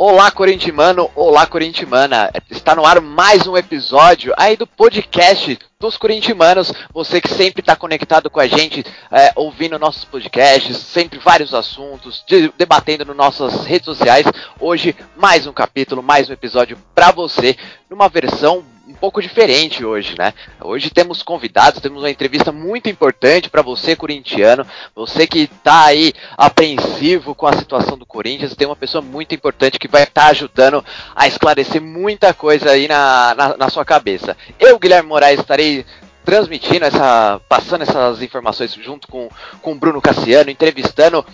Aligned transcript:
Olá, 0.00 0.30
corintimano, 0.30 1.10
olá, 1.12 1.44
corintimana. 1.44 2.30
Está 2.48 2.72
no 2.76 2.86
ar 2.86 3.00
mais 3.00 3.48
um 3.48 3.56
episódio 3.56 4.32
aí 4.36 4.56
do 4.56 4.64
podcast 4.64 5.58
dos 5.80 5.96
corintimanos. 5.96 6.72
Você 6.94 7.20
que 7.20 7.26
sempre 7.26 7.62
está 7.62 7.74
conectado 7.74 8.30
com 8.30 8.38
a 8.38 8.46
gente, 8.46 8.86
é, 9.10 9.32
ouvindo 9.34 9.76
nossos 9.76 10.04
podcasts, 10.04 10.76
sempre 10.76 11.18
vários 11.18 11.52
assuntos, 11.52 12.22
de, 12.28 12.48
debatendo 12.56 13.04
nas 13.06 13.16
nossas 13.16 13.66
redes 13.66 13.86
sociais. 13.86 14.24
Hoje, 14.60 14.94
mais 15.16 15.48
um 15.48 15.52
capítulo, 15.52 16.00
mais 16.00 16.30
um 16.30 16.32
episódio 16.32 16.78
para 16.94 17.10
você, 17.10 17.56
numa 17.90 18.08
versão 18.08 18.64
um 18.88 18.94
pouco 18.94 19.20
diferente 19.20 19.84
hoje, 19.84 20.14
né? 20.18 20.32
Hoje 20.60 20.88
temos 20.88 21.22
convidados, 21.22 21.80
temos 21.80 22.02
uma 22.02 22.10
entrevista 22.10 22.50
muito 22.50 22.88
importante 22.88 23.50
para 23.50 23.60
você, 23.60 23.94
corintiano, 23.94 24.66
você 24.94 25.26
que 25.26 25.40
está 25.40 25.84
aí 25.84 26.14
apreensivo 26.36 27.34
com 27.34 27.46
a 27.46 27.52
situação 27.52 27.98
do 27.98 28.06
Corinthians, 28.06 28.56
tem 28.56 28.66
uma 28.66 28.74
pessoa 28.74 29.02
muito 29.02 29.34
importante 29.34 29.78
que 29.78 29.86
vai 29.86 30.04
estar 30.04 30.24
tá 30.24 30.30
ajudando 30.30 30.82
a 31.14 31.26
esclarecer 31.26 31.82
muita 31.82 32.32
coisa 32.32 32.70
aí 32.70 32.88
na, 32.88 33.34
na, 33.34 33.56
na 33.58 33.68
sua 33.68 33.84
cabeça. 33.84 34.36
Eu, 34.58 34.78
Guilherme 34.78 35.08
Moraes, 35.08 35.40
estarei 35.40 35.84
transmitindo 36.24 36.84
essa, 36.86 37.40
passando 37.48 37.82
essas 37.82 38.22
informações 38.22 38.72
junto 38.72 39.06
com 39.08 39.28
com 39.60 39.78
Bruno 39.78 40.00
Cassiano, 40.00 40.50
entrevistando 40.50 41.24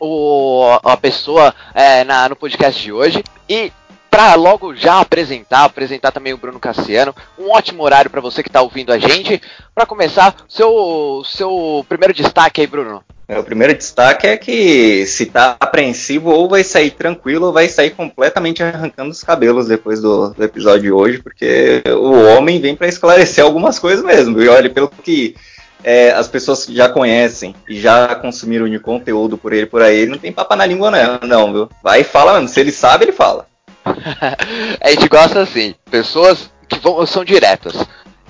o, 0.00 0.78
a 0.82 0.96
pessoa 0.96 1.54
é, 1.74 2.02
na, 2.04 2.28
no 2.28 2.34
podcast 2.34 2.82
de 2.82 2.92
hoje 2.92 3.22
e 3.48 3.72
para 4.12 4.34
logo 4.34 4.76
já 4.76 5.00
apresentar, 5.00 5.64
apresentar 5.64 6.12
também 6.12 6.34
o 6.34 6.36
Bruno 6.36 6.60
Cassiano. 6.60 7.14
Um 7.38 7.50
ótimo 7.50 7.82
horário 7.82 8.10
para 8.10 8.20
você 8.20 8.42
que 8.42 8.50
está 8.50 8.60
ouvindo 8.60 8.92
a 8.92 8.98
gente. 8.98 9.40
Para 9.74 9.86
começar, 9.86 10.36
seu 10.46 11.22
seu 11.24 11.82
primeiro 11.88 12.12
destaque 12.12 12.60
aí, 12.60 12.66
Bruno. 12.66 13.02
É, 13.26 13.38
o 13.38 13.42
primeiro 13.42 13.74
destaque 13.74 14.26
é 14.26 14.36
que 14.36 15.06
se 15.06 15.24
tá 15.24 15.56
apreensivo, 15.58 16.28
ou 16.28 16.46
vai 16.46 16.62
sair 16.62 16.90
tranquilo, 16.90 17.46
ou 17.46 17.52
vai 17.54 17.70
sair 17.70 17.90
completamente 17.90 18.62
arrancando 18.62 19.10
os 19.10 19.24
cabelos 19.24 19.66
depois 19.66 20.02
do, 20.02 20.28
do 20.34 20.44
episódio 20.44 20.82
de 20.82 20.92
hoje, 20.92 21.22
porque 21.22 21.82
o 21.86 22.36
homem 22.36 22.60
vem 22.60 22.76
para 22.76 22.88
esclarecer 22.88 23.42
algumas 23.42 23.78
coisas 23.78 24.04
mesmo. 24.04 24.42
E 24.42 24.48
olha, 24.48 24.68
pelo 24.68 24.88
que 24.90 25.34
é, 25.82 26.10
as 26.10 26.28
pessoas 26.28 26.66
já 26.66 26.86
conhecem 26.86 27.54
e 27.66 27.80
já 27.80 28.14
consumiram 28.16 28.68
de 28.68 28.78
conteúdo 28.78 29.38
por 29.38 29.54
ele 29.54 29.64
por 29.64 29.80
aí, 29.80 30.04
não 30.04 30.18
tem 30.18 30.30
papo 30.30 30.54
na 30.54 30.66
língua 30.66 30.90
não, 30.90 31.26
não 31.26 31.52
viu? 31.52 31.68
Vai 31.82 32.02
e 32.02 32.04
fala, 32.04 32.34
mano. 32.34 32.48
Se 32.48 32.60
ele 32.60 32.72
sabe, 32.72 33.06
ele 33.06 33.12
fala. 33.12 33.50
a 34.80 34.90
gente 34.90 35.08
gosta 35.08 35.40
assim, 35.40 35.74
pessoas 35.90 36.50
que 36.68 36.78
vão, 36.78 37.04
são 37.06 37.24
diretas. 37.24 37.74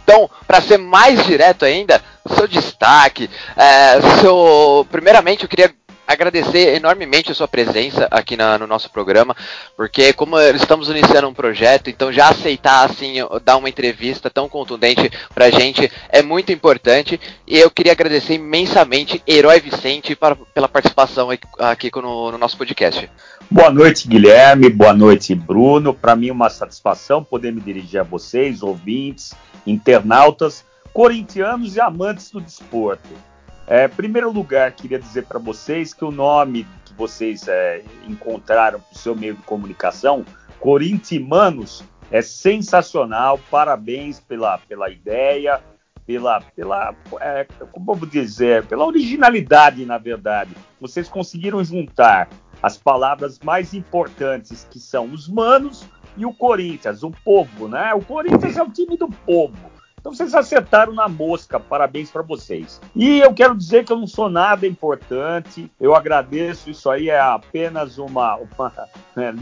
Então, 0.05 0.29
para 0.47 0.61
ser 0.61 0.79
mais 0.79 1.25
direto 1.25 1.65
ainda, 1.65 2.03
seu 2.35 2.49
destaque, 2.49 3.31
é, 3.57 4.01
seu, 4.21 4.87
primeiramente 4.91 5.45
eu 5.45 5.49
queria 5.49 5.73
agradecer 6.07 6.75
enormemente 6.75 7.33
a 7.33 7.35
sua 7.35 7.49
presença 7.49 8.07
aqui 8.11 8.37
na, 8.37 8.59
no 8.59 8.67
nosso 8.67 8.91
programa, 8.91 9.37
porque 9.77 10.13
como 10.13 10.39
estamos 10.41 10.89
iniciando 10.89 11.29
um 11.29 11.35
projeto, 11.35 11.89
então 11.89 12.13
já 12.13 12.29
aceitar 12.29 12.85
assim 12.85 13.15
dar 13.45 13.57
uma 13.57 13.69
entrevista 13.69 14.29
tão 14.29 14.49
contundente 14.49 15.11
pra 15.35 15.51
gente 15.51 15.91
é 16.09 16.23
muito 16.23 16.53
importante 16.53 17.21
e 17.47 17.59
eu 17.59 17.71
queria 17.71 17.93
agradecer 17.93 18.35
imensamente 18.35 19.23
Herói 19.27 19.61
Vicente 19.61 20.15
para, 20.15 20.37
pela 20.37 20.69
participação 20.69 21.31
aqui, 21.31 21.47
aqui 21.59 21.91
no, 21.95 22.33
no 22.33 22.39
nosso 22.39 22.57
podcast. 22.57 23.09
Boa 23.51 23.71
noite, 23.71 24.09
Guilherme. 24.09 24.69
Boa 24.71 24.95
noite, 24.95 25.35
Bruno. 25.35 25.93
Para 25.93 26.17
mim, 26.17 26.31
uma 26.31 26.49
satisfação 26.49 27.23
poder 27.23 27.53
me 27.53 27.61
dirigir 27.61 28.01
a 28.01 28.05
vocês, 28.05 28.63
ouvintes, 28.63 29.35
internautas, 29.67 30.65
corintianos 30.93 31.77
e 31.77 31.81
amantes 31.81 32.31
do 32.31 32.41
desporto. 32.41 33.09
É, 33.75 33.89
primeiro 33.89 34.31
lugar, 34.31 34.71
queria 34.73 34.99
dizer 34.99 35.25
para 35.25 35.39
vocês 35.39 35.95
que 35.95 36.05
o 36.05 36.11
nome 36.11 36.67
que 36.85 36.93
vocês 36.93 37.49
é, 37.49 37.83
encontraram 38.07 38.79
para 38.79 38.93
o 38.95 38.99
seu 38.99 39.17
meio 39.17 39.35
de 39.35 39.43
comunicação, 39.45 40.27
Corintimanos, 40.61 41.83
é 42.11 42.21
sensacional. 42.21 43.41
Parabéns 43.51 44.21
pela, 44.21 44.59
pela 44.59 44.91
ideia, 44.91 45.59
pela, 46.07 46.43
pela 46.55 46.95
é, 47.19 47.47
como 47.73 47.95
vou 47.95 48.07
dizer, 48.07 48.67
pela 48.67 48.85
originalidade, 48.85 49.87
na 49.87 49.97
verdade. 49.97 50.55
Vocês 50.79 51.09
conseguiram 51.09 51.65
juntar 51.65 52.29
as 52.63 52.77
palavras 52.77 53.39
mais 53.39 53.73
importantes, 53.73 54.67
que 54.71 54.79
são 54.79 55.07
os 55.07 55.27
manos 55.27 55.83
e 56.15 56.27
o 56.27 56.35
Corinthians, 56.35 57.03
o 57.03 57.11
povo, 57.11 57.69
né? 57.69 57.95
O 57.95 58.05
Corinthians 58.05 58.55
é 58.55 58.63
o 58.63 58.69
time 58.69 58.99
do 58.99 59.09
povo. 59.09 59.72
Então 60.03 60.13
vocês 60.13 60.35
acertaram 60.35 60.93
na 60.93 61.09
mosca, 61.09 61.61
parabéns 61.61 62.11
para 62.11 62.23
vocês. 62.23 62.81
E 62.95 63.21
eu 63.21 63.33
quero 63.33 63.57
dizer 63.57 63.85
que 63.85 63.93
eu 63.93 63.97
não 63.97 64.09
sou 64.09 64.29
nada 64.29 64.67
importante, 64.67 65.71
eu 65.81 65.95
agradeço, 65.95 66.69
isso 66.69 66.91
aí 66.91 67.09
é 67.09 67.21
apenas 67.21 67.99
uma, 67.99 68.35
uma, 68.35 68.73
né, 69.15 69.33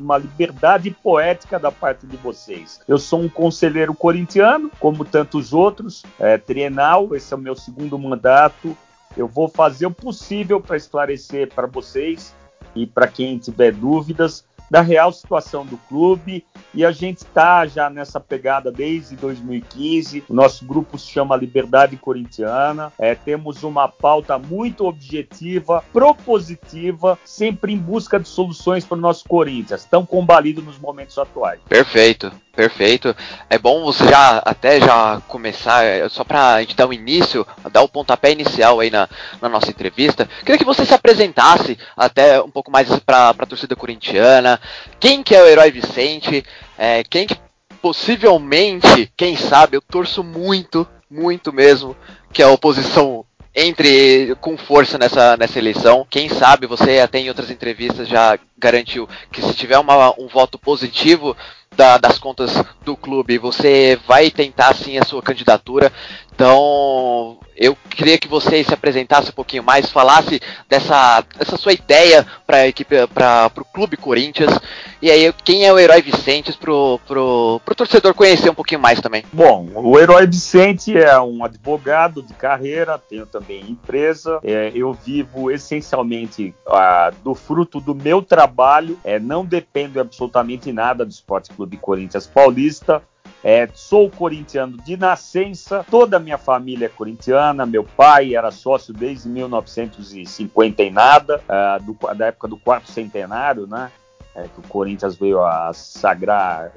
uma 0.00 0.18
liberdade 0.18 0.90
poética 0.90 1.60
da 1.60 1.70
parte 1.70 2.08
de 2.08 2.16
vocês. 2.16 2.80
Eu 2.88 2.98
sou 2.98 3.20
um 3.20 3.28
conselheiro 3.28 3.94
corintiano, 3.94 4.68
como 4.80 5.04
tantos 5.04 5.52
outros, 5.52 6.02
é, 6.18 6.36
trienal, 6.36 7.14
esse 7.14 7.32
é 7.32 7.36
o 7.36 7.40
meu 7.40 7.54
segundo 7.54 7.96
mandato. 7.96 8.76
Eu 9.16 9.28
vou 9.28 9.46
fazer 9.46 9.86
o 9.86 9.92
possível 9.92 10.60
para 10.60 10.76
esclarecer 10.76 11.54
para 11.54 11.68
vocês 11.68 12.34
e 12.74 12.84
para 12.84 13.06
quem 13.06 13.38
tiver 13.38 13.72
dúvidas 13.72 14.44
da 14.70 14.80
real 14.80 15.12
situação 15.12 15.66
do 15.66 15.76
clube. 15.76 16.44
E 16.72 16.84
a 16.84 16.92
gente 16.92 17.18
está 17.18 17.66
já 17.66 17.90
nessa 17.90 18.20
pegada 18.20 18.70
desde 18.70 19.16
2015. 19.16 20.24
O 20.28 20.34
nosso 20.34 20.64
grupo 20.64 20.96
se 20.96 21.08
chama 21.08 21.36
Liberdade 21.36 21.96
Corintiana. 21.96 22.92
É, 22.98 23.14
temos 23.14 23.64
uma 23.64 23.88
pauta 23.88 24.38
muito 24.38 24.86
objetiva, 24.86 25.82
propositiva, 25.92 27.18
sempre 27.24 27.72
em 27.72 27.78
busca 27.78 28.20
de 28.20 28.28
soluções 28.28 28.84
para 28.84 28.96
o 28.96 29.00
nosso 29.00 29.24
Corinthians, 29.28 29.84
tão 29.84 30.06
combalido 30.06 30.62
nos 30.62 30.78
momentos 30.78 31.18
atuais. 31.18 31.60
Perfeito. 31.68 32.30
Perfeito. 32.54 33.14
É 33.48 33.58
bom 33.58 33.82
você 33.84 34.06
já 34.08 34.38
até 34.38 34.80
já 34.80 35.20
começar, 35.28 35.84
é, 35.84 36.08
só 36.08 36.24
para 36.24 36.54
a 36.54 36.60
gente 36.60 36.74
dar 36.74 36.86
um 36.86 36.92
início, 36.92 37.46
dar 37.70 37.82
o 37.82 37.88
pontapé 37.88 38.32
inicial 38.32 38.80
aí 38.80 38.90
na, 38.90 39.08
na 39.40 39.48
nossa 39.48 39.70
entrevista. 39.70 40.28
Queria 40.40 40.58
que 40.58 40.64
você 40.64 40.84
se 40.84 40.92
apresentasse 40.92 41.78
até 41.96 42.42
um 42.42 42.50
pouco 42.50 42.70
mais 42.70 42.88
para 43.00 43.30
a 43.30 43.46
torcida 43.46 43.76
corintiana. 43.76 44.60
Quem 44.98 45.22
que 45.22 45.34
é 45.34 45.42
o 45.42 45.46
herói 45.46 45.70
Vicente? 45.70 46.44
É, 46.76 47.04
quem 47.04 47.26
que 47.26 47.36
possivelmente, 47.80 49.10
quem 49.16 49.36
sabe, 49.36 49.76
eu 49.76 49.80
torço 49.80 50.22
muito, 50.22 50.86
muito 51.10 51.52
mesmo, 51.52 51.96
que 52.32 52.42
a 52.42 52.50
oposição 52.50 53.24
entre 53.54 54.36
com 54.40 54.56
força 54.56 54.96
nessa, 54.98 55.36
nessa 55.36 55.58
eleição. 55.58 56.06
Quem 56.08 56.28
sabe 56.28 56.66
você 56.66 57.00
até 57.00 57.18
em 57.18 57.28
outras 57.28 57.50
entrevistas 57.50 58.08
já 58.08 58.38
garantiu 58.56 59.08
que 59.32 59.42
se 59.42 59.54
tiver 59.54 59.78
uma, 59.78 60.14
um 60.18 60.28
voto 60.28 60.58
positivo 60.58 61.36
da, 61.76 61.96
das 61.98 62.18
contas 62.18 62.52
do 62.84 62.96
clube, 62.96 63.38
você 63.38 63.98
vai 64.06 64.30
tentar 64.30 64.74
sim 64.74 64.98
a 64.98 65.04
sua 65.04 65.22
candidatura. 65.22 65.92
Então, 66.34 67.38
eu 67.54 67.76
queria 67.90 68.16
que 68.16 68.26
você 68.26 68.64
se 68.64 68.72
apresentasse 68.72 69.28
um 69.28 69.34
pouquinho 69.34 69.62
mais, 69.62 69.90
falasse 69.90 70.40
dessa, 70.66 71.22
dessa 71.36 71.58
sua 71.58 71.74
ideia 71.74 72.26
para 72.46 72.66
equipe, 72.66 73.06
para 73.08 73.50
o 73.58 73.64
clube 73.66 73.98
Corinthians. 73.98 74.58
E 75.02 75.10
aí, 75.10 75.30
quem 75.44 75.66
é 75.66 75.72
o 75.72 75.78
herói 75.78 76.00
Vicente 76.00 76.56
pro, 76.56 76.98
pro, 77.06 77.60
pro 77.62 77.74
torcedor 77.74 78.14
conhecer 78.14 78.48
um 78.48 78.54
pouquinho 78.54 78.80
mais 78.80 79.00
também. 79.00 79.24
Bom, 79.30 79.68
o 79.74 79.98
herói 79.98 80.26
Vicente 80.26 80.96
é 80.96 81.20
um 81.20 81.44
advogado 81.44 82.22
de 82.22 82.32
carreira, 82.32 82.98
tenho 82.98 83.26
também 83.26 83.60
empresa. 83.68 84.40
É, 84.42 84.72
eu 84.74 84.94
vivo 84.94 85.50
essencialmente 85.50 86.54
ah, 86.66 87.12
do 87.22 87.34
fruto 87.34 87.80
do 87.80 87.94
meu 87.94 88.22
trabalho, 88.22 88.98
é, 89.04 89.18
não 89.18 89.44
dependo 89.44 90.00
absolutamente 90.00 90.72
nada 90.72 91.04
do 91.04 91.10
Esporte 91.10 91.52
Clube 91.60 91.76
Corinthians 91.76 92.26
Paulista. 92.26 93.02
É, 93.44 93.68
sou 93.74 94.10
corintiano 94.10 94.78
de 94.78 94.96
nascença, 94.96 95.84
toda 95.90 96.16
a 96.18 96.20
minha 96.20 96.36
família 96.36 96.86
é 96.86 96.90
corintiana, 96.90 97.64
meu 97.64 97.84
pai 97.84 98.34
era 98.34 98.50
sócio 98.50 98.92
desde 98.92 99.30
1950 99.30 100.82
e 100.82 100.90
nada, 100.90 101.42
uh, 101.48 101.82
do, 101.82 101.96
da 102.14 102.26
época 102.26 102.48
do 102.48 102.58
quarto 102.58 102.90
centenário, 102.90 103.66
né? 103.66 103.90
É, 104.34 104.42
que 104.42 104.60
o 104.60 104.68
Corinthians 104.68 105.16
veio 105.16 105.42
a 105.42 105.72
sagrar 105.72 106.70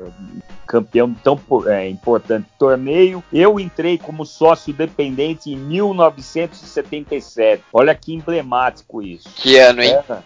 campeão 0.66 1.12
de 1.12 1.20
tão 1.20 1.38
é, 1.68 1.88
importante 1.88 2.48
torneio. 2.58 3.24
Eu 3.32 3.60
entrei 3.60 3.96
como 3.98 4.26
sócio 4.26 4.74
dependente 4.74 5.52
em 5.52 5.56
1977. 5.56 7.64
Olha 7.72 7.94
que 7.94 8.12
emblemático 8.14 9.04
isso. 9.04 9.30
Que 9.36 9.60
ano, 9.60 9.84
hein? 9.84 10.00
É, 10.10 10.18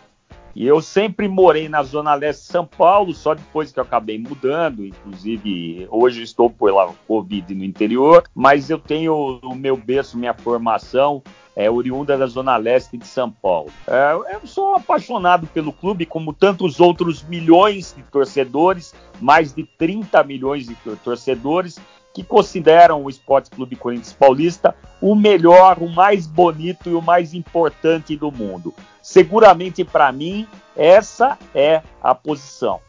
e 0.58 0.66
eu 0.66 0.82
sempre 0.82 1.28
morei 1.28 1.70
na 1.70 1.84
Zona 1.84 2.16
Leste 2.16 2.42
de 2.42 2.48
São 2.48 2.66
Paulo, 2.66 3.14
só 3.14 3.36
depois 3.36 3.72
que 3.72 3.80
eu 3.80 3.84
acabei 3.84 4.18
mudando. 4.18 4.84
Inclusive, 4.84 5.88
hoje 5.92 6.24
estou 6.24 6.50
pela 6.50 6.92
Covid 7.08 7.54
no 7.54 7.64
interior, 7.64 8.24
mas 8.34 8.68
eu 8.68 8.80
tenho 8.80 9.40
o 9.44 9.54
meu 9.54 9.78
berço, 9.78 10.18
minha 10.18 10.34
formação 10.34 11.22
é 11.56 11.70
oriunda 11.70 12.18
da 12.18 12.26
Zona 12.26 12.58
Leste 12.58 12.98
de 12.98 13.06
São 13.06 13.30
Paulo. 13.30 13.72
É, 13.88 14.36
eu 14.36 14.48
sou 14.48 14.74
apaixonado 14.74 15.46
pelo 15.46 15.72
clube, 15.72 16.08
como 16.08 16.34
tantos 16.34 16.80
outros 16.80 17.22
milhões 17.22 17.94
de 17.96 18.02
torcedores, 18.02 18.96
mais 19.22 19.54
de 19.54 19.64
30 19.64 20.24
milhões 20.24 20.66
de 20.66 20.76
torcedores, 21.04 21.80
que 22.18 22.24
consideram 22.24 23.04
o 23.04 23.12
Esporte 23.12 23.52
Clube 23.52 23.76
Corinthians 23.76 24.12
Paulista 24.12 24.74
o 25.00 25.14
melhor, 25.14 25.78
o 25.80 25.88
mais 25.88 26.26
bonito 26.26 26.90
e 26.90 26.96
o 26.96 27.02
mais 27.02 27.36
importante 27.36 28.18
do 28.18 28.32
mundo. 28.32 28.74
Seguramente 29.04 29.84
para 29.84 30.12
mim 30.12 30.48
Essa 30.76 31.38
é 31.54 31.84
a 32.02 32.16
posição. 32.16 32.80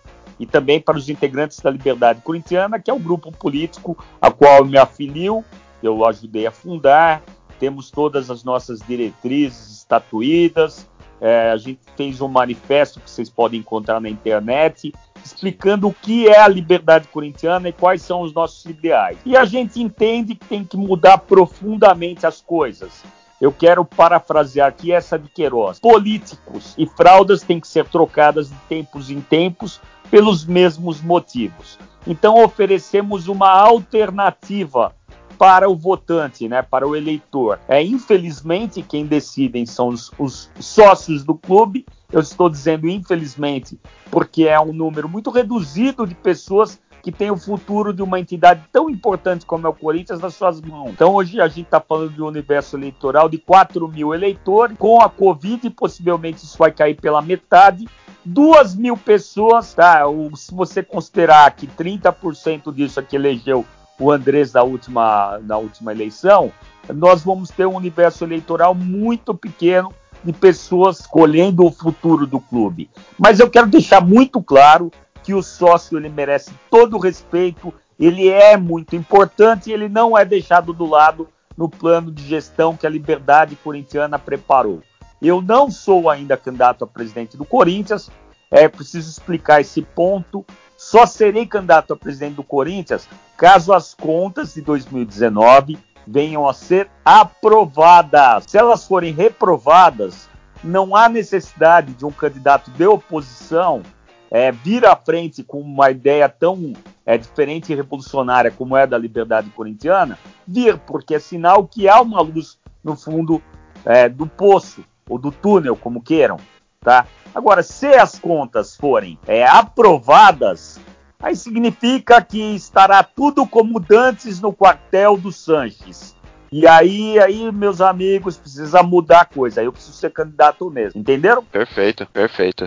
E 0.40 0.46
também 0.46 0.80
para 0.80 0.96
os 0.96 1.10
integrantes 1.10 1.60
da 1.60 1.70
Liberdade 1.70 2.22
Corintiana, 2.22 2.78
que 2.78 2.90
é 2.90 2.94
o 2.94 2.98
grupo 2.98 3.30
político 3.30 4.02
a 4.18 4.30
qual 4.30 4.60
eu 4.60 4.64
me 4.64 4.78
afilio, 4.78 5.44
eu 5.82 6.06
ajudei 6.06 6.46
a 6.46 6.50
fundar, 6.50 7.22
temos 7.60 7.90
todas 7.90 8.30
as 8.30 8.42
nossas 8.42 8.80
diretrizes 8.80 9.76
estatuídas, 9.76 10.88
é, 11.20 11.50
a 11.50 11.56
gente 11.56 11.80
fez 11.96 12.20
um 12.20 12.28
manifesto 12.28 13.00
que 13.00 13.10
vocês 13.10 13.28
podem 13.28 13.60
encontrar 13.60 14.00
na 14.00 14.08
internet, 14.08 14.92
explicando 15.24 15.88
o 15.88 15.92
que 15.92 16.28
é 16.28 16.38
a 16.38 16.48
liberdade 16.48 17.08
corintiana 17.08 17.68
e 17.68 17.72
quais 17.72 18.02
são 18.02 18.22
os 18.22 18.32
nossos 18.32 18.64
ideais. 18.66 19.18
E 19.24 19.36
a 19.36 19.44
gente 19.44 19.80
entende 19.82 20.34
que 20.34 20.46
tem 20.46 20.64
que 20.64 20.76
mudar 20.76 21.18
profundamente 21.18 22.26
as 22.26 22.40
coisas. 22.40 23.04
Eu 23.40 23.52
quero 23.52 23.84
parafrasear 23.84 24.68
aqui 24.68 24.92
essa 24.92 25.18
de 25.18 25.28
Queiroz. 25.28 25.78
Políticos 25.78 26.74
e 26.76 26.86
fraldas 26.86 27.42
têm 27.42 27.60
que 27.60 27.68
ser 27.68 27.84
trocadas 27.86 28.48
de 28.48 28.56
tempos 28.68 29.10
em 29.10 29.20
tempos 29.20 29.80
pelos 30.10 30.44
mesmos 30.44 31.00
motivos. 31.00 31.78
Então 32.06 32.42
oferecemos 32.42 33.28
uma 33.28 33.50
alternativa 33.50 34.94
para 35.38 35.70
o 35.70 35.76
votante, 35.76 36.48
né, 36.48 36.60
para 36.60 36.86
o 36.86 36.96
eleitor. 36.96 37.60
É 37.68 37.82
infelizmente 37.82 38.82
quem 38.82 39.06
decidem 39.06 39.64
são 39.64 39.88
os, 39.88 40.10
os 40.18 40.50
sócios 40.58 41.24
do 41.24 41.34
clube. 41.34 41.86
Eu 42.12 42.20
estou 42.20 42.50
dizendo 42.50 42.88
infelizmente 42.88 43.78
porque 44.10 44.44
é 44.44 44.58
um 44.58 44.72
número 44.72 45.08
muito 45.08 45.30
reduzido 45.30 46.06
de 46.06 46.14
pessoas 46.14 46.80
que 47.02 47.12
tem 47.12 47.30
o 47.30 47.36
futuro 47.36 47.92
de 47.92 48.02
uma 48.02 48.18
entidade 48.18 48.64
tão 48.72 48.90
importante 48.90 49.46
como 49.46 49.66
é 49.66 49.70
o 49.70 49.74
Corinthians 49.74 50.20
nas 50.20 50.34
suas 50.34 50.60
mãos. 50.60 50.90
Então 50.90 51.14
hoje 51.14 51.40
a 51.40 51.46
gente 51.46 51.66
está 51.66 51.80
falando 51.80 52.12
de 52.12 52.20
um 52.20 52.26
universo 52.26 52.76
eleitoral 52.76 53.28
de 53.28 53.38
4 53.38 53.86
mil 53.88 54.12
eleitores, 54.12 54.76
com 54.76 55.00
a 55.00 55.08
Covid 55.08 55.70
possivelmente 55.70 56.44
isso 56.44 56.58
vai 56.58 56.72
cair 56.72 56.96
pela 56.96 57.22
metade. 57.22 57.86
Duas 58.24 58.74
mil 58.74 58.96
pessoas, 58.96 59.72
tá? 59.72 60.02
Se 60.34 60.52
você 60.52 60.82
considerar 60.82 61.50
que 61.52 61.66
30% 61.66 62.74
disso 62.74 62.98
aqui 63.00 63.16
elegeu 63.16 63.64
o 63.98 64.12
Andrés 64.12 64.52
na 64.52 64.62
última, 64.62 65.38
na 65.42 65.56
última 65.56 65.92
eleição, 65.92 66.52
nós 66.94 67.22
vamos 67.22 67.50
ter 67.50 67.66
um 67.66 67.74
universo 67.74 68.24
eleitoral 68.24 68.74
muito 68.74 69.34
pequeno 69.34 69.92
de 70.22 70.32
pessoas 70.32 71.00
escolhendo 71.00 71.64
o 71.64 71.70
futuro 71.70 72.26
do 72.26 72.40
clube. 72.40 72.90
Mas 73.18 73.40
eu 73.40 73.50
quero 73.50 73.66
deixar 73.66 74.00
muito 74.00 74.42
claro 74.42 74.90
que 75.22 75.34
o 75.34 75.42
sócio 75.42 75.98
ele 75.98 76.08
merece 76.08 76.50
todo 76.70 76.96
o 76.96 77.00
respeito, 77.00 77.72
ele 77.98 78.28
é 78.28 78.56
muito 78.56 78.96
importante 78.96 79.70
e 79.70 79.72
ele 79.72 79.88
não 79.88 80.16
é 80.16 80.24
deixado 80.24 80.72
do 80.72 80.86
lado 80.86 81.28
no 81.56 81.68
plano 81.68 82.12
de 82.12 82.24
gestão 82.24 82.76
que 82.76 82.86
a 82.86 82.90
Liberdade 82.90 83.56
Corintiana 83.56 84.18
preparou. 84.18 84.80
Eu 85.20 85.42
não 85.42 85.70
sou 85.70 86.08
ainda 86.08 86.36
candidato 86.36 86.84
a 86.84 86.86
presidente 86.86 87.36
do 87.36 87.44
Corinthians, 87.44 88.08
é 88.50 88.68
preciso 88.68 89.10
explicar 89.10 89.60
esse 89.60 89.82
ponto. 89.82 90.44
Só 90.76 91.04
serei 91.06 91.44
candidato 91.44 91.92
a 91.92 91.96
presidente 91.96 92.36
do 92.36 92.44
Corinthians 92.44 93.08
caso 93.38 93.72
as 93.72 93.94
contas 93.94 94.54
de 94.54 94.60
2019 94.60 95.78
venham 96.04 96.48
a 96.48 96.52
ser 96.52 96.90
aprovadas. 97.04 98.44
Se 98.48 98.58
elas 98.58 98.84
forem 98.84 99.12
reprovadas, 99.12 100.28
não 100.62 100.96
há 100.96 101.08
necessidade 101.08 101.94
de 101.94 102.04
um 102.04 102.10
candidato 102.10 102.68
de 102.72 102.84
oposição 102.84 103.82
é, 104.28 104.50
vir 104.50 104.84
à 104.84 104.96
frente 104.96 105.44
com 105.44 105.60
uma 105.60 105.88
ideia 105.88 106.28
tão 106.28 106.72
é, 107.06 107.16
diferente 107.16 107.72
e 107.72 107.76
revolucionária 107.76 108.50
como 108.50 108.76
é 108.76 108.88
da 108.88 108.98
liberdade 108.98 109.48
corintiana, 109.50 110.18
vir, 110.46 110.76
porque 110.78 111.14
é 111.14 111.20
sinal 111.20 111.64
que 111.66 111.88
há 111.88 112.00
uma 112.00 112.20
luz 112.20 112.58
no 112.82 112.96
fundo 112.96 113.40
é, 113.84 114.08
do 114.08 114.26
poço, 114.26 114.84
ou 115.08 115.16
do 115.16 115.30
túnel, 115.30 115.76
como 115.76 116.02
queiram, 116.02 116.38
tá? 116.80 117.06
Agora, 117.32 117.62
se 117.62 117.86
as 117.86 118.18
contas 118.18 118.76
forem 118.76 119.18
é, 119.26 119.46
aprovadas, 119.46 120.78
aí 121.20 121.36
significa 121.36 122.22
que 122.22 122.54
estará 122.54 123.02
tudo 123.02 123.46
como 123.46 123.80
dantes 123.80 124.40
no 124.40 124.52
quartel 124.52 125.16
do 125.16 125.32
Sanches. 125.32 126.16
E 126.50 126.66
aí, 126.66 127.18
aí, 127.18 127.52
meus 127.52 127.80
amigos, 127.80 128.38
precisa 128.38 128.82
mudar 128.82 129.20
a 129.20 129.24
coisa. 129.26 129.60
Aí 129.60 129.66
eu 129.66 129.72
preciso 129.72 129.92
ser 129.94 130.10
candidato 130.10 130.70
mesmo. 130.70 130.98
Entenderam? 130.98 131.44
Perfeito, 131.44 132.06
perfeito. 132.06 132.64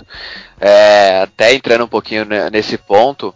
É, 0.60 1.24
até 1.24 1.54
entrando 1.54 1.86
um 1.86 1.88
pouquinho 1.88 2.26
nesse 2.52 2.78
ponto, 2.78 3.34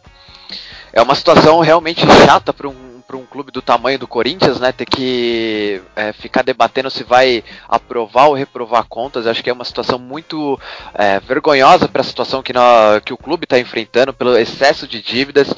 é 0.93 1.01
uma 1.01 1.15
situação 1.15 1.59
realmente 1.59 2.05
chata 2.25 2.53
para 2.53 2.67
um 2.67 2.95
para 3.07 3.17
um 3.17 3.25
clube 3.25 3.51
do 3.51 3.61
tamanho 3.61 3.99
do 3.99 4.07
Corinthians, 4.07 4.59
né, 4.59 4.71
ter 4.71 4.85
que 4.85 5.81
é, 5.95 6.11
ficar 6.11 6.43
debatendo 6.43 6.89
se 6.89 7.03
vai 7.03 7.43
aprovar 7.69 8.27
ou 8.27 8.33
reprovar 8.33 8.85
contas, 8.89 9.27
acho 9.27 9.43
que 9.43 9.49
é 9.49 9.53
uma 9.53 9.63
situação 9.63 9.99
muito 9.99 10.59
é, 10.93 11.19
vergonhosa 11.19 11.87
para 11.87 12.01
a 12.01 12.05
situação 12.05 12.41
que, 12.41 12.51
nós, 12.51 13.01
que 13.05 13.13
o 13.13 13.17
clube 13.17 13.45
está 13.45 13.59
enfrentando, 13.59 14.13
pelo 14.13 14.35
excesso 14.37 14.87
de 14.87 15.01
dívidas. 15.01 15.53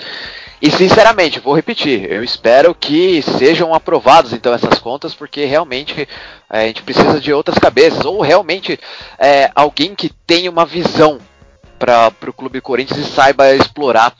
E 0.61 0.71
sinceramente, 0.71 1.39
vou 1.39 1.55
repetir, 1.55 2.11
eu 2.11 2.23
espero 2.23 2.73
que 2.75 3.21
sejam 3.21 3.73
aprovadas 3.73 4.33
então 4.33 4.53
essas 4.53 4.79
contas, 4.79 5.13
porque 5.13 5.45
realmente 5.45 6.07
é, 6.49 6.63
a 6.63 6.67
gente 6.67 6.83
precisa 6.83 7.19
de 7.19 7.31
outras 7.31 7.57
cabeças, 7.57 8.03
ou 8.03 8.21
realmente 8.21 8.77
é, 9.17 9.49
alguém 9.55 9.95
que 9.95 10.09
tenha 10.09 10.51
uma 10.51 10.65
visão 10.65 11.19
para 11.79 12.11
o 12.27 12.33
Clube 12.33 12.59
Corinthians 12.59 12.99
e 12.99 13.11
saiba 13.11 13.53
explorar 13.53 14.13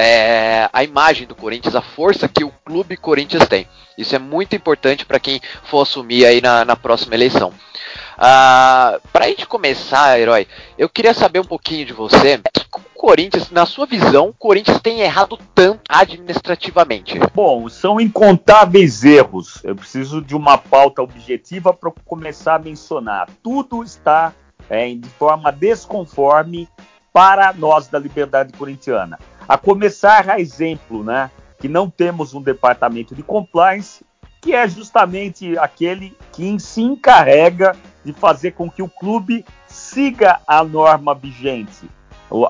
é, 0.00 0.70
a 0.72 0.82
imagem 0.82 1.26
do 1.26 1.34
Corinthians, 1.34 1.74
a 1.74 1.82
força 1.82 2.28
que 2.28 2.42
o 2.42 2.52
clube 2.64 2.96
Corinthians 2.96 3.46
tem. 3.46 3.66
Isso 3.98 4.16
é 4.16 4.18
muito 4.18 4.56
importante 4.56 5.04
para 5.04 5.20
quem 5.20 5.40
for 5.64 5.82
assumir 5.82 6.24
aí 6.24 6.40
na, 6.40 6.64
na 6.64 6.74
próxima 6.74 7.14
eleição. 7.14 7.52
Ah, 8.16 8.98
para 9.12 9.26
a 9.26 9.28
gente 9.28 9.46
começar, 9.46 10.18
herói, 10.18 10.46
eu 10.78 10.88
queria 10.88 11.12
saber 11.12 11.40
um 11.40 11.44
pouquinho 11.44 11.84
de 11.86 11.92
você. 11.92 12.40
O 12.74 12.80
Corinthians, 12.94 13.50
na 13.50 13.64
sua 13.66 13.86
visão, 13.86 14.28
o 14.28 14.34
Corinthians 14.34 14.80
tem 14.80 15.00
errado 15.00 15.38
tanto 15.54 15.80
administrativamente? 15.88 17.18
Bom, 17.34 17.68
são 17.68 18.00
incontáveis 18.00 19.04
erros. 19.04 19.62
Eu 19.64 19.74
preciso 19.74 20.22
de 20.22 20.34
uma 20.34 20.58
pauta 20.58 21.02
objetiva 21.02 21.72
para 21.72 21.90
começar 22.04 22.56
a 22.56 22.58
mencionar. 22.58 23.28
Tudo 23.42 23.82
está 23.82 24.34
é, 24.68 24.94
de 24.94 25.08
forma 25.08 25.50
desconforme 25.50 26.68
para 27.12 27.52
nós 27.52 27.88
da 27.88 27.98
Liberdade 27.98 28.52
Corintiana. 28.52 29.18
A 29.48 29.58
começar 29.58 30.28
a 30.28 30.40
exemplo, 30.40 31.02
né, 31.02 31.30
que 31.58 31.68
não 31.68 31.90
temos 31.90 32.34
um 32.34 32.40
departamento 32.40 33.14
de 33.14 33.22
compliance, 33.22 34.04
que 34.40 34.54
é 34.54 34.66
justamente 34.66 35.58
aquele 35.58 36.16
que 36.32 36.58
se 36.58 36.80
encarrega 36.80 37.76
de 38.04 38.12
fazer 38.12 38.52
com 38.52 38.70
que 38.70 38.82
o 38.82 38.88
clube 38.88 39.44
siga 39.66 40.40
a 40.46 40.64
norma 40.64 41.14
vigente, 41.14 41.90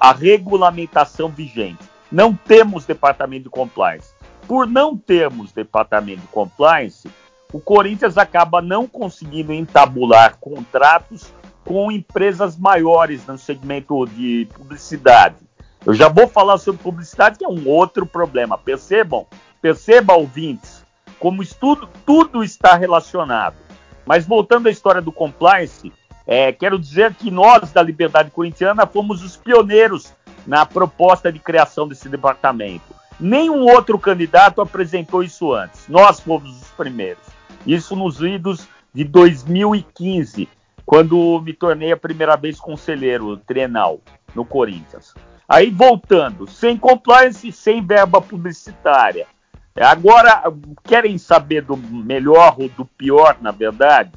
a 0.01 0.13
regulamentação 0.13 1.29
vigente. 1.29 1.83
Não 2.13 2.35
temos 2.35 2.85
departamento 2.85 3.45
de 3.45 3.51
compliance. 3.51 4.13
Por 4.47 4.67
não 4.67 4.97
termos 4.97 5.53
departamento 5.53 6.23
de 6.23 6.27
compliance, 6.29 7.09
o 7.53 7.61
Corinthians 7.61 8.17
acaba 8.17 8.61
não 8.61 8.87
conseguindo 8.87 9.53
entabular 9.53 10.37
contratos 10.39 11.33
com 11.65 11.91
empresas 11.91 12.57
maiores 12.57 13.27
no 13.27 13.39
segmento 13.39 14.07
de 14.07 14.49
publicidade. 14.55 15.37
Eu 15.85 15.95
já 15.95 16.09
vou 16.09 16.29
falar 16.29 16.59
sobre 16.59 16.83
publicidade, 16.83 17.39
que 17.39 17.45
é 17.45 17.49
um 17.49 17.67
outro 17.69 18.05
problema. 18.05 18.59
Percebam, 18.59 19.27
perceba, 19.63 20.15
ouvintes, 20.15 20.85
como 21.19 21.43
estudo, 21.43 21.89
tudo 22.05 22.45
está 22.45 22.75
relacionado. 22.75 23.57
Mas 24.05 24.27
voltando 24.27 24.67
à 24.67 24.71
história 24.71 25.01
do 25.01 25.13
compliance, 25.13 25.93
é, 26.27 26.53
quero 26.53 26.79
dizer 26.79 27.15
que 27.15 27.31
nós, 27.31 27.73
da 27.73 27.83
Liberdade 27.83 28.31
Corintiana, 28.31 28.87
fomos 28.87 29.23
os 29.23 29.37
pioneiros 29.37 30.13
na 30.47 30.67
proposta 30.67 31.33
de 31.33 31.39
criação 31.39 31.87
desse 31.87 32.09
departamento. 32.09 32.95
Nenhum 33.19 33.65
outro 33.65 33.99
candidato 33.99 34.61
apresentou 34.61 35.23
isso 35.23 35.53
antes. 35.53 35.87
Nós 35.89 36.21
fomos 36.21 36.63
os 36.63 36.69
primeiros. 36.71 37.23
Isso 37.67 37.95
nos 37.95 38.21
idos 38.21 38.67
de 38.93 39.05
2015, 39.05 40.49
quando 40.91 41.41
me 41.41 41.53
tornei 41.53 41.93
a 41.93 41.97
primeira 41.97 42.35
vez 42.35 42.59
conselheiro 42.59 43.37
trienal 43.37 44.01
no 44.35 44.45
Corinthians. 44.45 45.15
Aí 45.49 45.71
voltando, 45.71 46.49
sem 46.49 46.77
compliance, 46.77 47.53
sem 47.53 47.81
verba 47.81 48.21
publicitária. 48.21 49.29
Agora, 49.77 50.43
querem 50.83 51.17
saber 51.17 51.63
do 51.63 51.77
melhor 51.77 52.57
ou 52.59 52.69
do 52.71 52.85
pior, 52.85 53.37
na 53.41 53.53
verdade? 53.53 54.11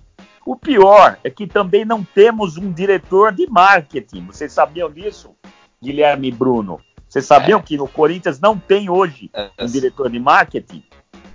O 0.43 0.55
pior 0.55 1.19
é 1.23 1.29
que 1.29 1.45
também 1.45 1.85
não 1.85 2.03
temos 2.03 2.57
um 2.57 2.71
diretor 2.71 3.31
de 3.31 3.45
marketing. 3.45 4.25
Vocês 4.25 4.51
sabiam 4.51 4.91
disso, 4.91 5.29
Guilherme 5.79 6.29
e 6.29 6.31
Bruno? 6.31 6.79
Vocês 7.07 7.23
sabiam 7.23 7.59
é. 7.59 7.61
que 7.61 7.77
no 7.77 7.87
Corinthians 7.87 8.39
não 8.39 8.57
tem 8.57 8.89
hoje 8.89 9.29
um 9.59 9.67
diretor 9.67 10.09
de 10.09 10.19
marketing? 10.19 10.83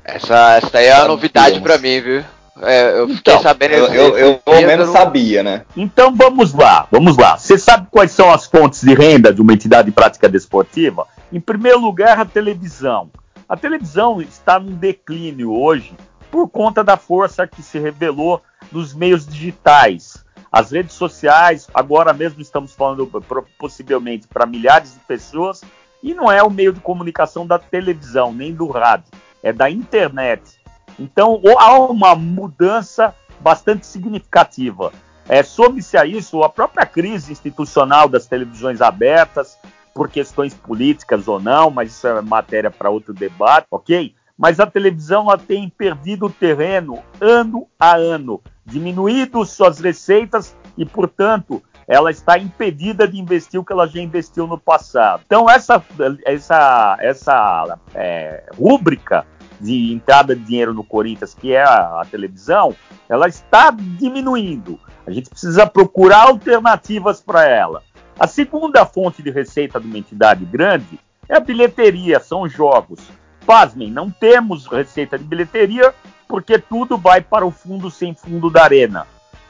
Essa, 0.03 0.57
essa 0.57 0.79
aí 0.79 0.87
é 0.87 0.95
a 0.95 1.07
novidade 1.07 1.61
para 1.61 1.79
mim, 1.79 2.01
viu? 2.01 2.25
É, 2.63 2.99
eu 3.01 3.09
fiquei 3.09 3.35
então, 3.35 3.43
sabendo. 3.43 3.75
Eu, 3.75 3.87
eu, 3.87 4.19
eu 4.19 4.35
pelo 4.39 4.67
menos 4.67 4.91
sabia, 4.91 5.43
né? 5.43 5.65
Então 5.77 6.15
vamos 6.15 6.53
lá, 6.53 6.87
vamos 6.91 7.17
lá. 7.17 7.37
Você 7.37 7.59
sabe 7.59 7.89
quais 7.91 8.11
são 8.11 8.33
as 8.33 8.47
fontes 8.47 8.83
de 8.83 8.95
renda 8.95 9.33
de 9.33 9.41
uma 9.41 9.53
entidade 9.53 9.87
de 9.87 9.93
prática 9.93 10.29
desportiva? 10.29 11.07
Em 11.33 11.41
primeiro 11.41 11.79
lugar, 11.79 12.19
a 12.19 12.25
televisão. 12.25 13.11
A 13.49 13.57
televisão 13.57 14.21
está 14.21 14.59
num 14.59 14.75
declínio 14.75 15.53
hoje 15.53 15.95
por 16.31 16.49
conta 16.49 16.85
da 16.85 16.97
força 16.97 17.47
que 17.47 17.63
se 17.63 17.79
revelou 17.79 18.43
nos 18.71 18.95
meios 18.95 19.27
digitais. 19.27 20.25
As 20.51 20.71
redes 20.71 20.95
sociais, 20.95 21.69
agora 21.73 22.13
mesmo 22.13 22.41
estamos 22.41 22.75
falando 22.75 23.11
possivelmente 23.59 24.27
para 24.27 24.47
milhares 24.47 24.95
de 24.95 25.01
pessoas, 25.01 25.63
e 26.03 26.15
não 26.15 26.31
é 26.31 26.43
o 26.43 26.51
meio 26.51 26.73
de 26.73 26.81
comunicação 26.81 27.47
da 27.47 27.59
televisão, 27.59 28.33
nem 28.33 28.55
do 28.55 28.67
rádio, 28.67 29.11
é 29.43 29.53
da 29.53 29.71
internet. 29.71 30.58
Então 30.99 31.41
há 31.59 31.79
uma 31.79 32.15
mudança 32.15 33.15
bastante 33.41 33.87
significativa. 33.87 34.93
É, 35.29 35.43
Some-se 35.43 35.97
a 35.97 36.07
isso 36.07 36.43
a 36.43 36.49
própria 36.49 36.87
crise 36.87 37.33
institucional 37.33 38.09
das 38.09 38.27
televisões 38.27 38.81
abertas, 38.81 39.59
por 39.95 40.09
questões 40.09 40.55
políticas 40.55 41.27
ou 41.27 41.41
não, 41.41 41.71
mas 41.71 41.91
isso 41.91 42.07
é 42.07 42.23
matéria 42.23 42.71
para 42.71 42.89
outro 42.89 43.13
debate, 43.13 43.67
ok? 43.71 44.15
Mas 44.39 44.61
a 44.61 44.67
televisão 44.67 45.25
ela 45.25 45.37
tem 45.37 45.69
perdido 45.69 46.27
o 46.27 46.31
terreno 46.31 47.03
ano 47.21 47.67
a 47.79 47.97
ano, 47.97 48.41
diminuído 48.65 49.45
suas 49.45 49.81
receitas 49.81 50.57
e, 50.77 50.87
portanto, 50.87 51.61
ela 51.89 52.13
está 52.13 52.39
impedida 52.39 53.09
de 53.09 53.19
investir 53.19 53.59
o 53.59 53.65
que 53.65 53.73
ela 53.73 53.89
já 53.89 54.01
investiu 54.01 54.47
no 54.47 54.57
passado. 54.57 55.23
Então, 55.27 55.51
essa, 55.51 55.83
essa, 56.25 56.97
essa 57.01 57.79
é, 57.93 58.45
rúbrica 58.57 59.27
de 59.61 59.93
entrada 59.93 60.35
de 60.35 60.43
dinheiro 60.43 60.73
no 60.73 60.85
Corinthians, 60.85 61.35
que 61.35 61.53
é 61.53 61.63
a, 61.63 62.01
a, 62.01 62.05
televisão, 62.05 62.75
ela 63.09 63.29
está 63.29 63.71
diminuindo. 63.71 64.79
A 65.07 65.11
gente 65.11 65.31
precisa 65.31 65.67
procurar 65.67 66.29
alternativas 66.29 67.21
para 67.21 67.47
ela. 67.47 67.83
A 68.19 68.27
segunda 68.27 68.85
fonte 68.85 69.23
de 69.23 69.31
receita 69.31 69.81
de 69.81 69.87
uma 69.87 69.99
entidade 69.99 70.45
grande 70.45 70.99
é 71.29 71.37
a 71.37 71.41
bilheteria, 71.41 72.21
são 72.21 72.43
os 72.43 72.53
jogos. 72.53 73.01
Pasmem, 73.47 73.91
não 73.91 74.11
temos 74.11 74.67
receita 74.67 75.19
de 75.19 75.25
bilheteria 75.25 75.95
porque 76.27 76.59
tudo 76.59 76.99
vai 76.99 77.21
para 77.21 77.47
o 77.47 77.51
fundo 77.51 77.91
sem 77.91 78.15
fundo 78.15 78.51
da 78.51 78.65
arena. 78.65 79.07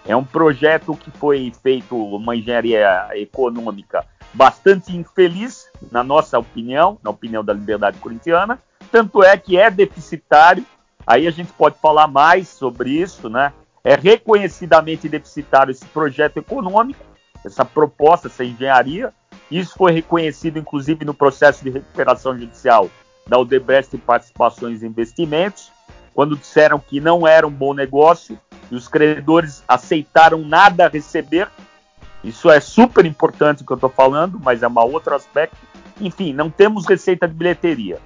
É 0.06 0.16
um 0.16 0.24
projeto 0.24 0.94
que 0.94 1.10
foi 1.10 1.52
feito, 1.62 1.96
uma 1.96 2.34
engenharia 2.34 3.08
econômica 3.14 4.06
bastante 4.32 4.96
infeliz, 4.96 5.68
na 5.90 6.02
nossa 6.04 6.38
opinião, 6.38 6.98
na 7.02 7.10
opinião 7.10 7.44
da 7.44 7.52
Liberdade 7.52 7.98
Corintiana, 7.98 8.58
tanto 8.90 9.22
é 9.22 9.36
que 9.36 9.58
é 9.58 9.70
deficitário, 9.70 10.64
aí 11.06 11.26
a 11.26 11.30
gente 11.30 11.52
pode 11.52 11.76
falar 11.80 12.06
mais 12.06 12.48
sobre 12.48 12.90
isso, 12.90 13.28
né? 13.28 13.52
É 13.84 13.94
reconhecidamente 13.94 15.08
deficitário 15.08 15.70
esse 15.70 15.84
projeto 15.86 16.38
econômico, 16.38 17.04
essa 17.44 17.64
proposta, 17.64 18.28
essa 18.28 18.44
engenharia. 18.44 19.12
Isso 19.50 19.74
foi 19.76 19.92
reconhecido, 19.92 20.58
inclusive, 20.58 21.04
no 21.04 21.14
processo 21.14 21.64
de 21.64 21.70
recuperação 21.70 22.38
judicial 22.38 22.90
da 23.26 23.38
Odebrecht 23.38 23.96
Participações 23.98 24.82
e 24.82 24.86
Investimentos, 24.86 25.70
quando 26.14 26.36
disseram 26.36 26.78
que 26.78 27.00
não 27.00 27.26
era 27.26 27.46
um 27.46 27.50
bom 27.50 27.72
negócio 27.72 28.38
e 28.70 28.74
os 28.74 28.88
credores 28.88 29.62
aceitaram 29.68 30.38
nada 30.38 30.86
a 30.86 30.88
receber. 30.88 31.48
Isso 32.22 32.50
é 32.50 32.60
super 32.60 33.06
importante 33.06 33.62
o 33.62 33.66
que 33.66 33.72
eu 33.72 33.76
estou 33.76 33.90
falando, 33.90 34.38
mas 34.42 34.62
é 34.62 34.68
um 34.68 34.78
outro 34.78 35.14
aspecto. 35.14 35.56
Enfim, 36.00 36.32
não 36.32 36.50
temos 36.50 36.86
receita 36.86 37.26
de 37.28 37.34
bilheteria. 37.34 37.98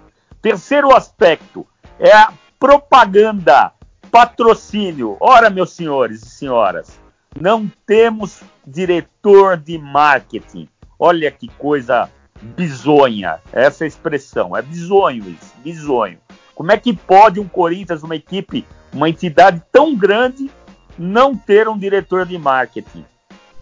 Terceiro 0.42 0.92
aspecto 0.92 1.64
é 2.00 2.12
a 2.12 2.32
propaganda, 2.58 3.72
patrocínio. 4.10 5.16
Ora, 5.20 5.48
meus 5.48 5.70
senhores 5.70 6.20
e 6.24 6.30
senhoras, 6.30 7.00
não 7.40 7.70
temos 7.86 8.42
diretor 8.66 9.56
de 9.56 9.78
marketing. 9.78 10.68
Olha 10.98 11.30
que 11.30 11.46
coisa 11.46 12.10
bizonha 12.42 13.38
essa 13.52 13.86
expressão. 13.86 14.56
É 14.56 14.60
bizonho 14.60 15.30
isso, 15.30 15.54
bizonho. 15.62 16.18
Como 16.56 16.72
é 16.72 16.76
que 16.76 16.92
pode 16.92 17.38
um 17.38 17.46
Corinthians, 17.46 18.02
uma 18.02 18.16
equipe, 18.16 18.66
uma 18.92 19.08
entidade 19.08 19.62
tão 19.70 19.94
grande, 19.94 20.50
não 20.98 21.36
ter 21.36 21.68
um 21.68 21.78
diretor 21.78 22.26
de 22.26 22.36
marketing? 22.36 23.04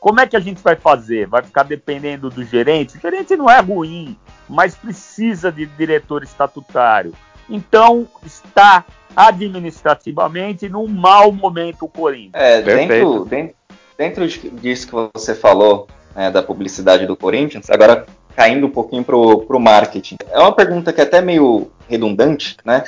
Como 0.01 0.19
é 0.19 0.27
que 0.27 0.35
a 0.35 0.41
gente 0.41 0.63
vai 0.63 0.77
fazer? 0.77 1.27
Vai 1.27 1.43
ficar 1.43 1.63
dependendo 1.63 2.31
do 2.31 2.43
gerente? 2.43 2.97
O 2.97 3.01
gerente 3.01 3.37
não 3.37 3.51
é 3.51 3.61
ruim, 3.61 4.17
mas 4.49 4.75
precisa 4.75 5.53
de 5.53 5.67
diretor 5.67 6.23
estatutário. 6.23 7.13
Então, 7.49 8.09
está 8.25 8.87
administrativamente 9.15 10.71
num 10.71 10.89
mau 10.89 11.31
momento 11.31 11.85
o 11.85 11.89
Corinthians. 11.89 12.33
É, 12.35 12.63
dentro, 12.63 13.27
dentro, 13.27 13.55
dentro 13.99 14.27
disso 14.27 14.87
que 14.87 15.11
você 15.13 15.35
falou, 15.35 15.87
né, 16.17 16.31
da 16.31 16.43
publicidade 16.43 17.07
do 17.07 17.17
Corinthians, 17.17 17.69
agora 17.69 18.07
caindo 18.35 18.67
um 18.67 18.71
pouquinho 18.71 19.05
para 19.05 19.17
o 19.17 19.61
marketing. 19.61 20.17
É 20.31 20.39
uma 20.39 20.53
pergunta 20.53 20.95
que 20.95 21.01
é 21.03 21.05
até 21.05 21.21
meio 21.21 21.71
redundante, 21.89 22.57
né, 22.65 22.85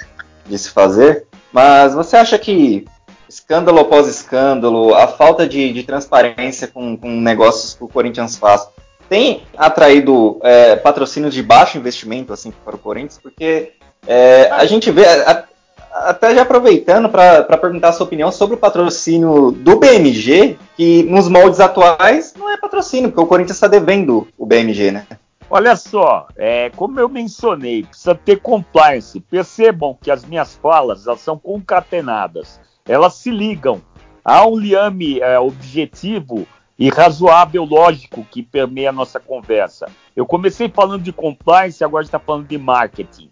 de 0.46 0.56
se 0.56 0.70
fazer, 0.70 1.26
mas 1.52 1.92
você 1.92 2.16
acha 2.16 2.38
que 2.38 2.86
escândalo 3.32 3.80
após 3.80 4.06
escândalo, 4.06 4.94
a 4.94 5.08
falta 5.08 5.48
de, 5.48 5.72
de 5.72 5.82
transparência 5.82 6.68
com, 6.68 6.96
com, 6.96 7.08
negócios 7.08 7.72
que 7.74 7.82
o 7.82 7.88
Corinthians 7.88 8.36
faz, 8.36 8.68
tem 9.08 9.42
atraído 9.56 10.38
é, 10.42 10.76
patrocínios 10.76 11.32
de 11.32 11.42
baixo 11.42 11.78
investimento 11.78 12.32
assim 12.32 12.52
para 12.64 12.76
o 12.76 12.78
Corinthians? 12.78 13.18
Porque 13.22 13.72
é, 14.06 14.50
a 14.50 14.64
gente 14.66 14.90
vê, 14.90 15.06
a, 15.06 15.44
até 15.92 16.34
já 16.34 16.42
aproveitando 16.42 17.08
para 17.08 17.56
perguntar 17.56 17.88
a 17.88 17.92
sua 17.92 18.06
opinião 18.06 18.30
sobre 18.30 18.56
o 18.56 18.58
patrocínio 18.58 19.50
do 19.50 19.78
BMG, 19.78 20.58
que 20.76 21.02
nos 21.04 21.28
moldes 21.28 21.60
atuais 21.60 22.34
não 22.38 22.50
é 22.50 22.56
patrocínio, 22.58 23.10
porque 23.10 23.24
o 23.24 23.26
Corinthians 23.26 23.56
está 23.56 23.66
devendo 23.66 24.28
o 24.36 24.44
BMG, 24.44 24.90
né? 24.90 25.06
Olha 25.54 25.76
só, 25.76 26.28
é, 26.34 26.70
como 26.70 26.98
eu 26.98 27.10
mencionei, 27.10 27.84
precisa 27.84 28.14
ter 28.14 28.40
compliance. 28.40 29.20
Percebam 29.20 29.96
que 30.00 30.10
as 30.10 30.24
minhas 30.24 30.54
falas 30.54 31.06
elas 31.06 31.20
são 31.20 31.38
concatenadas, 31.38 32.58
elas 32.86 33.14
se 33.14 33.30
ligam. 33.30 33.80
Há 34.24 34.46
um 34.46 34.56
liame 34.56 35.20
é, 35.20 35.38
objetivo 35.38 36.46
e 36.78 36.88
razoável, 36.88 37.64
lógico, 37.64 38.24
que 38.24 38.42
permeia 38.42 38.90
a 38.90 38.92
nossa 38.92 39.20
conversa. 39.20 39.86
Eu 40.14 40.26
comecei 40.26 40.68
falando 40.68 41.02
de 41.02 41.12
compliance, 41.12 41.84
agora 41.84 42.04
está 42.04 42.18
falando 42.18 42.46
de 42.46 42.58
marketing. 42.58 43.30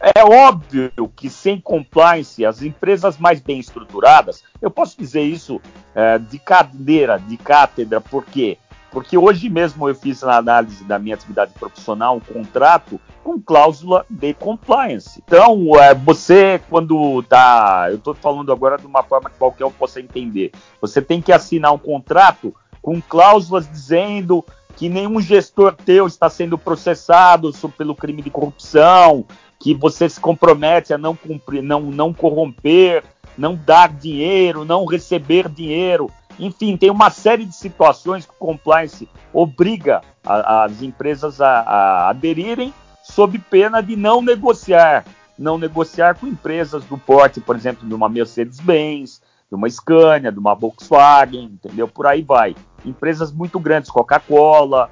É 0.00 0.22
óbvio 0.22 0.92
que 1.14 1.30
sem 1.30 1.58
compliance, 1.58 2.44
as 2.44 2.60
empresas 2.60 3.16
mais 3.16 3.40
bem 3.40 3.58
estruturadas, 3.58 4.44
eu 4.60 4.70
posso 4.70 4.98
dizer 4.98 5.22
isso 5.22 5.60
é, 5.94 6.18
de 6.18 6.38
cadeira, 6.38 7.18
de 7.18 7.36
cátedra, 7.38 8.00
por 8.00 8.24
quê? 8.24 8.58
Porque 8.90 9.18
hoje 9.18 9.48
mesmo 9.48 9.88
eu 9.88 9.94
fiz 9.94 10.22
na 10.22 10.36
análise 10.36 10.84
da 10.84 10.98
minha 10.98 11.14
atividade 11.14 11.52
profissional 11.58 12.16
um 12.16 12.20
contrato 12.20 13.00
com 13.22 13.40
cláusula 13.40 14.06
de 14.08 14.32
compliance. 14.34 15.22
Então, 15.26 15.72
é, 15.80 15.94
você, 15.94 16.60
quando 16.70 17.22
tá. 17.24 17.86
Eu 17.90 17.96
estou 17.96 18.14
falando 18.14 18.52
agora 18.52 18.78
de 18.78 18.86
uma 18.86 19.02
forma 19.02 19.28
que 19.28 19.36
qualquer 19.36 19.64
um 19.64 19.72
possa 19.72 20.00
entender. 20.00 20.52
Você 20.80 21.02
tem 21.02 21.20
que 21.20 21.32
assinar 21.32 21.72
um 21.72 21.78
contrato 21.78 22.54
com 22.80 23.00
cláusulas 23.00 23.68
dizendo 23.68 24.44
que 24.76 24.88
nenhum 24.88 25.20
gestor 25.20 25.74
teu 25.74 26.06
está 26.06 26.28
sendo 26.28 26.56
processado 26.56 27.50
pelo 27.76 27.94
crime 27.94 28.22
de 28.22 28.30
corrupção, 28.30 29.24
que 29.58 29.74
você 29.74 30.08
se 30.08 30.20
compromete 30.20 30.92
a 30.92 30.98
não 30.98 31.16
cumprir, 31.16 31.62
não, 31.62 31.80
não 31.80 32.12
corromper, 32.12 33.02
não 33.36 33.56
dar 33.56 33.88
dinheiro, 33.88 34.64
não 34.64 34.84
receber 34.84 35.48
dinheiro. 35.48 36.10
Enfim, 36.38 36.76
tem 36.76 36.90
uma 36.90 37.10
série 37.10 37.44
de 37.44 37.54
situações 37.54 38.26
que 38.26 38.32
o 38.32 38.46
compliance 38.46 39.08
obriga 39.32 40.02
a, 40.24 40.64
as 40.64 40.82
empresas 40.82 41.40
a, 41.40 41.60
a 41.60 42.10
aderirem 42.10 42.72
sob 43.02 43.38
pena 43.38 43.80
de 43.80 43.96
não 43.96 44.20
negociar, 44.20 45.04
não 45.38 45.56
negociar 45.56 46.16
com 46.16 46.26
empresas 46.26 46.84
do 46.84 46.98
porte, 46.98 47.40
por 47.40 47.54
exemplo, 47.56 47.86
de 47.86 47.94
uma 47.94 48.08
Mercedes-Benz, 48.08 49.22
de 49.48 49.54
uma 49.54 49.68
Scania, 49.70 50.32
de 50.32 50.38
uma 50.38 50.54
Volkswagen, 50.54 51.44
entendeu? 51.44 51.86
Por 51.86 52.06
aí 52.06 52.22
vai. 52.22 52.54
Empresas 52.84 53.32
muito 53.32 53.60
grandes, 53.60 53.90
Coca-Cola, 53.90 54.90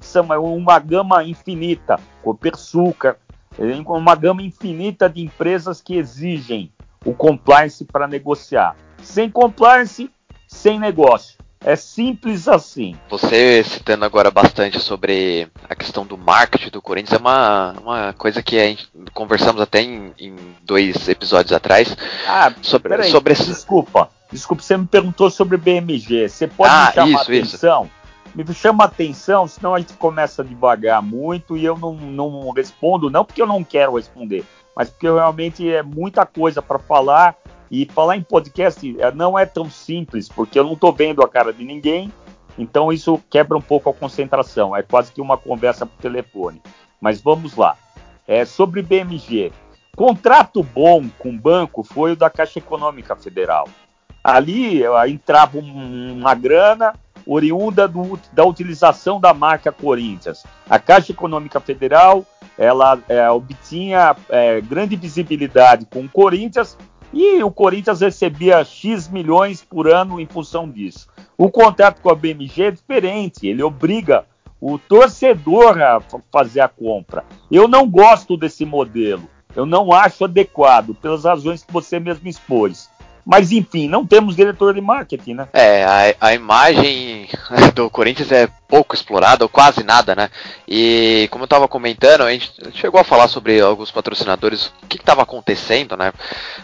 são 0.00 0.26
uma 0.26 0.78
gama 0.78 1.24
infinita, 1.24 1.98
Copersucar, 2.22 3.16
uma 3.86 4.14
gama 4.14 4.42
infinita 4.42 5.08
de 5.08 5.22
empresas 5.22 5.80
que 5.80 5.96
exigem 5.96 6.72
o 7.04 7.12
compliance 7.12 7.84
para 7.84 8.06
negociar. 8.06 8.76
Sem 9.02 9.28
compliance, 9.28 10.10
sem 10.52 10.78
negócio. 10.78 11.36
É 11.64 11.76
simples 11.76 12.48
assim. 12.48 12.96
Você 13.08 13.62
citando 13.62 14.04
agora 14.04 14.30
bastante 14.30 14.80
sobre 14.80 15.48
a 15.68 15.74
questão 15.74 16.04
do 16.04 16.18
marketing 16.18 16.70
do 16.70 16.82
Corinthians, 16.82 17.12
é 17.12 17.22
uma, 17.22 17.74
uma 17.80 18.12
coisa 18.12 18.42
que 18.42 18.58
a 18.58 18.64
gente 18.64 18.88
conversamos 19.14 19.62
até 19.62 19.80
em, 19.80 20.12
em 20.18 20.36
dois 20.62 21.08
episódios 21.08 21.52
atrás. 21.52 21.96
Ah, 22.26 22.52
sobre, 22.60 22.88
peraí, 22.88 23.10
sobre 23.10 23.32
esse... 23.32 23.46
desculpa. 23.46 24.10
Desculpa, 24.30 24.62
você 24.62 24.76
me 24.76 24.86
perguntou 24.86 25.30
sobre 25.30 25.56
BMG. 25.56 26.28
Você 26.28 26.48
pode 26.48 26.72
ah, 26.72 26.86
me 26.86 26.94
chamar 26.94 27.20
isso, 27.20 27.56
atenção? 27.56 27.84
Isso 27.84 28.02
me 28.34 28.54
chama 28.54 28.84
atenção, 28.84 29.46
senão 29.46 29.74
a 29.74 29.78
gente 29.78 29.92
começa 29.94 30.42
a 30.42 30.44
devagar 30.44 31.02
muito 31.02 31.56
e 31.56 31.64
eu 31.64 31.76
não, 31.76 31.92
não 31.94 32.50
respondo, 32.50 33.10
não 33.10 33.24
porque 33.24 33.42
eu 33.42 33.46
não 33.46 33.62
quero 33.62 33.96
responder, 33.96 34.44
mas 34.74 34.88
porque 34.88 35.06
realmente 35.06 35.70
é 35.70 35.82
muita 35.82 36.24
coisa 36.24 36.62
para 36.62 36.78
falar 36.78 37.36
e 37.72 37.86
falar 37.86 38.18
em 38.18 38.22
podcast 38.22 39.00
é, 39.00 39.10
não 39.12 39.38
é 39.38 39.46
tão 39.46 39.70
simples, 39.70 40.28
porque 40.28 40.58
eu 40.58 40.64
não 40.64 40.74
estou 40.74 40.92
vendo 40.92 41.22
a 41.22 41.28
cara 41.28 41.54
de 41.54 41.64
ninguém, 41.64 42.12
então 42.58 42.92
isso 42.92 43.18
quebra 43.30 43.56
um 43.56 43.62
pouco 43.62 43.88
a 43.88 43.94
concentração, 43.94 44.76
é 44.76 44.82
quase 44.82 45.10
que 45.10 45.22
uma 45.22 45.38
conversa 45.38 45.86
por 45.86 45.96
telefone. 45.96 46.60
Mas 47.00 47.22
vamos 47.22 47.56
lá. 47.56 47.74
É, 48.28 48.44
sobre 48.44 48.82
BMG. 48.82 49.50
Contrato 49.96 50.62
bom 50.62 51.08
com 51.18 51.36
banco 51.36 51.82
foi 51.82 52.12
o 52.12 52.16
da 52.16 52.28
Caixa 52.28 52.58
Econômica 52.58 53.16
Federal. 53.16 53.66
Ali 54.22 54.82
entrava 55.08 55.58
uma 55.58 56.34
grana 56.34 56.94
oriunda 57.26 57.88
do, 57.88 58.20
da 58.32 58.44
utilização 58.44 59.18
da 59.18 59.32
marca 59.32 59.72
Corinthians. 59.72 60.44
A 60.68 60.78
Caixa 60.78 61.12
Econômica 61.12 61.58
Federal 61.58 62.24
ela 62.58 62.98
é, 63.08 63.28
obtinha 63.30 64.14
é, 64.28 64.60
grande 64.60 64.94
visibilidade 64.94 65.86
com 65.86 66.00
o 66.00 66.08
Corinthians 66.08 66.76
e 67.12 67.42
o 67.42 67.50
Corinthians 67.50 68.00
recebia 68.00 68.64
X 68.64 69.08
milhões 69.08 69.62
por 69.62 69.88
ano 69.88 70.20
em 70.20 70.26
função 70.26 70.68
disso. 70.68 71.08
O 71.36 71.50
contrato 71.50 72.00
com 72.00 72.10
a 72.10 72.14
BMG 72.14 72.62
é 72.64 72.70
diferente, 72.70 73.46
ele 73.46 73.62
obriga 73.62 74.24
o 74.60 74.78
torcedor 74.78 75.80
a 75.80 76.00
fazer 76.30 76.60
a 76.60 76.68
compra. 76.68 77.24
Eu 77.50 77.66
não 77.66 77.88
gosto 77.88 78.36
desse 78.36 78.64
modelo, 78.64 79.28
eu 79.54 79.66
não 79.66 79.92
acho 79.92 80.24
adequado, 80.24 80.94
pelas 80.94 81.24
razões 81.24 81.64
que 81.64 81.72
você 81.72 81.98
mesmo 81.98 82.28
expôs. 82.28 82.88
Mas 83.24 83.52
enfim, 83.52 83.88
não 83.88 84.04
temos 84.04 84.34
diretor 84.34 84.74
de 84.74 84.80
marketing, 84.80 85.34
né? 85.34 85.48
É, 85.52 85.84
a, 85.84 86.28
a 86.28 86.34
imagem 86.34 87.28
do 87.74 87.88
Corinthians 87.88 88.32
é 88.32 88.48
pouco 88.68 88.94
explorada, 88.94 89.44
ou 89.44 89.48
quase 89.48 89.84
nada, 89.84 90.14
né? 90.14 90.28
E 90.66 91.28
como 91.30 91.44
eu 91.44 91.46
estava 91.46 91.68
comentando, 91.68 92.22
a 92.22 92.32
gente 92.32 92.52
chegou 92.74 93.00
a 93.00 93.04
falar 93.04 93.28
sobre 93.28 93.60
alguns 93.60 93.90
patrocinadores, 93.90 94.72
o 94.82 94.86
que 94.88 94.96
estava 94.96 95.22
acontecendo, 95.22 95.96
né? 95.96 96.12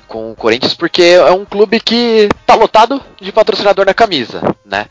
Com 0.08 0.32
o 0.32 0.36
Corinthians, 0.36 0.74
porque 0.74 1.02
é 1.02 1.30
um 1.32 1.44
clube 1.44 1.78
que 1.78 2.28
tá 2.44 2.54
lotado 2.54 3.00
de 3.20 3.30
patrocinador 3.30 3.86
na 3.86 3.94
camisa, 3.94 4.42
né? 4.64 4.86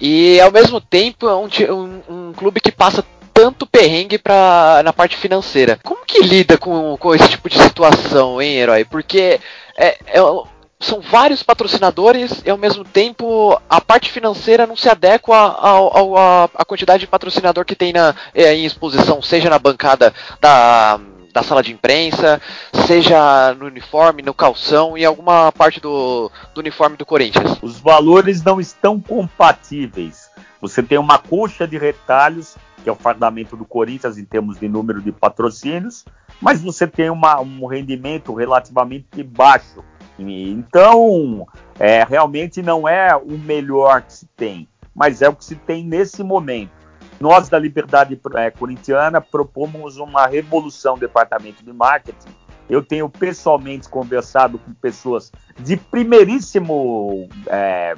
E 0.00 0.40
ao 0.40 0.50
mesmo 0.50 0.80
tempo 0.80 1.28
é 1.28 1.34
um, 1.34 1.48
um, 1.74 2.02
um 2.08 2.32
clube 2.32 2.60
que 2.60 2.72
passa 2.72 3.04
tanto 3.34 3.66
perrengue 3.66 4.18
pra, 4.18 4.82
na 4.84 4.92
parte 4.92 5.16
financeira. 5.16 5.78
Como 5.82 6.04
que 6.04 6.22
lida 6.22 6.56
com, 6.56 6.96
com 6.98 7.14
esse 7.14 7.28
tipo 7.28 7.48
de 7.48 7.58
situação, 7.58 8.40
hein, 8.40 8.56
herói? 8.56 8.84
Porque 8.84 9.40
é, 9.76 9.98
é, 10.06 10.20
são 10.80 11.02
vários 11.02 11.42
patrocinadores 11.42 12.42
e 12.44 12.48
ao 12.48 12.56
mesmo 12.56 12.82
tempo 12.84 13.60
a 13.68 13.80
parte 13.82 14.10
financeira 14.10 14.66
não 14.66 14.74
se 14.74 14.88
adequa 14.88 16.48
à 16.54 16.64
quantidade 16.64 17.00
de 17.00 17.06
patrocinador 17.06 17.66
que 17.66 17.76
tem 17.76 17.92
na, 17.92 18.14
é, 18.34 18.54
em 18.54 18.64
exposição, 18.64 19.20
seja 19.20 19.50
na 19.50 19.58
bancada 19.58 20.14
da, 20.40 20.98
da 21.34 21.42
sala 21.42 21.62
de 21.62 21.70
imprensa, 21.70 22.40
seja 22.86 23.54
no 23.54 23.66
uniforme, 23.66 24.22
no 24.22 24.32
calção 24.32 24.96
e 24.96 25.04
alguma 25.04 25.52
parte 25.52 25.80
do, 25.80 26.32
do 26.54 26.60
uniforme 26.60 26.96
do 26.96 27.04
Corinthians. 27.04 27.58
Os 27.60 27.78
valores 27.78 28.42
não 28.42 28.58
estão 28.58 28.98
compatíveis. 28.98 30.30
Você 30.62 30.82
tem 30.82 30.98
uma 30.98 31.18
coxa 31.18 31.68
de 31.68 31.76
retalhos, 31.76 32.56
que 32.82 32.88
é 32.88 32.92
o 32.92 32.96
fardamento 32.96 33.54
do 33.54 33.66
Corinthians 33.66 34.16
em 34.16 34.24
termos 34.24 34.58
de 34.58 34.66
número 34.66 35.02
de 35.02 35.12
patrocínios, 35.12 36.06
mas 36.40 36.62
você 36.62 36.86
tem 36.86 37.10
uma, 37.10 37.38
um 37.38 37.66
rendimento 37.66 38.32
relativamente 38.32 39.22
baixo 39.22 39.84
então, 40.28 41.46
é, 41.78 42.04
realmente 42.04 42.60
não 42.60 42.86
é 42.86 43.16
o 43.16 43.38
melhor 43.38 44.02
que 44.02 44.12
se 44.12 44.26
tem, 44.36 44.68
mas 44.94 45.22
é 45.22 45.28
o 45.28 45.34
que 45.34 45.44
se 45.44 45.56
tem 45.56 45.84
nesse 45.84 46.22
momento. 46.22 46.72
Nós, 47.18 47.48
da 47.48 47.58
Liberdade 47.58 48.18
é, 48.34 48.50
Corintiana, 48.50 49.20
propomos 49.20 49.98
uma 49.98 50.26
revolução 50.26 50.94
no 50.94 51.00
departamento 51.00 51.62
de 51.62 51.72
marketing. 51.72 52.34
Eu 52.68 52.82
tenho 52.82 53.08
pessoalmente 53.08 53.88
conversado 53.88 54.58
com 54.58 54.72
pessoas 54.72 55.30
de 55.58 55.76
primeiríssimo 55.76 57.28
é, 57.46 57.94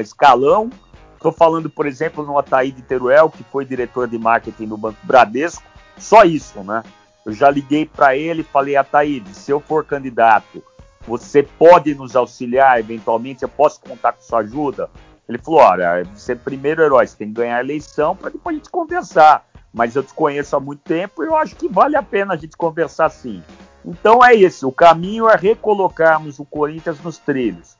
escalão. 0.00 0.70
Estou 1.14 1.32
falando, 1.32 1.68
por 1.68 1.86
exemplo, 1.86 2.24
no 2.24 2.38
Ataíde 2.38 2.80
Teruel, 2.82 3.28
que 3.28 3.42
foi 3.44 3.64
diretor 3.64 4.08
de 4.08 4.18
marketing 4.18 4.66
no 4.66 4.78
Banco 4.78 4.98
Bradesco. 5.02 5.64
Só 5.98 6.24
isso, 6.24 6.62
né? 6.62 6.82
Eu 7.26 7.32
já 7.32 7.50
liguei 7.50 7.86
para 7.86 8.16
ele 8.16 8.42
e 8.42 8.44
falei, 8.44 8.76
Ataíde, 8.76 9.34
se 9.34 9.50
eu 9.50 9.60
for 9.60 9.84
candidato 9.84 10.62
você 11.06 11.42
pode 11.42 11.94
nos 11.94 12.16
auxiliar 12.16 12.78
eventualmente? 12.78 13.42
Eu 13.42 13.48
posso 13.48 13.80
contar 13.80 14.12
com 14.12 14.22
sua 14.22 14.40
ajuda? 14.40 14.90
Ele 15.28 15.38
falou: 15.38 15.60
olha, 15.60 16.04
você 16.14 16.32
é 16.32 16.36
primeiro 16.36 16.82
herói, 16.82 17.06
você 17.06 17.16
tem 17.16 17.28
que 17.28 17.34
ganhar 17.34 17.56
a 17.56 17.60
eleição 17.60 18.14
para 18.16 18.30
depois 18.30 18.54
a 18.54 18.58
gente 18.58 18.70
conversar. 18.70 19.46
Mas 19.72 19.96
eu 19.96 20.02
te 20.02 20.14
conheço 20.14 20.54
há 20.54 20.60
muito 20.60 20.82
tempo 20.82 21.24
e 21.24 21.26
eu 21.26 21.36
acho 21.36 21.56
que 21.56 21.68
vale 21.68 21.96
a 21.96 22.02
pena 22.02 22.34
a 22.34 22.36
gente 22.36 22.56
conversar 22.56 23.08
sim. 23.10 23.42
Então 23.84 24.24
é 24.24 24.32
isso, 24.32 24.68
o 24.68 24.72
caminho 24.72 25.28
é 25.28 25.36
recolocarmos 25.36 26.38
o 26.38 26.44
Corinthians 26.44 27.00
nos 27.00 27.18
trilhos. 27.18 27.76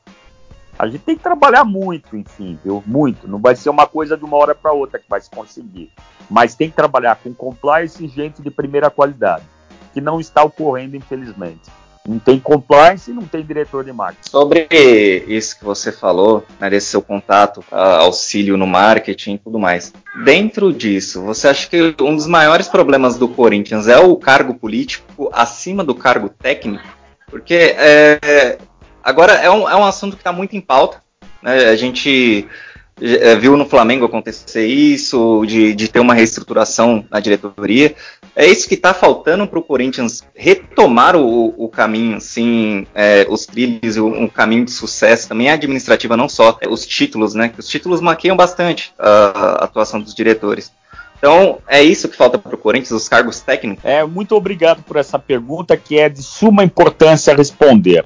A 0.77 0.89
gente 0.89 1.03
tem 1.03 1.17
que 1.17 1.23
trabalhar 1.23 1.65
muito, 1.65 2.17
enfim, 2.17 2.59
viu? 2.65 2.83
Muito. 2.85 3.29
Não 3.29 3.39
vai 3.39 3.55
ser 3.55 3.71
uma 3.71 3.87
coisa 3.87 4.17
de 4.17 4.25
uma 4.25 4.37
hora 4.37 4.57
para 4.57 4.73
outra 4.73 4.99
que 4.99 5.09
vai 5.09 5.21
se 5.21 5.31
conseguir. 5.31 5.93
Mas 6.29 6.57
tem 6.57 6.69
que 6.69 6.75
trabalhar 6.75 7.17
com 7.23 7.33
compliance 7.33 8.05
e 8.05 8.09
gente 8.09 8.43
de 8.43 8.51
primeira 8.51 8.91
qualidade, 8.91 9.45
que 9.93 10.01
não 10.01 10.19
está 10.19 10.43
ocorrendo, 10.43 10.97
infelizmente. 10.97 11.71
Não 12.07 12.19
tem 12.19 12.39
compliance 12.39 13.11
e 13.11 13.15
não 13.15 13.23
tem 13.23 13.43
diretor 13.43 13.83
de 13.83 13.93
marketing. 13.93 14.29
Sobre 14.29 14.69
isso 15.27 15.59
que 15.59 15.65
você 15.65 15.91
falou, 15.91 16.45
né, 16.61 16.69
desse 16.69 16.89
seu 16.89 17.01
contato, 17.01 17.65
auxílio 17.71 18.59
no 18.59 18.67
marketing 18.67 19.35
e 19.35 19.39
tudo 19.39 19.59
mais. 19.59 19.91
Dentro 20.23 20.71
disso, 20.71 21.23
você 21.23 21.49
acha 21.49 21.67
que 21.67 21.95
um 22.03 22.15
dos 22.15 22.27
maiores 22.27 22.69
problemas 22.69 23.17
do 23.17 23.27
Corinthians 23.27 23.89
é 23.89 23.99
o 23.99 24.17
cargo 24.17 24.55
político 24.55 25.31
acima 25.33 25.83
do 25.83 25.95
cargo 25.95 26.29
técnico? 26.29 26.85
Porque 27.31 27.75
é, 27.77 28.59
agora 29.03 29.33
é 29.33 29.51
um, 29.51 29.69
é 29.69 29.75
um 29.75 29.85
assunto 29.85 30.15
que 30.15 30.21
está 30.21 30.33
muito 30.33 30.55
em 30.55 30.61
pauta. 30.61 31.03
Né? 31.43 31.71
A 31.71 31.77
gente 31.77 32.47
é, 33.01 33.35
viu 33.35 33.57
no 33.57 33.67
Flamengo 33.67 34.05
acontecer 34.05 34.67
isso, 34.67 35.45
de, 35.47 35.75
de 35.75 35.89
ter 35.89 36.01
uma 36.01 36.15
reestruturação 36.15 37.05
na 37.11 37.19
diretoria. 37.19 37.95
É 38.37 38.47
isso 38.47 38.69
que 38.69 38.75
está 38.75 38.93
faltando 38.93 39.47
para 39.47 39.59
o 39.59 39.63
Corinthians 39.63 40.25
retomar 40.35 41.15
o, 41.15 41.55
o 41.57 41.69
caminho, 41.69 42.17
assim, 42.17 42.87
é, 42.95 43.27
os 43.29 43.47
trilhos, 43.47 43.97
um 43.97 44.27
caminho 44.27 44.65
de 44.65 44.73
sucesso, 44.73 45.29
também 45.29 45.49
administrativa, 45.49 46.17
não 46.17 46.29
só 46.29 46.59
é, 46.61 46.69
os 46.69 46.85
títulos, 46.85 47.35
né? 47.35 47.53
Os 47.57 47.69
títulos 47.69 48.01
maqueiam 48.01 48.37
bastante 48.37 48.93
a, 48.99 49.09
a 49.09 49.65
atuação 49.65 50.01
dos 50.01 50.15
diretores. 50.15 50.73
Então, 51.17 51.59
é 51.69 51.83
isso 51.83 52.09
que 52.09 52.17
falta 52.17 52.37
para 52.37 52.55
o 52.55 52.59
Corinthians, 52.59 52.91
os 52.91 53.09
cargos 53.09 53.41
técnicos? 53.41 53.85
É, 53.85 54.05
muito 54.05 54.35
obrigado 54.35 54.83
por 54.83 54.97
essa 54.97 55.19
pergunta, 55.19 55.77
que 55.77 55.99
é 55.99 56.09
de 56.09 56.23
suma 56.23 56.65
importância 56.65 57.35
responder. 57.35 58.05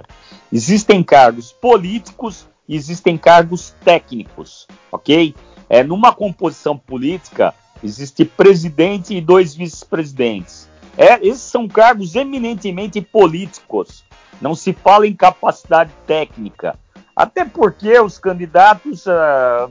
Existem 0.53 1.03
cargos 1.03 1.53
políticos 1.53 2.47
existem 2.69 3.17
cargos 3.17 3.75
técnicos, 3.85 4.67
ok? 4.93 5.35
É, 5.71 5.83
numa 5.83 6.13
composição 6.13 6.77
política, 6.77 7.55
existe 7.83 8.25
presidente 8.25 9.15
e 9.15 9.21
dois 9.21 9.55
vice-presidentes. 9.55 10.69
É, 10.97 11.25
esses 11.27 11.43
são 11.43 11.69
cargos 11.69 12.15
eminentemente 12.15 13.01
políticos. 13.01 14.05
Não 14.41 14.55
se 14.55 14.73
fala 14.73 15.07
em 15.07 15.15
capacidade 15.15 15.91
técnica. 16.07 16.79
Até 17.15 17.45
porque 17.45 17.99
os 18.01 18.19
candidatos, 18.19 19.07
uh, 19.07 19.71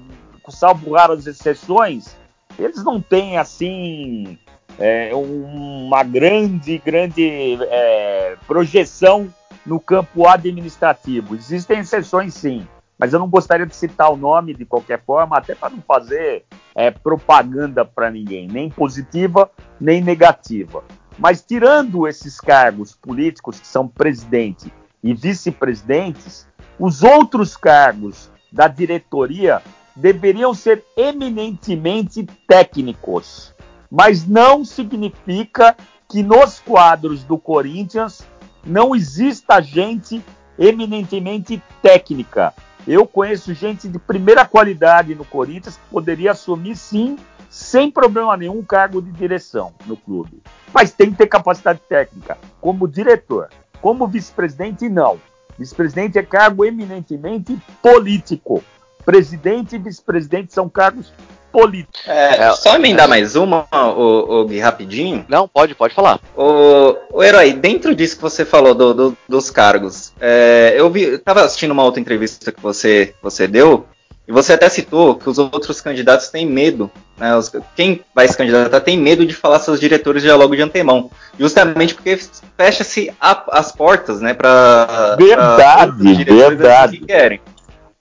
salvo 0.49 0.93
raras 0.93 1.27
exceções, 1.27 2.15
eles 2.57 2.83
não 2.83 3.01
têm 3.01 3.37
assim 3.37 4.37
é, 4.79 5.11
uma 5.13 6.03
grande, 6.03 6.77
grande 6.77 7.57
é, 7.63 8.37
projeção 8.47 9.33
no 9.65 9.79
campo 9.79 10.27
administrativo. 10.27 11.35
Existem 11.35 11.79
exceções, 11.79 12.33
sim 12.33 12.65
mas 12.97 13.13
eu 13.13 13.19
não 13.19 13.29
gostaria 13.29 13.65
de 13.65 13.75
citar 13.75 14.11
o 14.11 14.17
nome 14.17 14.53
de 14.53 14.65
qualquer 14.65 15.01
forma, 15.03 15.37
até 15.37 15.53
para 15.53 15.69
não 15.69 15.81
fazer 15.81 16.45
é, 16.75 16.89
propaganda 16.89 17.85
para 17.85 18.09
ninguém, 18.09 18.47
nem 18.47 18.69
positiva 18.69 19.49
nem 19.79 20.01
negativa. 20.01 20.83
Mas 21.17 21.41
tirando 21.41 22.07
esses 22.07 22.39
cargos 22.39 22.95
políticos 22.95 23.59
que 23.59 23.67
são 23.67 23.87
presidente 23.87 24.71
e 25.03 25.13
vice-presidentes, 25.13 26.47
os 26.79 27.03
outros 27.03 27.55
cargos 27.55 28.29
da 28.51 28.67
diretoria 28.67 29.61
deveriam 29.95 30.53
ser 30.53 30.83
eminentemente 30.95 32.27
técnicos. 32.47 33.53
Mas 33.89 34.27
não 34.27 34.63
significa 34.63 35.75
que 36.07 36.21
nos 36.21 36.59
quadros 36.59 37.23
do 37.23 37.37
Corinthians 37.37 38.21
não 38.65 38.95
exista 38.95 39.61
gente 39.61 40.23
eminentemente 40.57 41.61
técnica. 41.81 42.53
Eu 42.87 43.05
conheço 43.05 43.53
gente 43.53 43.89
de 43.89 43.99
primeira 43.99 44.45
qualidade 44.45 45.13
no 45.13 45.25
Corinthians 45.25 45.75
que 45.75 45.89
poderia 45.91 46.31
assumir, 46.31 46.77
sim, 46.77 47.17
sem 47.49 47.91
problema 47.91 48.37
nenhum, 48.37 48.63
cargo 48.63 49.01
de 49.01 49.11
direção 49.11 49.73
no 49.85 49.97
clube. 49.97 50.41
Mas 50.73 50.91
tem 50.91 51.11
que 51.11 51.17
ter 51.17 51.27
capacidade 51.27 51.81
técnica. 51.89 52.37
Como 52.61 52.87
diretor, 52.87 53.49
como 53.81 54.07
vice-presidente, 54.07 54.87
não. 54.87 55.19
Vice-presidente 55.59 56.17
é 56.17 56.23
cargo 56.23 56.63
eminentemente 56.63 57.57
político. 57.81 58.63
Presidente 59.07 59.77
e 59.77 59.79
vice-presidente 59.79 60.53
são 60.53 60.67
cargos 60.67 61.13
político. 61.49 61.97
É, 62.05 62.43
é, 62.43 62.51
só 62.51 62.75
emendar 62.75 63.05
é. 63.05 63.07
mais 63.07 63.37
uma, 63.37 63.65
o, 63.71 64.41
o 64.41 64.45
Gui, 64.45 64.59
rapidinho. 64.59 65.25
Não, 65.29 65.47
pode, 65.47 65.73
pode 65.75 65.93
falar. 65.93 66.19
O, 66.35 66.93
o 67.13 67.23
Herói, 67.23 67.53
dentro 67.53 67.95
disso 67.95 68.17
que 68.17 68.21
você 68.21 68.43
falou 68.43 68.75
do, 68.75 68.93
do, 68.93 69.17
dos 69.29 69.49
cargos, 69.49 70.11
é, 70.19 70.73
eu 70.75 70.89
vi, 70.89 71.03
eu 71.03 71.19
tava 71.19 71.45
assistindo 71.45 71.71
uma 71.71 71.85
outra 71.85 72.01
entrevista 72.01 72.51
que 72.51 72.61
você, 72.61 73.15
você 73.21 73.47
deu, 73.47 73.87
e 74.27 74.31
você 74.33 74.51
até 74.51 74.67
citou 74.67 75.15
que 75.15 75.29
os 75.29 75.37
outros 75.37 75.79
candidatos 75.79 76.27
têm 76.27 76.45
medo, 76.45 76.91
né, 77.17 77.33
os, 77.33 77.49
quem 77.77 78.01
vai 78.13 78.27
se 78.27 78.35
candidatar 78.35 78.81
tem 78.81 78.97
medo 78.97 79.25
de 79.25 79.33
falar 79.33 79.59
seus 79.59 79.79
diretores 79.79 80.21
já 80.21 80.35
logo 80.35 80.53
de 80.53 80.61
antemão, 80.61 81.09
justamente 81.39 81.95
porque 81.95 82.19
fecha-se 82.57 83.09
as 83.21 83.71
portas, 83.71 84.19
né, 84.19 84.33
para 84.33 85.15
verdade, 85.15 86.25
verdade. 86.25 86.97
Que 86.97 87.05
querem. 87.05 87.41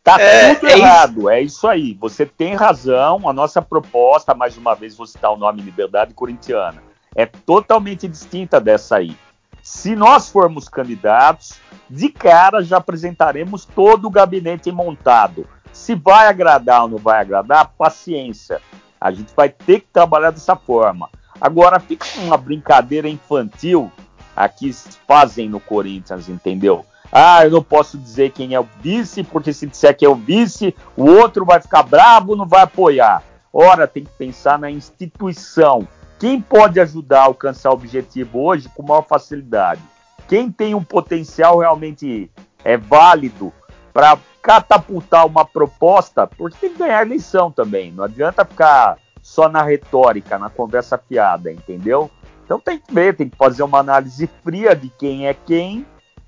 Tá 0.07 0.21
é, 0.21 0.55
tudo 0.55 0.69
é 0.69 0.79
errado, 0.79 1.19
isso. 1.19 1.29
é 1.29 1.40
isso 1.42 1.66
aí. 1.66 1.95
Você 1.95 2.25
tem 2.25 2.55
razão. 2.55 3.29
A 3.29 3.33
nossa 3.33 3.61
proposta, 3.61 4.37
mais 4.37 4.57
uma 4.57 4.73
vez, 4.73 4.97
vou 4.97 5.05
citar 5.05 5.33
o 5.33 5.37
nome 5.37 5.61
Liberdade 5.61 6.14
Corintiana, 6.14 6.81
é 7.12 7.27
totalmente 7.27 8.07
distinta 8.07 8.61
dessa 8.61 8.99
aí. 8.99 9.16
Se 9.61 9.97
nós 9.97 10.31
formos 10.31 10.69
candidatos, 10.69 11.55
de 11.90 12.09
cara 12.09 12.62
já 12.62 12.77
apresentaremos 12.77 13.64
todo 13.64 14.07
o 14.07 14.11
gabinete 14.11 14.71
montado. 14.71 15.45
Se 15.73 15.97
vai 15.97 16.29
agradar 16.29 16.83
ou 16.83 16.88
não 16.88 16.99
vai 16.99 17.21
agradar, 17.21 17.73
paciência. 17.77 18.61
A 19.01 19.11
gente 19.11 19.35
vai 19.35 19.49
ter 19.49 19.81
que 19.81 19.88
trabalhar 19.92 20.31
dessa 20.31 20.55
forma. 20.55 21.11
Agora, 21.40 21.81
fica 21.81 22.07
uma 22.21 22.37
brincadeira 22.37 23.09
infantil 23.09 23.90
aqui 24.37 24.73
fazem 25.09 25.49
no 25.49 25.59
Corinthians, 25.59 26.29
entendeu? 26.29 26.87
Ah, 27.11 27.45
eu 27.45 27.51
não 27.51 27.62
posso 27.62 27.97
dizer 27.97 28.31
quem 28.31 28.55
é 28.55 28.61
o 28.61 28.69
vice, 28.81 29.23
porque 29.23 29.53
se 29.53 29.66
disser 29.66 29.97
que 29.97 30.05
é 30.05 30.09
o 30.09 30.14
vice, 30.14 30.75
o 30.97 31.05
outro 31.05 31.45
vai 31.45 31.61
ficar 31.61 31.83
bravo, 31.83 32.37
não 32.37 32.47
vai 32.47 32.62
apoiar. 32.62 33.23
Ora, 33.53 33.87
tem 33.87 34.05
que 34.05 34.12
pensar 34.12 34.59
na 34.59 34.71
instituição. 34.71 35.87
Quem 36.19 36.40
pode 36.40 36.81
ajudar 36.81 37.21
a 37.21 37.25
alcançar 37.25 37.71
o 37.71 37.75
objetivo 37.75 38.40
hoje 38.40 38.69
com 38.75 38.83
maior 38.83 39.03
facilidade? 39.03 39.81
Quem 40.29 40.51
tem 40.51 40.75
um 40.75 40.83
potencial 40.83 41.59
realmente 41.59 42.31
é 42.64 42.77
válido 42.77 43.53
para 43.92 44.19
catapultar 44.42 45.27
uma 45.27 45.45
proposta, 45.45 46.27
porque 46.27 46.59
tem 46.61 46.73
que 46.73 46.79
ganhar 46.79 47.03
eleição 47.03 47.51
também. 47.51 47.92
Não 47.92 48.05
adianta 48.05 48.45
ficar 48.45 48.99
só 49.23 49.49
na 49.49 49.62
retórica, 49.62 50.38
na 50.38 50.51
conversa 50.51 50.99
fiada, 50.99 51.51
entendeu? 51.51 52.11
Então 52.45 52.61
tem 52.61 52.79
que 52.79 52.92
ver, 52.92 53.16
tem 53.16 53.29
que 53.29 53.37
fazer 53.37 53.62
uma 53.62 53.79
análise 53.79 54.29
fria 54.45 54.75
de 54.75 54.88
quem 54.90 55.27
é 55.27 55.35
quem 55.35 55.85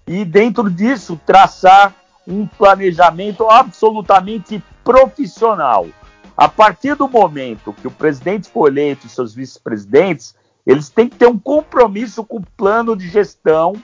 e 0.08 0.24
dentro 0.24 0.70
disso 0.70 1.20
traçar 1.26 1.94
um 2.26 2.46
planejamento 2.46 3.48
absolutamente 3.48 4.62
profissional. 4.82 5.86
A 6.34 6.48
partir 6.48 6.94
do 6.94 7.08
momento 7.08 7.74
que 7.74 7.86
o 7.86 7.90
presidente 7.90 8.48
for 8.48 8.68
eleito 8.68 9.06
e 9.06 9.10
seus 9.10 9.34
vice-presidentes, 9.34 10.34
eles 10.66 10.88
têm 10.88 11.08
que 11.08 11.16
ter 11.16 11.26
um 11.26 11.38
compromisso 11.38 12.24
com 12.24 12.38
o 12.38 12.46
plano 12.56 12.96
de 12.96 13.08
gestão 13.08 13.74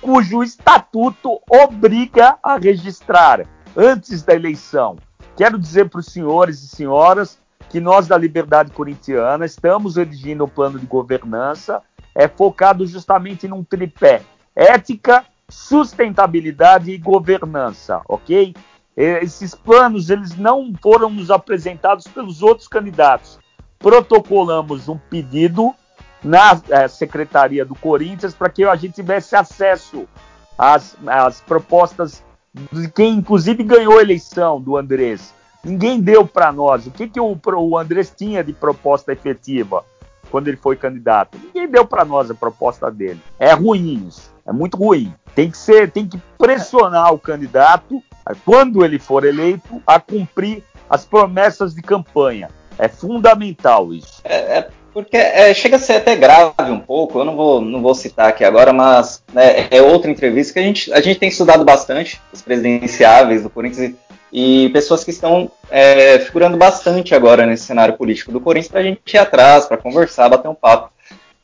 cujo 0.00 0.42
estatuto 0.42 1.40
obriga 1.48 2.36
a 2.42 2.56
registrar 2.56 3.46
antes 3.76 4.22
da 4.22 4.34
eleição. 4.34 4.96
Quero 5.36 5.58
dizer 5.58 5.88
para 5.88 6.00
os 6.00 6.06
senhores 6.06 6.60
e 6.62 6.68
senhoras 6.68 7.38
que 7.68 7.80
nós 7.80 8.08
da 8.08 8.18
Liberdade 8.18 8.72
Corintiana 8.72 9.46
estamos 9.46 9.96
redigindo 9.96 10.44
um 10.44 10.48
plano 10.48 10.78
de 10.78 10.86
governança 10.86 11.80
é 12.14 12.26
focado 12.28 12.84
justamente 12.86 13.48
num 13.48 13.62
tripé: 13.64 14.22
ética, 14.54 15.24
sustentabilidade 15.52 16.90
e 16.90 16.98
governança, 16.98 18.00
ok? 18.08 18.54
Esses 18.96 19.54
planos 19.54 20.10
eles 20.10 20.36
não 20.36 20.72
foram 20.82 21.10
nos 21.10 21.30
apresentados 21.30 22.06
pelos 22.06 22.42
outros 22.42 22.66
candidatos. 22.66 23.38
Protocolamos 23.78 24.88
um 24.88 24.96
pedido 24.96 25.74
na 26.22 26.60
é, 26.70 26.88
secretaria 26.88 27.64
do 27.64 27.74
Corinthians 27.74 28.34
para 28.34 28.48
que 28.48 28.64
a 28.64 28.76
gente 28.76 28.94
tivesse 28.94 29.34
acesso 29.34 30.08
às, 30.56 30.96
às 31.06 31.40
propostas 31.40 32.22
de 32.70 32.90
quem 32.90 33.14
inclusive 33.14 33.62
ganhou 33.62 33.98
a 33.98 34.02
eleição 34.02 34.60
do 34.60 34.76
Andrés. 34.76 35.34
Ninguém 35.64 36.00
deu 36.00 36.26
para 36.26 36.52
nós. 36.52 36.86
O 36.86 36.90
que, 36.90 37.08
que 37.08 37.20
o, 37.20 37.38
o 37.56 37.78
Andrés 37.78 38.12
tinha 38.16 38.42
de 38.42 38.52
proposta 38.52 39.12
efetiva 39.12 39.84
quando 40.32 40.48
ele 40.48 40.56
foi 40.56 40.74
candidato? 40.76 41.38
Ninguém 41.38 41.68
deu 41.68 41.86
para 41.86 42.06
nós 42.06 42.30
a 42.30 42.34
proposta 42.34 42.90
dele. 42.90 43.20
É 43.38 43.52
ruim 43.52 44.06
isso. 44.08 44.32
É 44.46 44.52
muito 44.52 44.78
ruim. 44.78 45.12
Tem 45.34 45.50
que 45.50 45.58
ser, 45.58 45.90
tem 45.90 46.08
que 46.08 46.18
pressionar 46.38 47.12
o 47.12 47.18
candidato, 47.18 48.02
quando 48.44 48.82
ele 48.82 48.98
for 48.98 49.24
eleito, 49.24 49.82
a 49.86 50.00
cumprir 50.00 50.64
as 50.88 51.04
promessas 51.04 51.74
de 51.74 51.82
campanha. 51.82 52.48
É 52.78 52.88
fundamental 52.88 53.92
isso. 53.92 54.22
É, 54.24 54.58
é 54.58 54.68
porque 54.92 55.16
é, 55.16 55.52
chega 55.54 55.76
a 55.76 55.78
ser 55.78 55.94
até 55.94 56.16
grave 56.16 56.70
um 56.70 56.80
pouco. 56.80 57.18
Eu 57.18 57.24
não 57.24 57.36
vou, 57.36 57.60
não 57.60 57.82
vou 57.82 57.94
citar 57.94 58.28
aqui 58.28 58.44
agora, 58.44 58.72
mas 58.72 59.22
né, 59.32 59.68
é 59.70 59.80
outra 59.82 60.10
entrevista 60.10 60.54
que 60.54 60.58
a 60.58 60.62
gente, 60.62 60.92
a 60.92 61.00
gente 61.00 61.18
tem 61.18 61.28
estudado 61.28 61.64
bastante 61.64 62.20
os 62.32 62.42
presidenciáveis 62.42 63.42
do 63.42 63.50
Corinthians 63.50 63.90
e, 63.90 63.96
e 64.32 64.70
pessoas 64.70 65.04
que 65.04 65.10
estão 65.10 65.50
é, 65.70 66.18
figurando 66.20 66.56
bastante 66.56 67.14
agora 67.14 67.44
nesse 67.44 67.64
cenário 67.64 67.94
político 67.94 68.32
do 68.32 68.40
Corinthians 68.40 68.70
para 68.70 68.80
a 68.80 68.84
gente 68.84 69.00
ir 69.12 69.18
atrás, 69.18 69.66
para 69.66 69.76
conversar, 69.76 70.28
bater 70.28 70.48
um 70.48 70.54
papo. 70.54 70.90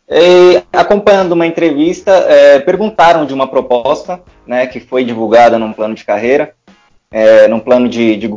E, 0.08 0.62
acompanhando 0.72 1.32
uma 1.32 1.46
entrevista, 1.46 2.10
é, 2.10 2.58
perguntaram 2.60 3.26
de 3.26 3.34
uma 3.34 3.46
proposta 3.46 4.20
né, 4.46 4.66
que 4.66 4.80
foi 4.80 5.04
divulgada 5.04 5.58
num 5.58 5.72
plano 5.72 5.94
de 5.94 6.04
carreira, 6.04 6.54
é, 7.10 7.46
num 7.46 7.60
plano 7.60 7.88
de, 7.88 8.16
de, 8.16 8.28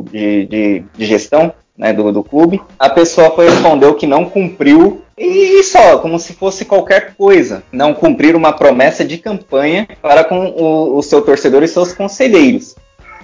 de, 0.46 0.84
de 0.94 1.06
gestão 1.06 1.54
né, 1.76 1.94
do, 1.94 2.12
do 2.12 2.22
clube. 2.22 2.60
A 2.78 2.90
pessoa 2.90 3.30
foi 3.30 3.48
respondeu 3.48 3.94
que 3.94 4.06
não 4.06 4.26
cumpriu 4.26 5.02
e 5.16 5.62
só, 5.62 5.98
como 5.98 6.18
se 6.18 6.34
fosse 6.34 6.64
qualquer 6.64 7.14
coisa, 7.14 7.62
não 7.72 7.94
cumprir 7.94 8.34
uma 8.34 8.52
promessa 8.52 9.04
de 9.04 9.18
campanha 9.18 9.88
para 10.00 10.24
com 10.24 10.46
o, 10.46 10.98
o 10.98 11.02
seu 11.02 11.22
torcedor 11.22 11.62
e 11.62 11.68
seus 11.68 11.92
conselheiros. 11.92 12.74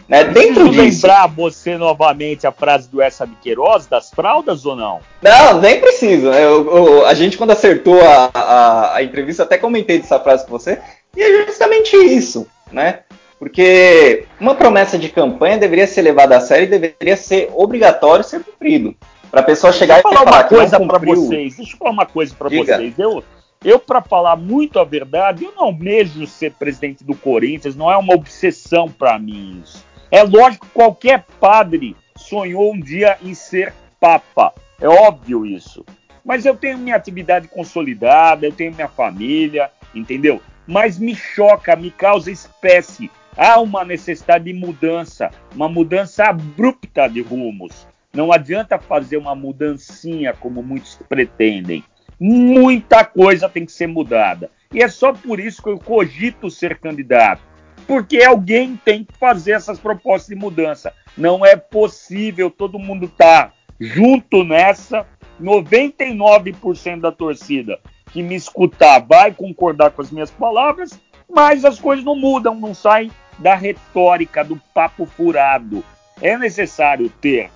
Né? 0.09 0.25
Dentro 0.25 0.71
disso. 0.71 1.07
lembrar 1.07 1.27
você 1.27 1.77
novamente 1.77 2.47
a 2.47 2.53
frase 2.53 2.89
do 2.89 3.03
Essa 3.03 3.27
de 3.27 3.35
Queiroz 3.37 3.87
das 3.87 4.11
fraldas 4.11 4.65
ou 4.65 4.75
não? 4.75 5.01
Não, 5.21 5.61
nem 5.61 5.81
preciso. 5.81 6.29
Eu, 6.29 6.77
eu, 6.77 7.07
a 7.07 7.13
gente, 7.13 7.37
quando 7.37 7.51
acertou 7.51 8.01
a, 8.01 8.31
a, 8.33 8.97
a, 8.97 9.03
entrevista, 9.03 9.43
até 9.43 9.59
comentei 9.59 9.99
dessa 9.99 10.19
frase 10.19 10.47
com 10.47 10.53
você, 10.53 10.81
e 11.15 11.23
é 11.23 11.47
justamente 11.47 11.95
isso, 11.95 12.47
né? 12.73 13.01
Porque 13.39 14.25
uma 14.41 14.55
promessa 14.55 14.99
de 14.99 15.11
campanha 15.11 15.59
deveria 15.59 15.87
ser 15.87 16.03
levada 16.03 16.37
a 16.37 16.41
sério 16.41 16.65
e 16.65 16.79
deveria 16.79 17.17
ser 17.17 17.51
obrigatório 17.55 18.25
ser 18.25 18.43
cumprido. 18.43 18.97
Para 19.31 19.41
a 19.41 19.45
pessoa 19.45 19.73
chegar 19.73 20.03
deixa 20.03 20.09
e 20.09 20.15
falar, 20.15 20.31
uma 20.31 20.45
coisa 20.45 20.81
para 20.81 20.99
vocês. 20.99 21.57
Deixa 21.57 21.75
eu 21.75 21.79
falar 21.79 21.91
uma 21.91 22.07
coisa 22.07 22.35
para 22.35 22.49
vocês. 22.49 22.99
Eu, 22.99 23.23
eu 23.63 23.79
para 23.79 24.01
falar 24.01 24.37
muito 24.37 24.79
a 24.79 24.85
verdade, 24.85 25.45
eu 25.45 25.53
não 25.55 25.65
almejo 25.65 26.27
ser 26.27 26.53
presidente 26.53 27.05
do 27.05 27.15
Corinthians, 27.15 27.77
não 27.77 27.93
é 27.93 27.97
uma 27.97 28.15
obsessão 28.15 28.89
para 28.89 29.19
mim 29.19 29.63
isso. 29.63 29.85
É 30.11 30.23
lógico 30.23 30.67
que 30.67 30.73
qualquer 30.73 31.27
padre 31.39 31.95
sonhou 32.17 32.73
um 32.73 32.81
dia 32.81 33.19
em 33.23 33.35
ser 33.35 33.75
papa. 34.01 34.55
É 34.81 34.89
óbvio 34.89 35.45
isso. 35.45 35.85
Mas 36.25 36.47
eu 36.47 36.57
tenho 36.57 36.79
minha 36.79 36.97
atividade 36.97 37.49
consolidada, 37.49 38.47
eu 38.47 38.53
tenho 38.53 38.75
minha 38.75 38.89
família, 38.89 39.71
entendeu? 39.95 40.41
Mas 40.67 40.99
me 40.99 41.15
choca, 41.15 41.77
me 41.77 41.91
causa 41.91 42.31
espécie. 42.31 43.11
Há 43.37 43.61
uma 43.61 43.85
necessidade 43.85 44.45
de 44.45 44.53
mudança, 44.53 45.31
uma 45.55 45.69
mudança 45.69 46.25
abrupta 46.25 47.07
de 47.07 47.21
rumos. 47.21 47.87
Não 48.13 48.33
adianta 48.33 48.79
fazer 48.79 49.17
uma 49.17 49.35
mudancinha 49.35 50.33
como 50.33 50.63
muitos 50.63 50.99
pretendem. 51.09 51.85
Muita 52.19 53.05
coisa 53.05 53.49
tem 53.49 53.65
que 53.65 53.73
ser 53.73 53.87
mudada. 53.87 54.51
E 54.73 54.83
é 54.83 54.89
só 54.89 55.13
por 55.13 55.39
isso 55.39 55.63
que 55.63 55.69
eu 55.69 55.79
cogito 55.79 56.51
ser 56.51 56.79
candidato 56.79 57.48
porque 57.89 58.23
alguém 58.23 58.79
tem 58.85 59.03
que 59.03 59.15
fazer 59.15 59.53
essas 59.53 59.79
propostas 59.79 60.29
de 60.29 60.37
mudança. 60.37 60.93
Não 61.17 61.45
é 61.45 61.57
possível 61.57 62.51
todo 62.51 62.79
mundo 62.79 63.07
estar 63.07 63.49
tá 63.49 63.53
junto 63.81 64.45
nessa. 64.45 65.07
99% 65.41 67.01
da 67.01 67.13
torcida 67.13 67.79
que 68.13 68.23
me 68.23 68.35
escutar 68.35 68.99
vai 68.99 69.33
concordar 69.33 69.93
com 69.93 70.03
as 70.03 70.11
minhas 70.11 70.31
palavras, 70.31 71.01
mas 71.31 71.65
as 71.65 71.79
coisas 71.79 72.05
não 72.05 72.17
mudam, 72.17 72.55
não 72.57 72.75
saem 72.75 73.11
da 73.39 73.55
retórica, 73.55 74.45
do 74.45 74.61
papo 74.75 75.07
furado. 75.07 75.85
É 76.21 76.37
necessário 76.37 77.09
ter 77.21 77.51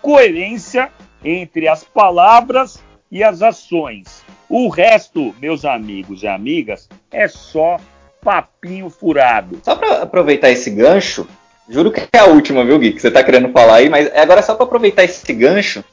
coerência 0.00 0.90
entre 1.22 1.68
as 1.68 1.84
palavras 1.84 2.82
e 3.10 3.22
as 3.22 3.42
ações. 3.42 4.24
O 4.48 4.68
resto, 4.68 5.34
meus 5.38 5.64
amigos 5.64 6.22
e 6.22 6.26
amigas, 6.26 6.88
é 7.10 7.28
só 7.28 7.78
papinho 8.22 8.90
furado. 8.90 9.60
Só 9.62 9.74
para 9.74 10.02
aproveitar 10.02 10.50
esse 10.50 10.70
gancho, 10.70 11.26
juro 11.68 11.90
que 11.90 12.02
é 12.12 12.18
a 12.18 12.26
última, 12.26 12.64
viu, 12.64 12.78
Gui, 12.78 12.92
que 12.92 13.00
você 13.00 13.10
tá 13.10 13.22
querendo 13.22 13.50
falar 13.50 13.76
aí, 13.76 13.88
mas 13.88 14.10
agora 14.14 14.40
é 14.40 14.42
só 14.42 14.54
para 14.54 14.64
aproveitar 14.64 15.04
esse 15.04 15.32
gancho. 15.32 15.84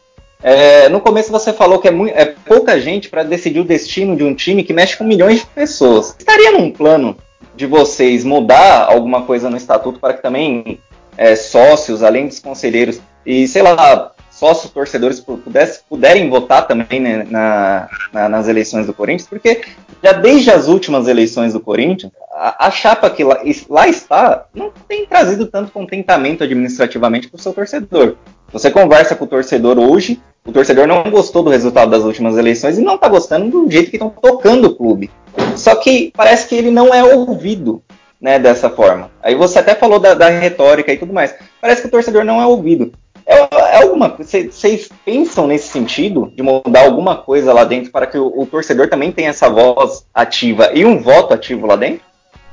É, 0.42 0.90
no 0.90 1.00
começo 1.00 1.32
você 1.32 1.54
falou 1.54 1.80
que 1.80 1.88
é, 1.88 1.92
muito, 1.92 2.14
é 2.16 2.26
pouca 2.26 2.80
gente 2.80 3.08
para 3.08 3.24
decidir 3.24 3.62
o 3.62 3.66
destino 3.66 4.16
de 4.16 4.24
um 4.24 4.36
time 4.36 4.64
que 4.64 4.74
mexe 4.74 4.98
com 4.98 5.04
milhões 5.06 5.40
de 5.40 5.46
pessoas. 5.48 6.16
Estaria 6.18 6.52
num 6.52 6.70
plano 6.70 7.16
de 7.56 7.66
vocês 7.66 8.24
mudar 8.24 8.86
alguma 8.92 9.22
coisa 9.22 9.50
no 9.50 9.56
estatuto 9.56 10.00
para 10.00 10.14
que 10.14 10.22
também 10.22 10.80
é, 11.18 11.36
sócios, 11.36 12.04
além 12.04 12.28
dos 12.28 12.40
conselheiros, 12.40 13.00
e 13.26 13.48
sei 13.48 13.62
lá, 13.62 14.12
sócios 14.43 14.73
torcedores 14.73 15.21
pudesse, 15.21 15.79
puderem 15.88 16.29
votar 16.29 16.67
também 16.67 16.99
né, 16.99 17.25
na, 17.29 17.88
na, 18.12 18.27
nas 18.27 18.49
eleições 18.49 18.86
do 18.86 18.93
Corinthians, 18.93 19.29
porque 19.29 19.62
já 20.03 20.12
desde 20.12 20.51
as 20.51 20.67
últimas 20.67 21.08
eleições 21.08 21.53
do 21.53 21.62
Corinthians, 21.62 22.12
a, 22.34 22.67
a 22.67 22.69
chapa 22.69 23.10
que 23.10 23.23
lá, 23.23 23.39
lá, 23.69 23.88
está 23.88 24.45
não 24.53 24.69
tem 24.86 25.06
trazido 25.06 25.47
tanto 25.47 25.71
contentamento 25.71 26.43
administrativamente 26.43 27.29
para 27.29 27.38
o 27.38 27.41
seu 27.41 27.53
torcedor. 27.53 28.17
Você 28.51 28.69
conversa 28.69 29.15
com 29.15 29.23
o 29.23 29.29
torcedor 29.29 29.79
hoje, 29.79 30.21
o 30.45 30.51
torcedor 30.51 30.88
não 30.88 31.10
gostou 31.10 31.41
do 31.41 31.49
resultado 31.49 31.89
das 31.91 32.03
últimas 32.03 32.36
eleições 32.36 32.77
e 32.77 32.82
não 32.82 32.95
está 32.95 33.08
gostando 33.08 33.49
do 33.49 33.71
jeito 33.71 33.91
que 33.91 33.95
estão 33.95 34.10
tocando 34.10 34.65
o 34.65 34.75
clube. 34.75 35.10
Só 35.56 35.73
que 35.75 36.12
parece 36.13 36.49
que 36.49 36.56
ele 36.56 36.69
não 36.69 36.93
é 36.93 37.01
ouvido. 37.01 37.82
né, 38.19 38.39
dessa 38.39 38.69
forma. 38.69 39.12
Aí 39.21 39.36
você 39.36 39.60
até 39.60 39.75
falou 39.75 39.99
da, 39.99 40.13
da 40.13 40.29
retórica 40.29 40.93
e 40.93 40.97
tudo 40.97 41.12
mais. 41.12 41.36
Parece 41.60 41.82
que 41.82 41.89
o 41.89 41.91
torcedor 41.91 42.23
não 42.23 42.41
é 42.41 42.45
ouvido. 42.45 42.93
É, 43.34 43.78
é 43.78 43.84
alguma 43.84 44.10
Vocês 44.10 44.89
pensam 45.04 45.48
nesse 45.48 45.69
sentido 45.69 46.32
de 46.36 46.43
mudar 46.43 46.86
alguma 46.86 47.15
coisa 47.15 47.52
lá 47.52 47.63
dentro 47.63 47.91
para 47.91 48.06
que 48.06 48.17
o, 48.17 48.41
o, 48.41 48.46
torcedor 48.46 48.88
também 48.89 49.12
tenha 49.12 49.30
essa 49.30 49.50
voz 49.50 50.06
ativa 50.13 50.72
e 50.74 50.86
um 50.86 51.02
voto 51.02 51.34
ativo 51.34 51.65
lá 51.65 51.76
dentro? 51.76 52.06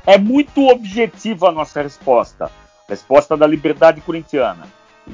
É 0.07 0.17
muito 0.17 0.67
objetiva 0.69 1.49
a 1.49 1.53
nossa 1.53 1.83
resposta. 1.83 2.51
Resposta 2.89 3.37
da 3.37 3.47
liberdade 3.47 4.01
corintiana. 4.01 4.67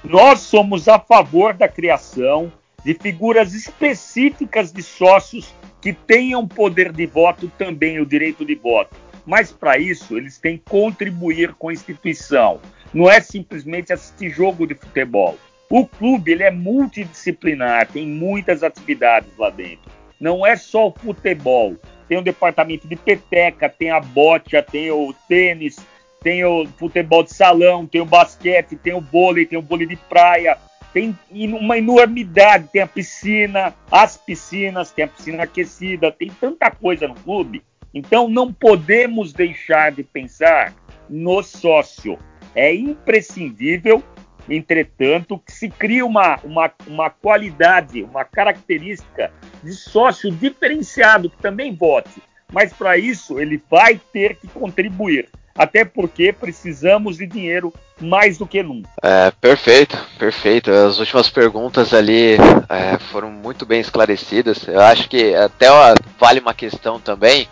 Nós 0.05 0.41
somos 0.41 0.89
a 0.89 0.99
favor 0.99 1.55
da 1.55 1.69
criação 1.69 2.53
de 2.85 2.95
figuras 2.95 3.53
específicas 3.53 4.73
de 4.73 4.83
sócios 4.83 5.53
que 5.81 5.93
tenham 5.93 6.47
poder 6.47 6.93
de 6.93 7.07
voto 7.07 7.51
também, 7.59 8.01
o 8.01 8.07
direito 8.07 8.45
de 8.45 8.55
voto. 8.55 8.97
Mas 9.27 9.51
para 9.51 9.77
isso, 9.77 10.17
eles 10.17 10.39
têm 10.39 10.57
que 10.57 10.71
contribuir 10.71 11.55
com 11.55 11.69
a 11.69 11.73
instituição. 11.73 12.61
Não 12.95 13.11
é 13.11 13.21
simplesmente 13.21 13.93
assistir 13.93 14.31
jogo 14.31 14.67
de 14.67 14.75
futebol. 14.75 15.37
O 15.69 15.87
clube 15.87 16.33
ele 16.33 16.45
é 16.45 16.51
multidisciplinar, 16.51 17.89
tem 17.89 18.07
muitas 18.07 18.63
atividades 18.63 19.31
lá 19.37 19.51
dentro. 19.51 19.91
Não 20.21 20.47
é 20.47 20.57
só 20.57 20.89
o 20.89 20.93
futebol. 20.93 21.77
Tem 22.09 22.19
o 22.19 22.23
departamento 22.23 22.87
de 22.87 22.95
peteca, 22.95 23.69
tem 23.69 23.91
a 23.91 23.99
bote, 23.99 24.51
tem 24.71 24.91
o 24.93 25.13
tênis, 25.29 25.77
tem 26.23 26.45
o 26.45 26.67
futebol 26.79 27.25
de 27.25 27.35
salão, 27.35 27.87
tem 27.87 28.01
o 28.01 28.07
basquete, 28.07 28.77
tem 28.77 28.95
o 28.95 29.01
vôlei, 29.01 29.45
tem 29.45 29.59
o 29.59 29.63
vôlei 29.63 29.87
de 29.87 29.97
praia, 29.97 30.57
tem 30.93 31.17
uma 31.31 31.77
enormidade, 31.77 32.69
tem 32.73 32.81
a 32.81 32.87
piscina, 32.87 33.75
as 33.91 34.17
piscinas, 34.17 34.93
tem 34.93 35.05
a 35.05 35.09
piscina 35.09 35.43
aquecida, 35.43 36.13
tem 36.13 36.31
tanta 36.41 36.71
coisa 36.71 37.09
no 37.09 37.15
clube. 37.15 37.63
Então 37.93 38.29
não 38.29 38.53
podemos 38.53 39.33
deixar 39.33 39.91
de 39.91 40.03
pensar 40.03 40.73
no 41.09 41.43
sócio. 41.43 42.19
É 42.55 42.75
imprescindível 42.75 44.03
Entretanto, 44.49 45.41
se 45.47 45.69
cria 45.69 46.05
uma, 46.05 46.39
uma, 46.45 46.71
uma 46.87 47.11
qualidade, 47.11 48.03
uma 48.03 48.25
característica 48.25 49.33
de 49.63 49.73
sócio 49.73 50.31
diferenciado 50.31 51.31
que 51.31 51.37
também 51.39 51.75
vote. 51.75 52.23
Mas 52.53 52.73
para 52.73 52.97
isso 52.97 53.41
ele 53.41 53.61
vai 53.69 54.01
ter 54.13 54.37
que 54.37 54.47
contribuir. 54.49 55.29
Até 55.59 55.85
porque 55.85 56.33
precisamos 56.33 57.17
de 57.17 57.27
dinheiro 57.27 57.73
mais 57.99 58.37
do 58.37 58.47
que 58.47 58.63
nunca. 58.63 58.91
É, 59.03 59.31
perfeito, 59.41 59.97
perfeito. 60.19 60.71
As 60.71 60.99
últimas 60.99 61.31
perguntas 61.31 61.95
ali 61.95 62.35
é, 62.69 62.99
foram 63.11 63.31
muito 63.31 63.65
bem 63.65 63.81
esclarecidas. 63.81 64.69
Eu 64.69 64.81
acho 64.81 65.09
que 65.09 65.35
até 65.35 65.71
ó, 65.71 65.95
vale 66.19 66.41
uma 66.41 66.53
questão 66.53 67.01
também 67.01 67.49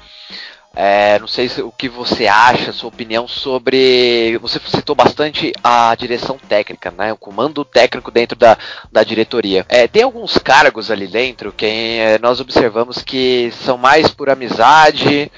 é, 0.77 1.19
não 1.21 1.29
sei 1.29 1.49
se, 1.49 1.63
o 1.63 1.71
que 1.71 1.89
você 1.89 2.27
acha, 2.27 2.73
sua 2.73 2.89
opinião 2.89 3.29
sobre. 3.29 4.37
Você 4.39 4.59
citou 4.85 4.95
bastante 4.95 5.51
a 5.65 5.95
direção 5.95 6.37
técnica, 6.37 6.91
né? 6.91 7.11
O 7.11 7.17
comando 7.17 7.65
técnico 7.65 8.11
dentro 8.11 8.37
da, 8.37 8.59
da 8.93 9.03
diretoria. 9.03 9.65
É, 9.67 9.89
tem 9.89 10.03
alguns 10.03 10.37
cargos 10.37 10.91
ali 10.91 11.07
dentro 11.07 11.51
que 11.51 11.65
é, 11.65 12.19
nós 12.19 12.39
observamos 12.39 13.03
que 13.03 13.51
são 13.65 13.79
mais 13.79 14.11
por 14.11 14.29
amizade 14.29 15.33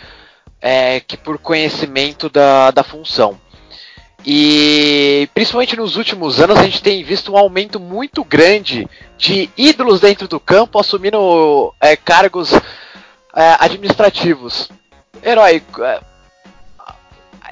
é, 0.60 0.98
que 0.98 1.16
por 1.16 1.38
conhecimento 1.38 2.28
da, 2.28 2.72
da 2.72 2.82
função. 2.82 3.38
E 4.26 5.28
principalmente 5.32 5.76
nos 5.76 5.94
últimos 5.94 6.40
anos 6.40 6.58
a 6.58 6.64
gente 6.64 6.82
tem 6.82 7.04
visto 7.04 7.32
um 7.32 7.36
aumento 7.36 7.78
muito 7.78 8.24
grande 8.24 8.88
de 9.16 9.48
ídolos 9.56 10.00
dentro 10.00 10.26
do 10.26 10.40
campo 10.40 10.80
assumindo 10.80 11.72
é, 11.80 11.94
cargos 11.94 12.52
é, 12.52 13.56
administrativos. 13.60 14.68
Herói, 15.22 15.62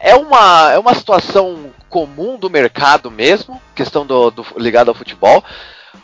é, 0.04 0.14
uma, 0.14 0.72
é 0.72 0.78
uma 0.78 0.94
situação 0.94 1.72
comum 1.88 2.36
do 2.36 2.50
mercado 2.50 3.10
mesmo, 3.10 3.60
questão 3.74 4.04
do, 4.04 4.30
do 4.30 4.44
ligado 4.58 4.88
ao 4.88 4.94
futebol, 4.94 5.42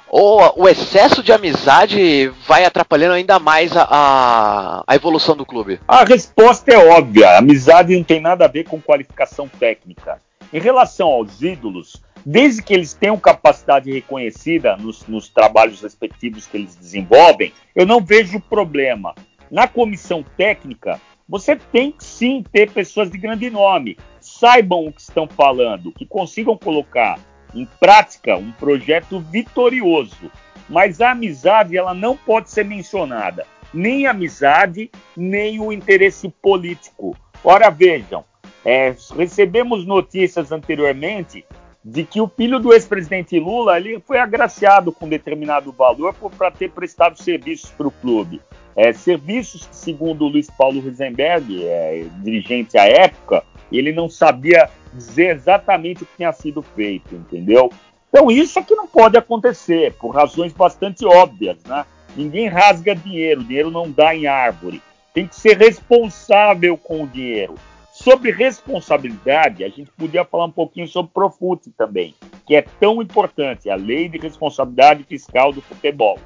ou 0.08 0.54
o 0.56 0.68
excesso 0.68 1.22
de 1.22 1.32
amizade 1.32 2.28
vai 2.46 2.64
atrapalhando 2.64 3.12
ainda 3.12 3.38
mais 3.38 3.76
a, 3.76 3.86
a, 3.90 4.84
a, 4.86 4.94
evolução 4.96 5.36
do 5.36 5.44
clube? 5.44 5.78
A 5.86 6.02
resposta 6.02 6.72
é 6.72 6.78
óbvia. 6.78 7.36
Amizade 7.36 7.94
não 7.94 8.02
tem 8.02 8.20
nada 8.20 8.46
a 8.46 8.48
ver 8.48 8.64
com 8.64 8.80
qualificação 8.80 9.46
técnica. 9.46 10.18
Em 10.52 10.58
relação 10.58 11.08
aos 11.08 11.42
ídolos, 11.42 12.02
desde 12.24 12.62
que 12.62 12.72
eles 12.72 12.94
tenham 12.94 13.18
capacidade 13.18 13.92
reconhecida 13.92 14.76
nos, 14.76 15.06
nos 15.06 15.28
trabalhos 15.28 15.82
respectivos 15.82 16.46
que 16.46 16.56
eles 16.56 16.74
desenvolvem, 16.74 17.52
eu 17.76 17.84
não 17.84 18.00
vejo 18.00 18.40
problema. 18.40 19.14
Na 19.50 19.68
comissão 19.68 20.24
técnica, 20.36 21.00
você 21.30 21.54
tem 21.54 21.92
que 21.92 22.04
sim 22.04 22.44
ter 22.52 22.72
pessoas 22.72 23.08
de 23.08 23.16
grande 23.16 23.48
nome, 23.48 23.96
saibam 24.20 24.86
o 24.86 24.92
que 24.92 25.00
estão 25.00 25.28
falando, 25.28 25.92
que 25.92 26.04
consigam 26.04 26.58
colocar 26.58 27.20
em 27.54 27.64
prática 27.78 28.36
um 28.36 28.50
projeto 28.50 29.20
vitorioso. 29.20 30.28
Mas 30.68 31.00
a 31.00 31.12
amizade 31.12 31.76
ela 31.76 31.94
não 31.94 32.16
pode 32.16 32.50
ser 32.50 32.64
mencionada, 32.64 33.46
nem 33.72 34.08
a 34.08 34.10
amizade, 34.10 34.90
nem 35.16 35.60
o 35.60 35.72
interesse 35.72 36.28
político. 36.42 37.16
Ora 37.44 37.70
vejam, 37.70 38.24
é, 38.64 38.92
recebemos 39.16 39.86
notícias 39.86 40.50
anteriormente 40.50 41.44
de 41.84 42.04
que 42.04 42.20
o 42.20 42.28
filho 42.28 42.58
do 42.58 42.72
ex-presidente 42.72 43.38
Lula 43.38 43.76
ele 43.78 44.00
foi 44.00 44.18
agraciado 44.18 44.90
com 44.90 45.08
determinado 45.08 45.70
valor 45.70 46.12
para 46.36 46.50
ter 46.50 46.70
prestado 46.72 47.22
serviços 47.22 47.70
para 47.70 47.86
o 47.86 47.90
clube. 47.92 48.40
É, 48.80 48.94
serviços 48.94 49.66
que, 49.66 49.76
segundo 49.76 50.26
Luiz 50.26 50.48
Paulo 50.48 50.80
Risenberg, 50.80 51.66
é, 51.66 52.06
dirigente 52.22 52.78
à 52.78 52.86
época, 52.86 53.44
ele 53.70 53.92
não 53.92 54.08
sabia 54.08 54.70
dizer 54.94 55.36
exatamente 55.36 56.02
o 56.02 56.06
que 56.06 56.16
tinha 56.16 56.32
sido 56.32 56.62
feito, 56.62 57.14
entendeu? 57.14 57.70
Então 58.08 58.30
isso 58.30 58.58
é 58.58 58.62
que 58.62 58.74
não 58.74 58.86
pode 58.86 59.18
acontecer, 59.18 59.92
por 60.00 60.14
razões 60.14 60.54
bastante 60.54 61.04
óbvias, 61.04 61.62
né? 61.64 61.84
Ninguém 62.16 62.48
rasga 62.48 62.94
dinheiro, 62.94 63.44
dinheiro 63.44 63.70
não 63.70 63.90
dá 63.90 64.14
em 64.14 64.26
árvore. 64.26 64.80
Tem 65.12 65.26
que 65.26 65.36
ser 65.36 65.58
responsável 65.58 66.78
com 66.78 67.02
o 67.02 67.06
dinheiro. 67.06 67.56
Sobre 67.92 68.30
responsabilidade, 68.30 69.62
a 69.62 69.68
gente 69.68 69.90
podia 69.90 70.24
falar 70.24 70.46
um 70.46 70.50
pouquinho 70.50 70.88
sobre 70.88 71.12
Profut 71.12 71.70
também, 71.76 72.14
que 72.46 72.56
é 72.56 72.62
tão 72.62 73.02
importante, 73.02 73.68
a 73.68 73.76
lei 73.76 74.08
de 74.08 74.16
responsabilidade 74.16 75.04
fiscal 75.04 75.52
do 75.52 75.60
futebol. 75.60 76.18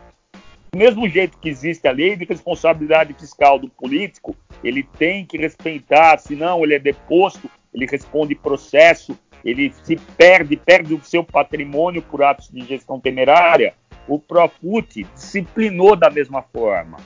Mesmo 0.75 1.09
jeito 1.09 1.39
que 1.39 1.49
existe 1.49 1.87
a 1.87 1.93
lei 1.93 2.17
de 2.17 2.25
responsabilidade 2.25 3.15
fiscal 3.15 3.59
do 3.59 3.69
político, 3.69 4.37
ele 4.63 4.83
tem 4.83 5.25
que 5.25 5.39
respeitar, 5.39 6.19
senão 6.19 6.65
ele 6.65 6.75
é 6.75 6.79
deposto, 6.79 7.49
ele 7.73 7.87
responde 7.87 8.35
processo, 8.35 9.17
ele 9.45 9.73
se 9.85 9.97
perde, 10.17 10.57
perde 10.57 10.95
o 10.95 11.05
seu 11.05 11.23
patrimônio 11.23 12.03
por 12.03 12.23
atos 12.25 12.49
de 12.49 12.63
gestão 12.63 12.99
temerária. 12.99 13.75
O 14.09 14.19
Profut 14.19 15.05
disciplinou 15.15 15.95
da 15.95 16.11
mesma 16.11 16.43
forma. 16.43 16.97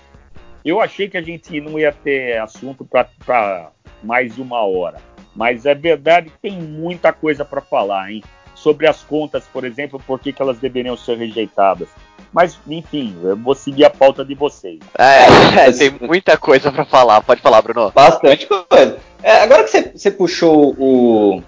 Eu 0.65 0.81
achei 0.81 1.09
que 1.09 1.17
a 1.17 1.23
gente 1.23 1.61
não 1.61 1.79
ia 1.79 1.93
ter 1.93 2.39
assunto 2.39 2.85
para 2.85 3.71
mais 4.03 4.35
de 4.35 4.41
uma 4.41 4.63
hora, 4.63 4.99
mas 5.35 5.67
é 5.67 5.75
verdade 5.75 6.31
que 6.31 6.39
tem 6.39 6.61
muita 6.61 7.13
coisa 7.13 7.45
para 7.45 7.61
falar, 7.61 8.13
hein? 8.13 8.23
Sobre 8.63 8.89
as 8.89 9.03
contas, 9.03 9.45
por 9.53 9.65
exemplo, 9.65 10.03
por 10.05 10.19
que, 10.19 10.33
que 10.33 10.43
elas 10.43 10.59
deveriam 10.59 10.97
ser 10.97 11.17
rejeitadas. 11.17 11.89
Mas, 12.33 12.59
enfim, 12.69 13.17
eu 13.23 13.37
vou 13.37 13.55
seguir 13.55 13.85
a 13.85 13.91
pauta 13.91 14.25
de 14.25 14.35
vocês. 14.35 14.81
É, 14.99 15.69
é 15.69 15.73
tem 15.73 15.95
muita 16.01 16.37
coisa 16.37 16.71
para 16.71 16.85
falar. 16.85 17.21
Pode 17.23 17.41
falar, 17.41 17.63
Bruno. 17.63 17.93
Bastante 17.95 18.47
coisa. 18.47 18.99
É, 19.23 19.43
agora 19.43 19.65
que 19.65 19.71
você, 19.71 19.93
você 19.95 20.11
puxou 20.11 20.75
o, 20.79 21.43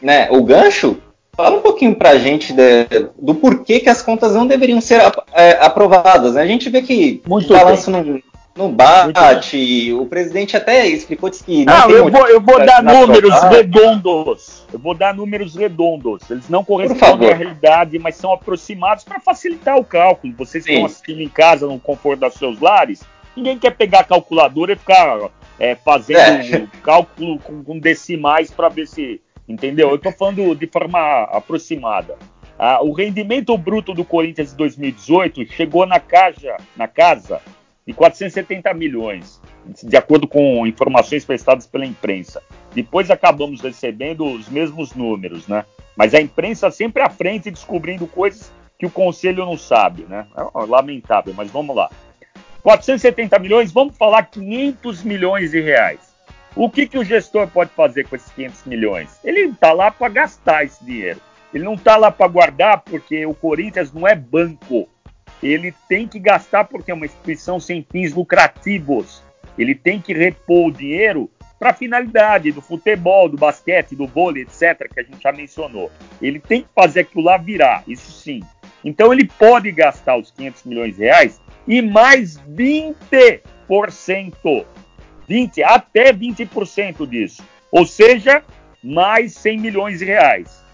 né, 0.00 0.28
o 0.30 0.42
gancho, 0.42 0.98
fala 1.36 1.58
um 1.58 1.60
pouquinho 1.60 1.94
pra 1.94 2.16
gente 2.16 2.52
de, 2.52 2.86
do 3.20 3.34
porquê 3.34 3.80
que 3.80 3.90
as 3.90 4.02
contas 4.02 4.32
não 4.32 4.46
deveriam 4.46 4.80
ser 4.80 5.00
é, 5.32 5.52
aprovadas. 5.60 6.34
Né? 6.34 6.42
A 6.42 6.46
gente 6.46 6.70
vê 6.70 6.82
que 6.82 7.22
Muito 7.26 7.52
o 7.52 7.56
balanço 7.56 7.90
não, 7.90 8.20
não 8.56 8.72
bate. 8.72 9.92
O 9.92 10.06
presidente 10.06 10.56
até 10.56 10.86
explicou 10.86 11.30
que 11.30 11.64
não, 11.64 11.88
não 11.88 11.90
eu, 11.90 12.10
vou, 12.10 12.26
eu 12.26 12.40
vou 12.40 12.64
dar 12.64 12.82
números 12.82 13.42
redondos. 13.42 14.64
Eu 14.72 14.78
vou 14.78 14.94
dar 14.94 15.14
números 15.14 15.54
redondos. 15.54 16.28
Eles 16.30 16.48
não 16.48 16.64
correspondem 16.64 17.30
à 17.30 17.34
realidade, 17.34 17.98
mas 17.98 18.16
são 18.16 18.32
aproximados 18.32 19.04
para 19.04 19.20
facilitar 19.20 19.76
o 19.76 19.84
cálculo. 19.84 20.32
Vocês 20.36 20.64
Sim. 20.64 20.72
estão 20.72 20.86
assistindo 20.86 21.20
em 21.20 21.28
casa, 21.28 21.66
no 21.66 21.78
conforto 21.78 22.20
dos 22.20 22.34
seus 22.34 22.58
lares. 22.60 23.02
Ninguém 23.36 23.58
quer 23.58 23.76
pegar 23.76 24.00
a 24.00 24.04
calculadora 24.04 24.72
e 24.72 24.76
ficar 24.76 25.30
é, 25.60 25.74
fazendo 25.74 26.18
é. 26.18 26.66
cálculo 26.82 27.38
com, 27.38 27.62
com 27.62 27.78
decimais 27.78 28.50
para 28.50 28.70
ver 28.70 28.86
se. 28.86 29.20
Entendeu? 29.48 29.90
Eu 29.90 29.96
estou 29.96 30.10
falando 30.10 30.56
de 30.56 30.66
forma 30.66 31.22
aproximada. 31.24 32.16
Ah, 32.58 32.82
o 32.82 32.92
rendimento 32.92 33.56
bruto 33.56 33.92
do 33.92 34.04
Corinthians 34.04 34.52
em 34.52 34.56
2018 34.56 35.52
chegou 35.52 35.86
na, 35.86 36.00
caixa, 36.00 36.56
na 36.74 36.88
casa 36.88 37.40
de 37.86 37.92
470 37.92 38.74
milhões, 38.74 39.40
de 39.64 39.96
acordo 39.96 40.26
com 40.26 40.66
informações 40.66 41.24
prestadas 41.24 41.66
pela 41.66 41.86
imprensa. 41.86 42.42
Depois 42.74 43.10
acabamos 43.10 43.60
recebendo 43.60 44.24
os 44.24 44.48
mesmos 44.48 44.94
números, 44.94 45.46
né? 45.46 45.64
Mas 45.96 46.12
a 46.12 46.20
imprensa 46.20 46.70
sempre 46.70 47.02
à 47.02 47.08
frente 47.08 47.50
descobrindo 47.50 48.06
coisas 48.06 48.52
que 48.78 48.86
o 48.86 48.90
conselho 48.90 49.44
não 49.46 49.56
sabe, 49.56 50.02
né? 50.02 50.26
É 50.36 50.66
lamentável, 50.66 51.32
mas 51.32 51.50
vamos 51.50 51.76
lá. 51.76 51.88
470 52.62 53.38
milhões, 53.38 53.70
vamos 53.70 53.96
falar 53.96 54.24
500 54.24 55.04
milhões 55.04 55.52
de 55.52 55.60
reais. 55.60 56.16
O 56.56 56.68
que, 56.68 56.86
que 56.86 56.98
o 56.98 57.04
gestor 57.04 57.46
pode 57.46 57.70
fazer 57.70 58.08
com 58.08 58.16
esses 58.16 58.32
500 58.32 58.64
milhões? 58.64 59.20
Ele 59.22 59.42
está 59.42 59.72
lá 59.72 59.90
para 59.90 60.08
gastar 60.08 60.64
esse 60.64 60.84
dinheiro. 60.84 61.20
Ele 61.54 61.62
não 61.62 61.74
está 61.74 61.96
lá 61.96 62.10
para 62.10 62.26
guardar 62.26 62.80
porque 62.80 63.24
o 63.24 63.34
Corinthians 63.34 63.92
não 63.92 64.08
é 64.08 64.14
banco. 64.14 64.88
Ele 65.42 65.74
tem 65.88 66.08
que 66.08 66.18
gastar 66.18 66.64
porque 66.64 66.90
é 66.90 66.94
uma 66.94 67.06
instituição 67.06 67.60
sem 67.60 67.86
fins 67.90 68.12
lucrativos. 68.12 69.22
Ele 69.58 69.74
tem 69.74 70.00
que 70.00 70.12
repor 70.12 70.68
o 70.68 70.72
dinheiro 70.72 71.30
para 71.58 71.70
a 71.70 71.74
finalidade 71.74 72.52
do 72.52 72.60
futebol, 72.60 73.28
do 73.28 73.36
basquete, 73.36 73.96
do 73.96 74.06
vôlei, 74.06 74.42
etc., 74.42 74.88
que 74.92 75.00
a 75.00 75.02
gente 75.02 75.22
já 75.22 75.32
mencionou. 75.32 75.90
Ele 76.20 76.38
tem 76.38 76.62
que 76.62 76.68
fazer 76.74 77.00
aquilo 77.00 77.24
lá 77.24 77.36
virar, 77.36 77.82
isso 77.86 78.12
sim. 78.12 78.42
Então 78.84 79.12
ele 79.12 79.26
pode 79.26 79.70
gastar 79.72 80.16
os 80.16 80.30
500 80.30 80.64
milhões 80.64 80.96
de 80.96 81.02
reais 81.02 81.40
e 81.66 81.82
mais 81.82 82.38
20%. 82.38 84.64
20, 85.28 85.62
até 85.62 86.12
20% 86.12 87.08
disso. 87.08 87.42
Ou 87.72 87.84
seja, 87.84 88.44
mais 88.82 89.34
100 89.34 89.58
milhões 89.58 89.98
de 89.98 90.04
reais. 90.04 90.64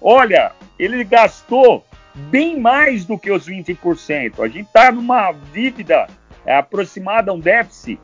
Olha, 0.00 0.52
ele 0.78 1.04
gastou 1.04 1.84
bem 2.14 2.58
mais 2.58 3.04
do 3.04 3.18
que 3.18 3.30
os 3.30 3.46
20%. 3.46 4.42
A 4.42 4.48
gente 4.48 4.66
está 4.66 4.90
numa 4.90 5.32
dívida 5.52 6.06
é, 6.44 6.56
aproximada 6.56 7.30
a 7.30 7.34
um 7.34 7.40
déficit 7.40 8.00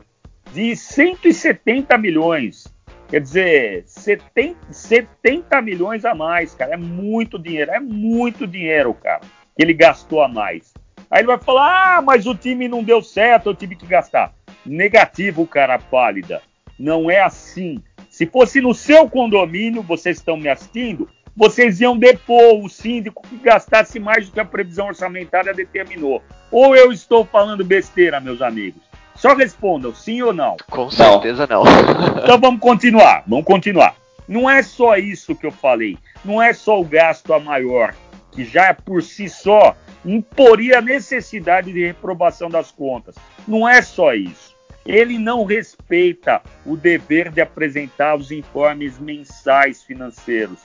de 0.53 0.75
170 0.75 1.97
milhões. 1.97 2.67
Quer 3.09 3.21
dizer, 3.21 3.83
70, 3.87 4.57
70 4.71 5.61
milhões 5.61 6.05
a 6.05 6.13
mais, 6.13 6.53
cara. 6.53 6.73
É 6.73 6.77
muito 6.77 7.39
dinheiro, 7.39 7.71
é 7.71 7.79
muito 7.79 8.45
dinheiro, 8.45 8.93
cara, 8.93 9.21
que 9.55 9.63
ele 9.63 9.73
gastou 9.73 10.21
a 10.21 10.27
mais. 10.27 10.73
Aí 11.09 11.21
ele 11.21 11.27
vai 11.27 11.37
falar: 11.37 11.97
ah, 11.97 12.01
mas 12.01 12.25
o 12.25 12.35
time 12.35 12.67
não 12.67 12.83
deu 12.83 13.01
certo, 13.01 13.49
eu 13.49 13.55
tive 13.55 13.75
que 13.75 13.85
gastar. 13.85 14.33
Negativo, 14.65 15.47
cara 15.47 15.79
pálida. 15.79 16.41
Não 16.77 17.09
é 17.09 17.21
assim. 17.21 17.81
Se 18.09 18.25
fosse 18.25 18.59
no 18.59 18.73
seu 18.73 19.09
condomínio, 19.09 19.81
vocês 19.81 20.17
estão 20.17 20.35
me 20.35 20.49
assistindo, 20.49 21.09
vocês 21.37 21.79
iam 21.79 21.95
depor 21.95 22.65
o 22.65 22.67
síndico 22.67 23.21
que 23.27 23.37
gastasse 23.37 23.99
mais 23.99 24.25
do 24.25 24.31
que 24.31 24.39
a 24.39 24.45
previsão 24.45 24.87
orçamentária 24.87 25.53
determinou. 25.53 26.23
Ou 26.49 26.75
eu 26.75 26.91
estou 26.91 27.23
falando 27.25 27.63
besteira, 27.63 28.19
meus 28.19 28.41
amigos? 28.41 28.81
Só 29.15 29.35
respondam, 29.35 29.93
sim 29.93 30.19
ou 30.23 30.33
não. 30.33 30.57
Com 30.67 30.89
certeza 30.89 31.45
não. 31.45 31.63
não. 31.63 32.17
então 32.23 32.39
vamos 32.39 32.59
continuar, 32.59 33.23
vamos 33.27 33.45
continuar. 33.45 33.95
Não 34.27 34.49
é 34.49 34.63
só 34.63 34.97
isso 34.97 35.35
que 35.35 35.45
eu 35.45 35.51
falei. 35.51 35.95
Não 36.25 36.41
é 36.41 36.53
só 36.53 36.81
o 36.81 36.85
gasto 36.85 37.31
a 37.31 37.39
maior, 37.39 37.93
que 38.31 38.43
já 38.43 38.73
por 38.73 39.03
si 39.03 39.29
só 39.29 39.75
imporia 40.03 40.79
a 40.79 40.81
necessidade 40.81 41.71
de 41.71 41.85
reprovação 41.85 42.49
das 42.49 42.71
contas. 42.71 43.13
Não 43.47 43.69
é 43.69 43.83
só 43.83 44.15
isso. 44.15 44.55
Ele 44.83 45.19
não 45.19 45.43
respeita 45.43 46.41
o 46.65 46.75
dever 46.75 47.29
de 47.29 47.41
apresentar 47.41 48.15
os 48.15 48.31
informes 48.31 48.97
mensais 48.97 49.83
financeiros. 49.83 50.59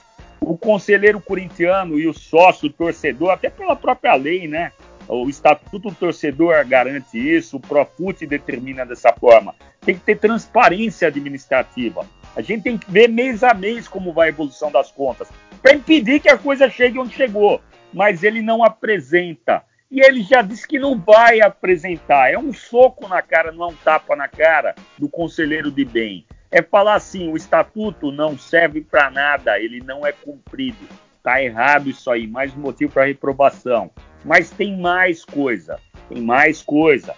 O 0.45 0.57
conselheiro 0.57 1.21
corintiano 1.21 1.97
e 1.97 2.07
o 2.07 2.13
sócio 2.13 2.69
torcedor, 2.69 3.31
até 3.31 3.49
pela 3.49 3.75
própria 3.75 4.13
lei, 4.15 4.47
né? 4.47 4.71
O 5.07 5.29
Estatuto 5.29 5.89
do 5.89 5.95
Torcedor 5.95 6.65
garante 6.65 7.17
isso, 7.17 7.57
o 7.57 7.59
Profut 7.59 8.25
determina 8.25 8.85
dessa 8.85 9.13
forma. 9.13 9.53
Tem 9.81 9.95
que 9.95 10.01
ter 10.01 10.17
transparência 10.17 11.07
administrativa. 11.07 12.05
A 12.35 12.41
gente 12.41 12.63
tem 12.63 12.77
que 12.77 12.89
ver 12.89 13.09
mês 13.09 13.43
a 13.43 13.53
mês 13.53 13.87
como 13.87 14.13
vai 14.13 14.27
a 14.27 14.31
evolução 14.31 14.71
das 14.71 14.91
contas, 14.91 15.27
para 15.61 15.73
impedir 15.73 16.19
que 16.19 16.29
a 16.29 16.37
coisa 16.37 16.69
chegue 16.69 16.99
onde 16.99 17.13
chegou. 17.13 17.61
Mas 17.93 18.23
ele 18.23 18.41
não 18.41 18.63
apresenta. 18.63 19.63
E 19.91 20.01
ele 20.01 20.23
já 20.23 20.41
disse 20.41 20.67
que 20.67 20.79
não 20.79 20.97
vai 20.97 21.41
apresentar. 21.41 22.31
É 22.31 22.37
um 22.37 22.51
soco 22.51 23.07
na 23.07 23.21
cara, 23.21 23.51
não 23.51 23.65
é 23.65 23.67
um 23.67 23.75
tapa 23.75 24.15
na 24.15 24.27
cara 24.27 24.73
do 24.97 25.07
conselheiro 25.07 25.69
de 25.69 25.85
bem. 25.85 26.25
É 26.53 26.61
falar 26.61 26.93
assim: 26.93 27.31
o 27.31 27.35
estatuto 27.35 28.11
não 28.11 28.37
serve 28.37 28.79
para 28.79 29.09
nada, 29.09 29.59
ele 29.59 29.81
não 29.81 30.05
é 30.05 30.11
cumprido. 30.11 30.87
Tá 31.23 31.41
errado 31.41 31.89
isso 31.89 32.11
aí, 32.11 32.27
mais 32.27 32.55
um 32.55 32.59
motivo 32.59 32.93
para 32.93 33.05
reprovação. 33.05 33.89
Mas 34.23 34.51
tem 34.51 34.77
mais 34.77 35.25
coisa, 35.25 35.79
tem 36.07 36.21
mais 36.21 36.61
coisa. 36.61 37.15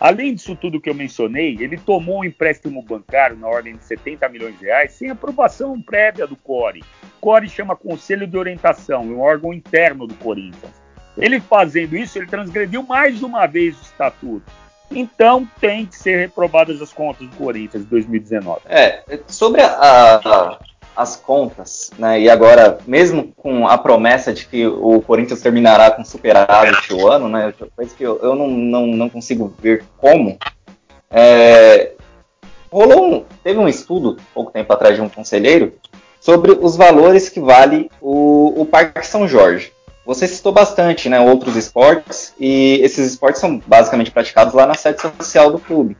Além 0.00 0.34
disso 0.34 0.56
tudo 0.56 0.80
que 0.80 0.88
eu 0.88 0.94
mencionei, 0.94 1.58
ele 1.60 1.76
tomou 1.76 2.20
um 2.20 2.24
empréstimo 2.24 2.80
bancário 2.80 3.36
na 3.36 3.46
ordem 3.46 3.76
de 3.76 3.84
70 3.84 4.28
milhões 4.30 4.58
de 4.58 4.64
reais 4.64 4.92
sem 4.92 5.10
aprovação 5.10 5.80
prévia 5.82 6.26
do 6.26 6.34
CORE. 6.34 6.82
O 7.02 7.20
CORE 7.20 7.46
chama 7.50 7.76
Conselho 7.76 8.26
de 8.26 8.38
Orientação, 8.38 9.02
um 9.02 9.20
órgão 9.20 9.52
interno 9.52 10.06
do 10.06 10.14
Corinthians. 10.14 10.82
Ele 11.18 11.38
fazendo 11.38 11.94
isso, 11.96 12.18
ele 12.18 12.26
transgrediu 12.26 12.82
mais 12.82 13.22
uma 13.22 13.46
vez 13.46 13.78
o 13.78 13.82
estatuto. 13.82 14.63
Então 14.90 15.48
tem 15.60 15.86
que 15.86 15.96
ser 15.96 16.18
reprovadas 16.18 16.80
as 16.80 16.92
contas 16.92 17.28
do 17.28 17.36
Corinthians 17.36 17.84
de 17.84 17.90
2019. 17.90 18.60
É, 18.66 19.02
sobre 19.28 19.60
a, 19.60 20.20
a 20.24 20.58
as 20.96 21.16
contas, 21.16 21.90
né? 21.98 22.20
E 22.20 22.30
agora, 22.30 22.78
mesmo 22.86 23.32
com 23.36 23.66
a 23.66 23.76
promessa 23.76 24.32
de 24.32 24.46
que 24.46 24.66
o 24.66 25.00
Corinthians 25.00 25.40
terminará 25.40 25.90
com 25.90 26.04
superávit 26.04 26.92
o 26.92 27.08
ano, 27.08 27.28
né? 27.28 27.52
Coisa 27.74 27.94
que 27.94 28.02
eu, 28.02 28.20
eu 28.22 28.34
não, 28.34 28.48
não, 28.48 28.86
não 28.86 29.10
consigo 29.10 29.52
ver 29.58 29.84
como. 29.98 30.38
É, 31.10 31.92
rolou 32.70 33.04
um, 33.04 33.24
teve 33.42 33.58
um 33.58 33.68
estudo 33.68 34.16
pouco 34.32 34.52
tempo 34.52 34.72
atrás 34.72 34.94
de 34.94 35.00
um 35.00 35.08
conselheiro 35.08 35.74
sobre 36.20 36.52
os 36.52 36.76
valores 36.76 37.28
que 37.28 37.40
vale 37.40 37.90
o, 38.00 38.62
o 38.62 38.66
Parque 38.66 39.06
São 39.06 39.26
Jorge. 39.26 39.72
Você 40.06 40.28
citou 40.28 40.52
bastante, 40.52 41.08
né, 41.08 41.18
outros 41.18 41.56
esportes 41.56 42.34
e 42.38 42.78
esses 42.82 43.06
esportes 43.06 43.40
são 43.40 43.58
basicamente 43.66 44.10
praticados 44.10 44.52
lá 44.52 44.66
na 44.66 44.74
sede 44.74 45.00
social 45.00 45.50
do 45.50 45.58
clube. 45.58 45.96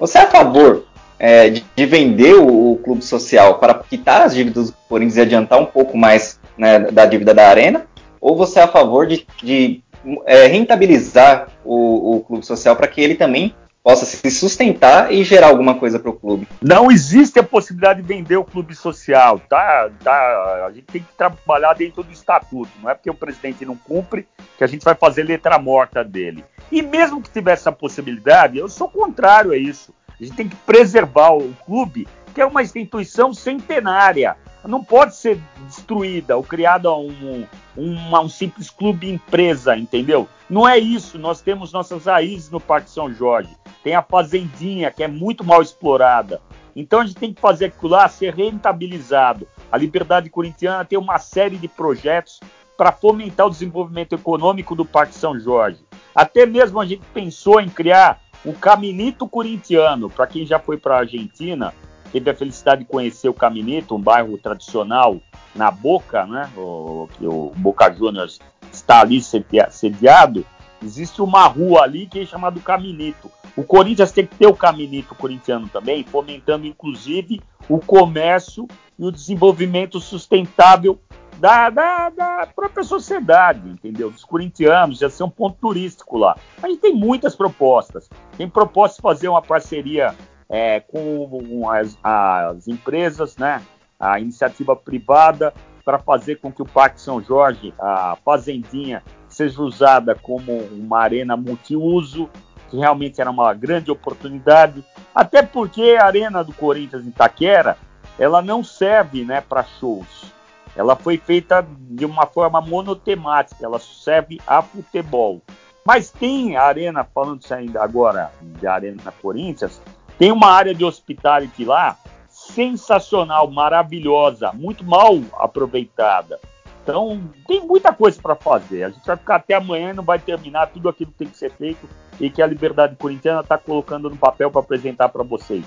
Você 0.00 0.18
é 0.18 0.22
a 0.22 0.30
favor 0.30 0.84
é, 1.18 1.48
de, 1.48 1.64
de, 1.74 1.86
vender 1.86 2.34
o, 2.34 2.72
o, 2.72 2.76
clube 2.78 3.04
social 3.04 3.58
para 3.58 3.74
quitar 3.74 4.20
as 4.22 4.34
dívidas 4.34 4.70
do 4.70 4.76
Corinthians 4.88 5.16
e 5.16 5.20
adiantar 5.20 5.60
um 5.60 5.66
pouco 5.66 5.96
mais 5.96 6.40
né, 6.58 6.78
da 6.78 7.06
dívida 7.06 7.32
da 7.32 7.48
Arena? 7.48 7.86
Ou 8.20 8.36
você 8.36 8.58
é 8.58 8.62
a 8.64 8.68
favor 8.68 9.06
de, 9.06 9.26
de 9.42 9.82
é, 10.26 10.46
rentabilizar 10.46 11.48
o, 11.64 12.16
o 12.16 12.20
clube 12.20 12.44
social 12.44 12.74
para 12.74 12.88
que 12.88 13.00
ele 13.00 13.14
também 13.14 13.54
possa 13.86 14.04
se 14.04 14.28
sustentar 14.32 15.12
e 15.12 15.22
gerar 15.22 15.46
alguma 15.46 15.76
coisa 15.76 15.96
para 15.96 16.10
o 16.10 16.12
clube. 16.12 16.48
Não 16.60 16.90
existe 16.90 17.38
a 17.38 17.42
possibilidade 17.44 18.02
de 18.02 18.08
vender 18.08 18.36
o 18.36 18.42
clube 18.42 18.74
social, 18.74 19.38
tá? 19.38 19.88
tá? 20.02 20.64
A 20.66 20.72
gente 20.72 20.86
tem 20.86 21.00
que 21.00 21.12
trabalhar 21.16 21.72
dentro 21.74 22.02
do 22.02 22.10
estatuto. 22.10 22.68
Não 22.82 22.90
é 22.90 22.94
porque 22.94 23.08
o 23.08 23.14
presidente 23.14 23.64
não 23.64 23.76
cumpre 23.76 24.26
que 24.58 24.64
a 24.64 24.66
gente 24.66 24.84
vai 24.84 24.96
fazer 24.96 25.22
letra 25.22 25.56
morta 25.56 26.02
dele. 26.02 26.44
E 26.72 26.82
mesmo 26.82 27.22
que 27.22 27.30
tivesse 27.30 27.62
essa 27.62 27.70
possibilidade, 27.70 28.58
eu 28.58 28.68
sou 28.68 28.88
contrário 28.88 29.52
a 29.52 29.56
isso. 29.56 29.94
A 30.08 30.24
gente 30.24 30.34
tem 30.34 30.48
que 30.48 30.56
preservar 30.56 31.36
o 31.36 31.54
clube, 31.64 32.08
que 32.34 32.40
é 32.40 32.44
uma 32.44 32.64
instituição 32.64 33.32
centenária. 33.32 34.36
Não 34.64 34.82
pode 34.82 35.14
ser 35.14 35.38
destruída 35.64 36.36
ou 36.36 36.42
criada 36.42 36.92
um, 36.92 37.46
um, 37.76 38.18
um 38.18 38.28
simples 38.28 38.68
clube 38.68 39.08
empresa, 39.08 39.76
entendeu? 39.76 40.28
Não 40.50 40.66
é 40.66 40.76
isso. 40.76 41.20
Nós 41.20 41.40
temos 41.40 41.72
nossas 41.72 42.06
raízes 42.06 42.50
no 42.50 42.58
Parque 42.58 42.90
São 42.90 43.14
Jorge. 43.14 43.56
Tem 43.86 43.94
a 43.94 44.02
Fazendinha, 44.02 44.90
que 44.90 45.04
é 45.04 45.06
muito 45.06 45.44
mal 45.44 45.62
explorada. 45.62 46.40
Então 46.74 46.98
a 46.98 47.06
gente 47.06 47.20
tem 47.20 47.32
que 47.32 47.40
fazer 47.40 47.66
aquilo 47.66 47.92
lá 47.92 48.08
ser 48.08 48.34
rentabilizado. 48.34 49.46
A 49.70 49.78
Liberdade 49.78 50.28
Corintiana 50.28 50.84
tem 50.84 50.98
uma 50.98 51.20
série 51.20 51.56
de 51.56 51.68
projetos 51.68 52.40
para 52.76 52.90
fomentar 52.90 53.46
o 53.46 53.50
desenvolvimento 53.50 54.12
econômico 54.12 54.74
do 54.74 54.84
Parque 54.84 55.14
São 55.14 55.38
Jorge. 55.38 55.84
Até 56.12 56.44
mesmo 56.44 56.80
a 56.80 56.84
gente 56.84 57.04
pensou 57.14 57.60
em 57.60 57.68
criar 57.68 58.20
o 58.44 58.52
Caminito 58.52 59.28
Corintiano, 59.28 60.10
para 60.10 60.26
quem 60.26 60.44
já 60.44 60.58
foi 60.58 60.76
para 60.76 60.96
a 60.96 61.00
Argentina, 61.02 61.72
teve 62.10 62.28
a 62.28 62.34
felicidade 62.34 62.80
de 62.82 62.88
conhecer 62.88 63.28
o 63.28 63.34
Caminito, 63.34 63.94
um 63.94 64.02
bairro 64.02 64.36
tradicional 64.36 65.20
na 65.54 65.70
Boca, 65.70 66.26
né? 66.26 66.50
O, 66.56 67.08
o 67.20 67.52
Boca 67.54 67.88
Juniors 67.92 68.40
está 68.72 69.02
ali 69.02 69.22
sediado. 69.22 70.44
Existe 70.82 71.22
uma 71.22 71.46
rua 71.46 71.82
ali 71.82 72.06
que 72.06 72.20
é 72.20 72.26
chamada 72.26 72.60
Caminito. 72.60 73.30
O 73.56 73.62
Corinthians 73.62 74.12
tem 74.12 74.26
que 74.26 74.36
ter 74.36 74.46
o 74.46 74.54
Caminito 74.54 75.14
corintiano 75.14 75.68
também, 75.68 76.04
fomentando 76.04 76.66
inclusive 76.66 77.40
o 77.68 77.78
comércio 77.78 78.68
e 78.98 79.04
o 79.04 79.10
desenvolvimento 79.10 79.98
sustentável 79.98 80.98
da, 81.38 81.68
da, 81.70 82.08
da, 82.10 82.48
própria 82.54 82.82
sociedade, 82.82 83.68
entendeu? 83.68 84.10
Dos 84.10 84.24
corintianos, 84.24 84.98
já 84.98 85.10
ser 85.10 85.22
um 85.22 85.30
ponto 85.30 85.58
turístico 85.60 86.16
lá. 86.16 86.36
A 86.62 86.68
gente 86.68 86.80
tem 86.80 86.94
muitas 86.94 87.34
propostas. 87.34 88.08
Tem 88.36 88.48
proposta 88.48 88.96
de 88.96 89.02
fazer 89.02 89.28
uma 89.28 89.42
parceria 89.42 90.14
é, 90.48 90.80
com 90.80 91.68
as, 91.70 91.98
as, 92.02 92.68
empresas, 92.68 93.36
né? 93.36 93.62
A 93.98 94.20
iniciativa 94.20 94.74
privada 94.76 95.52
para 95.84 95.98
fazer 95.98 96.36
com 96.36 96.50
que 96.50 96.62
o 96.62 96.66
Parque 96.66 97.00
São 97.00 97.22
Jorge, 97.22 97.72
a 97.78 98.16
Fazendinha, 98.24 99.02
seja 99.36 99.60
usada 99.62 100.14
como 100.14 100.52
uma 100.72 100.98
arena 101.00 101.36
multiuso, 101.36 102.28
que 102.70 102.76
realmente 102.76 103.20
era 103.20 103.30
uma 103.30 103.52
grande 103.54 103.90
oportunidade. 103.90 104.84
Até 105.14 105.42
porque 105.42 105.96
a 106.00 106.06
arena 106.06 106.42
do 106.42 106.52
Corinthians 106.52 107.04
em 107.04 107.08
Itaquera, 107.08 107.76
ela 108.18 108.40
não 108.40 108.64
serve, 108.64 109.24
né, 109.24 109.40
para 109.40 109.62
shows 109.62 110.36
ela 110.76 110.94
foi 110.94 111.16
feita 111.16 111.66
de 111.80 112.04
uma 112.04 112.26
forma 112.26 112.60
monotemática, 112.60 113.64
ela 113.64 113.78
serve 113.78 114.38
a 114.46 114.60
futebol. 114.60 115.40
Mas 115.84 116.10
tem 116.10 116.56
a 116.56 116.64
arena, 116.64 117.02
falando 117.02 117.40
ainda 117.50 117.82
agora 117.82 118.30
de 118.42 118.66
Arena 118.66 119.12
Corinthians, 119.22 119.80
tem 120.18 120.30
uma 120.30 120.48
área 120.48 120.74
de 120.74 120.84
hospitality 120.84 121.64
lá 121.64 121.96
sensacional, 122.28 123.50
maravilhosa, 123.50 124.52
muito 124.52 124.84
mal 124.84 125.18
aproveitada. 125.38 126.38
Então, 126.86 127.20
tem 127.48 127.66
muita 127.66 127.92
coisa 127.92 128.16
para 128.22 128.36
fazer. 128.36 128.84
A 128.84 128.90
gente 128.90 129.04
vai 129.04 129.16
ficar 129.16 129.36
até 129.36 129.54
amanhã 129.54 129.90
e 129.90 129.92
não 129.92 130.04
vai 130.04 130.20
terminar 130.20 130.68
tudo 130.68 130.88
aquilo 130.88 131.10
que 131.10 131.18
tem 131.18 131.26
que 131.26 131.36
ser 131.36 131.50
feito 131.50 131.88
e 132.20 132.30
que 132.30 132.40
a 132.40 132.46
Liberdade 132.46 132.94
Corintiana 132.94 133.40
está 133.40 133.58
colocando 133.58 134.08
no 134.08 134.16
papel 134.16 134.52
para 134.52 134.60
apresentar 134.60 135.08
para 135.08 135.24
vocês. 135.24 135.64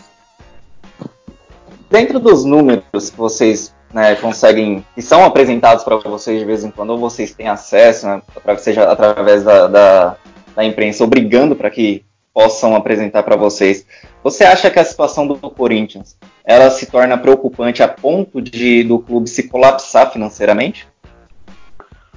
Dentro 1.90 2.22
dos 2.22 2.46
números 2.46 3.10
que 3.10 3.18
vocês 3.18 3.76
né, 3.94 4.16
conseguem, 4.16 4.86
que 4.96 5.02
são 5.02 5.26
apresentados 5.26 5.84
para 5.84 5.98
vocês 5.98 6.40
de 6.40 6.46
vez 6.46 6.64
em 6.64 6.72
quando, 6.72 6.92
ou 6.92 6.98
vocês 6.98 7.34
têm 7.34 7.50
acesso, 7.50 8.08
né, 8.08 8.22
seja 8.58 8.90
através 8.90 9.44
da, 9.44 9.68
da, 9.68 10.16
da 10.56 10.64
imprensa, 10.64 11.04
obrigando 11.04 11.54
para 11.54 11.70
que 11.70 12.06
possam 12.34 12.78
apresentar 12.78 13.24
para 13.24 13.36
vocês. 13.36 13.86
Você 14.24 14.46
acha 14.46 14.72
que 14.72 14.80
a 14.80 14.86
situação 14.86 15.28
do 15.28 15.36
Corinthians 15.36 16.18
ela 16.46 16.70
se 16.70 16.86
torna 16.86 17.18
preocupante 17.18 17.84
a 17.84 17.90
ponto 17.90 18.42
de 18.42 18.86
do 18.86 19.00
clube 19.00 19.30
se 19.30 19.50
colapsar 19.50 20.14
financeiramente? 20.14 20.88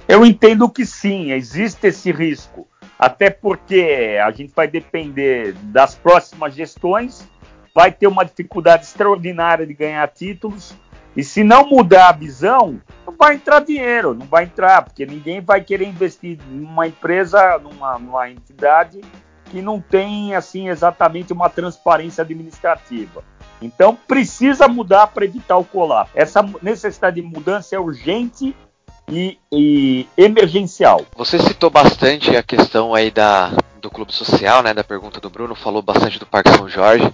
Eu 0.07 0.25
entendo 0.25 0.69
que 0.69 0.85
sim, 0.85 1.31
existe 1.31 1.87
esse 1.87 2.11
risco. 2.11 2.67
Até 2.99 3.29
porque 3.29 4.17
a 4.23 4.31
gente 4.31 4.53
vai 4.55 4.67
depender 4.67 5.53
das 5.63 5.95
próximas 5.95 6.53
gestões, 6.53 7.27
vai 7.73 7.91
ter 7.91 8.07
uma 8.07 8.23
dificuldade 8.23 8.85
extraordinária 8.85 9.65
de 9.65 9.73
ganhar 9.73 10.07
títulos, 10.09 10.75
e 11.15 11.23
se 11.23 11.43
não 11.43 11.67
mudar 11.67 12.09
a 12.09 12.11
visão, 12.11 12.81
não 13.05 13.15
vai 13.15 13.35
entrar 13.35 13.59
dinheiro, 13.59 14.13
não 14.13 14.25
vai 14.25 14.45
entrar, 14.45 14.81
porque 14.83 15.05
ninguém 15.05 15.41
vai 15.41 15.61
querer 15.61 15.87
investir 15.87 16.39
numa 16.49 16.87
empresa, 16.87 17.59
numa, 17.59 17.99
numa 17.99 18.29
entidade 18.29 18.99
que 19.45 19.61
não 19.61 19.79
tem 19.79 20.33
assim 20.33 20.69
exatamente 20.69 21.31
uma 21.31 21.49
transparência 21.49 22.23
administrativa. 22.23 23.23
Então 23.61 23.95
precisa 23.95 24.67
mudar 24.67 25.07
para 25.07 25.25
evitar 25.25 25.57
o 25.57 25.63
colapso. 25.63 26.11
Essa 26.15 26.43
necessidade 26.61 27.21
de 27.21 27.21
mudança 27.21 27.75
é 27.75 27.79
urgente 27.79 28.55
e, 29.09 29.37
e, 29.51 30.07
emergencial. 30.17 31.05
Você 31.15 31.39
citou 31.39 31.69
bastante 31.69 32.35
a 32.35 32.43
questão 32.43 32.93
aí 32.93 33.11
da, 33.11 33.51
do 33.81 33.89
clube 33.89 34.13
social, 34.13 34.63
né? 34.63 34.73
Da 34.73 34.83
pergunta 34.83 35.19
do 35.19 35.29
Bruno, 35.29 35.55
falou 35.55 35.81
bastante 35.81 36.19
do 36.19 36.25
Parque 36.25 36.51
São 36.55 36.67
Jorge. 36.69 37.11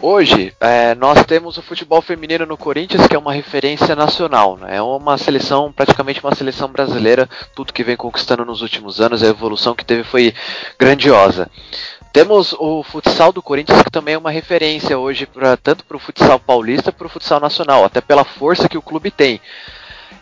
Hoje, 0.00 0.52
é, 0.60 0.94
nós 0.96 1.24
temos 1.24 1.56
o 1.56 1.62
futebol 1.62 2.02
feminino 2.02 2.44
no 2.44 2.58
Corinthians, 2.58 3.06
que 3.06 3.14
é 3.14 3.18
uma 3.18 3.32
referência 3.32 3.94
nacional. 3.94 4.56
Né? 4.56 4.76
É 4.76 4.82
uma 4.82 5.16
seleção, 5.16 5.72
praticamente 5.72 6.22
uma 6.22 6.34
seleção 6.34 6.68
brasileira. 6.68 7.28
Tudo 7.54 7.72
que 7.72 7.84
vem 7.84 7.96
conquistando 7.96 8.44
nos 8.44 8.60
últimos 8.60 9.00
anos, 9.00 9.22
a 9.22 9.28
evolução 9.28 9.74
que 9.74 9.84
teve 9.84 10.02
foi 10.04 10.34
grandiosa. 10.78 11.48
Temos 12.12 12.52
o 12.58 12.82
futsal 12.82 13.32
do 13.32 13.42
Corinthians, 13.42 13.82
que 13.82 13.90
também 13.90 14.14
é 14.14 14.18
uma 14.18 14.30
referência 14.30 14.98
hoje, 14.98 15.26
pra, 15.26 15.56
tanto 15.56 15.84
para 15.84 15.96
o 15.96 16.00
futsal 16.00 16.38
paulista 16.38 16.92
para 16.92 17.06
o 17.06 17.10
futsal 17.10 17.40
nacional, 17.40 17.84
até 17.84 18.00
pela 18.00 18.24
força 18.24 18.68
que 18.68 18.78
o 18.78 18.82
clube 18.82 19.10
tem. 19.10 19.40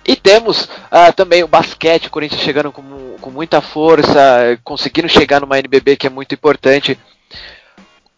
E 0.06 0.16
temos 0.16 0.64
uh, 0.64 1.12
também 1.14 1.44
o 1.44 1.48
basquete, 1.48 2.06
o 2.06 2.10
Corinthians 2.10 2.42
chegando 2.42 2.72
com, 2.72 3.16
com 3.20 3.30
muita 3.30 3.60
força, 3.60 4.58
conseguindo 4.64 5.08
chegar 5.08 5.40
numa 5.40 5.58
NBB 5.58 5.96
que 5.96 6.06
é 6.06 6.10
muito 6.10 6.34
importante. 6.34 6.98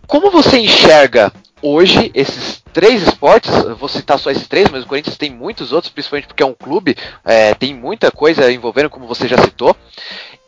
Como 0.06 0.30
você 0.30 0.58
enxerga 0.58 1.32
hoje 1.60 2.10
esses 2.14 2.62
três 2.72 3.02
esportes? 3.02 3.50
Vou 3.78 3.88
citar 3.88 4.18
só 4.18 4.30
esses 4.30 4.46
três, 4.46 4.68
mas 4.70 4.84
o 4.84 4.86
Corinthians 4.86 5.16
tem 5.16 5.30
muitos 5.30 5.72
outros, 5.72 5.92
principalmente 5.92 6.26
porque 6.26 6.42
é 6.42 6.46
um 6.46 6.54
clube, 6.54 6.96
é, 7.24 7.54
tem 7.54 7.74
muita 7.74 8.10
coisa 8.10 8.50
envolvendo, 8.52 8.90
como 8.90 9.06
você 9.06 9.26
já 9.26 9.38
citou. 9.38 9.74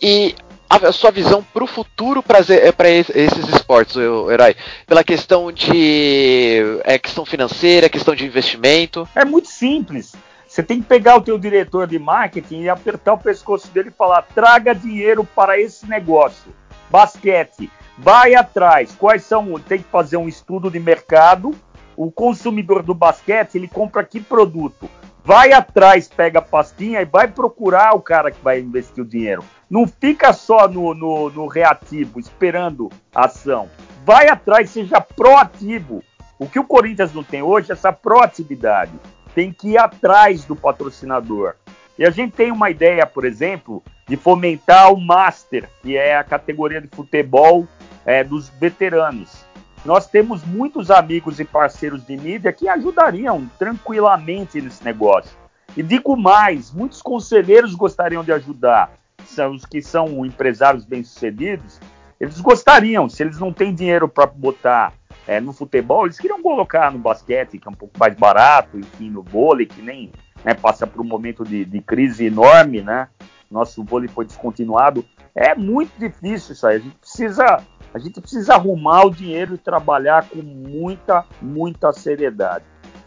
E 0.01 0.35
a, 0.69 0.93
sua 0.93 1.11
visão 1.11 1.43
para 1.43 1.65
o 1.65 1.67
futuro 1.67 2.23
para 2.23 2.39
é, 2.41 2.99
esses 3.15 3.49
esportes, 3.49 3.97
o 3.97 4.31
Herói? 4.31 4.57
Pela 4.87 5.05
questão 5.05 5.51
de 5.51 6.81
é, 6.85 6.99
questão 6.99 7.25
financeira, 7.25 7.89
questão 7.89 8.15
de 8.15 8.27
investimento? 8.27 9.09
É 9.15 9.25
muito 9.25 9.49
simples. 9.49 10.13
Você 10.57 10.63
tem 10.63 10.81
que 10.81 10.89
pegar 10.89 11.17
o 11.17 11.21
teu 11.21 11.37
diretor 11.39 11.87
de 11.87 11.99
marketing 11.99 12.63
e 12.63 12.69
apertar 12.71 13.13
o 13.13 13.19
pescoço 13.19 13.69
dele 13.69 13.91
e 13.91 13.93
falar: 13.93 14.23
traga 14.23 14.75
dinheiro 14.75 15.23
para 15.23 15.61
esse 15.61 15.87
negócio. 15.87 16.51
Basquete, 16.89 17.71
vai 17.99 18.35
atrás. 18.35 18.97
Quais 18.99 19.23
são? 19.23 19.61
Tem 19.61 19.81
que 19.81 19.91
fazer 19.91 20.17
um 20.17 20.27
estudo 20.27 20.71
de 20.71 20.81
mercado. 20.81 21.55
O 21.95 22.11
consumidor 22.11 22.83
do 22.83 22.95
basquete 22.95 23.57
ele 23.57 23.69
compra 23.69 24.03
que 24.03 24.19
produto? 24.19 24.89
Vai 25.23 25.53
atrás, 25.53 26.09
pega 26.09 26.39
a 26.39 26.43
pastinha 26.43 27.03
e 27.03 27.05
vai 27.05 27.29
procurar 27.29 27.95
o 27.95 28.01
cara 28.01 28.31
que 28.31 28.43
vai 28.43 28.59
investir 28.59 29.05
o 29.05 29.07
dinheiro. 29.07 29.45
Não 29.69 29.87
fica 29.87 30.33
só 30.33 30.67
no, 30.67 30.95
no, 30.95 31.29
no 31.29 31.47
reativo, 31.49 32.19
esperando 32.19 32.91
a 33.15 33.27
ação. 33.27 33.69
Vai 34.07 34.31
atrás, 34.31 34.71
seja 34.71 35.03
proativo. 35.03 36.03
O 36.39 36.49
que 36.49 36.59
o 36.59 36.65
Corinthians 36.65 37.13
não 37.13 37.23
tem 37.23 37.43
hoje 37.43 37.71
é 37.71 37.75
essa 37.75 37.93
proatividade. 37.93 38.93
Tem 39.37 39.53
que 39.53 39.73
ir 39.73 39.79
atrás 39.79 40.47
do 40.47 40.57
patrocinador. 40.57 41.57
E 41.99 42.07
a 42.07 42.11
gente 42.11 42.33
tem 42.33 42.51
uma 42.51 42.71
ideia, 42.71 43.05
por 43.05 43.27
exemplo, 43.27 43.83
de 44.09 44.17
fomentar 44.17 44.91
o 44.91 44.99
Master, 44.99 45.69
que 45.83 45.95
é 45.95 46.17
a 46.17 46.25
categoria 46.25 46.81
de 46.81 46.89
futebol 46.89 47.69
é, 48.07 48.25
dos 48.25 48.49
veteranos. 48.49 49.45
Nós 49.85 50.07
temos 50.07 50.43
muitos 50.43 50.91
amigos 50.91 51.39
e 51.39 51.45
parceiros 51.45 52.07
de 52.07 52.17
mídia 52.17 52.51
que 52.51 52.67
ajudariam 52.67 53.47
tranquilamente 53.59 54.59
nesse 54.59 54.83
negócio. 54.83 55.37
E 55.77 55.83
digo 55.83 56.17
mais, 56.17 56.73
muitos 56.73 57.03
conselheiros 57.03 57.75
gostariam 57.75 58.25
de 58.25 58.33
ajudar. 58.33 58.91
São 59.27 59.53
os 59.53 59.67
que 59.67 59.83
são 59.83 60.25
empresários 60.25 60.87
bem-sucedidos, 60.87 61.79
eles 62.19 62.41
gostariam, 62.41 63.07
se 63.07 63.23
eles 63.23 63.39
não 63.39 63.53
têm 63.53 63.75
dinheiro 63.75 64.09
para 64.09 64.25
botar 64.25 64.95
é, 65.27 65.41
no 65.41 65.53
futebol, 65.53 66.05
eles 66.05 66.19
queriam 66.19 66.41
colocar 66.41 66.93
no 66.93 66.99
basquete, 66.99 67.59
que 67.59 67.67
é 67.67 67.71
um 67.71 67.75
pouco 67.75 67.99
mais 67.99 68.15
barato, 68.15 68.79
enfim, 68.79 69.11
no 69.11 69.23
vôlei, 69.23 69.67
que 69.67 69.83
nem 69.83 70.13
né, 70.45 70.55
passa 70.55 70.87
por 70.87 71.01
um 71.01 71.05
momento 71.05 71.45
de, 71.45 71.65
de 71.65 71.81
crise 71.81 72.27
enorme, 72.27 72.83
né? 72.83 73.09
Nosso 73.51 73.83
vôlei 73.85 74.09
foi 74.09 74.25
descontinuado. 74.25 75.05
É 75.35 75.55
muito 75.55 75.93
difícil 75.99 76.53
isso 76.53 76.67
aí. 76.67 76.77
A 76.77 76.79
gente 76.79 76.97
precisa 76.97 77.65
a 77.95 77.99
gente 77.99 78.21
precisa 78.21 78.55
arrumar 78.55 79.07
o 79.07 79.11
dinheiro 79.11 79.55
e 79.55 79.59
trabalhar 79.59 80.29
com 80.29 80.43
muita, 80.43 81.25
muita 81.41 81.93
seriedade. 81.95 82.65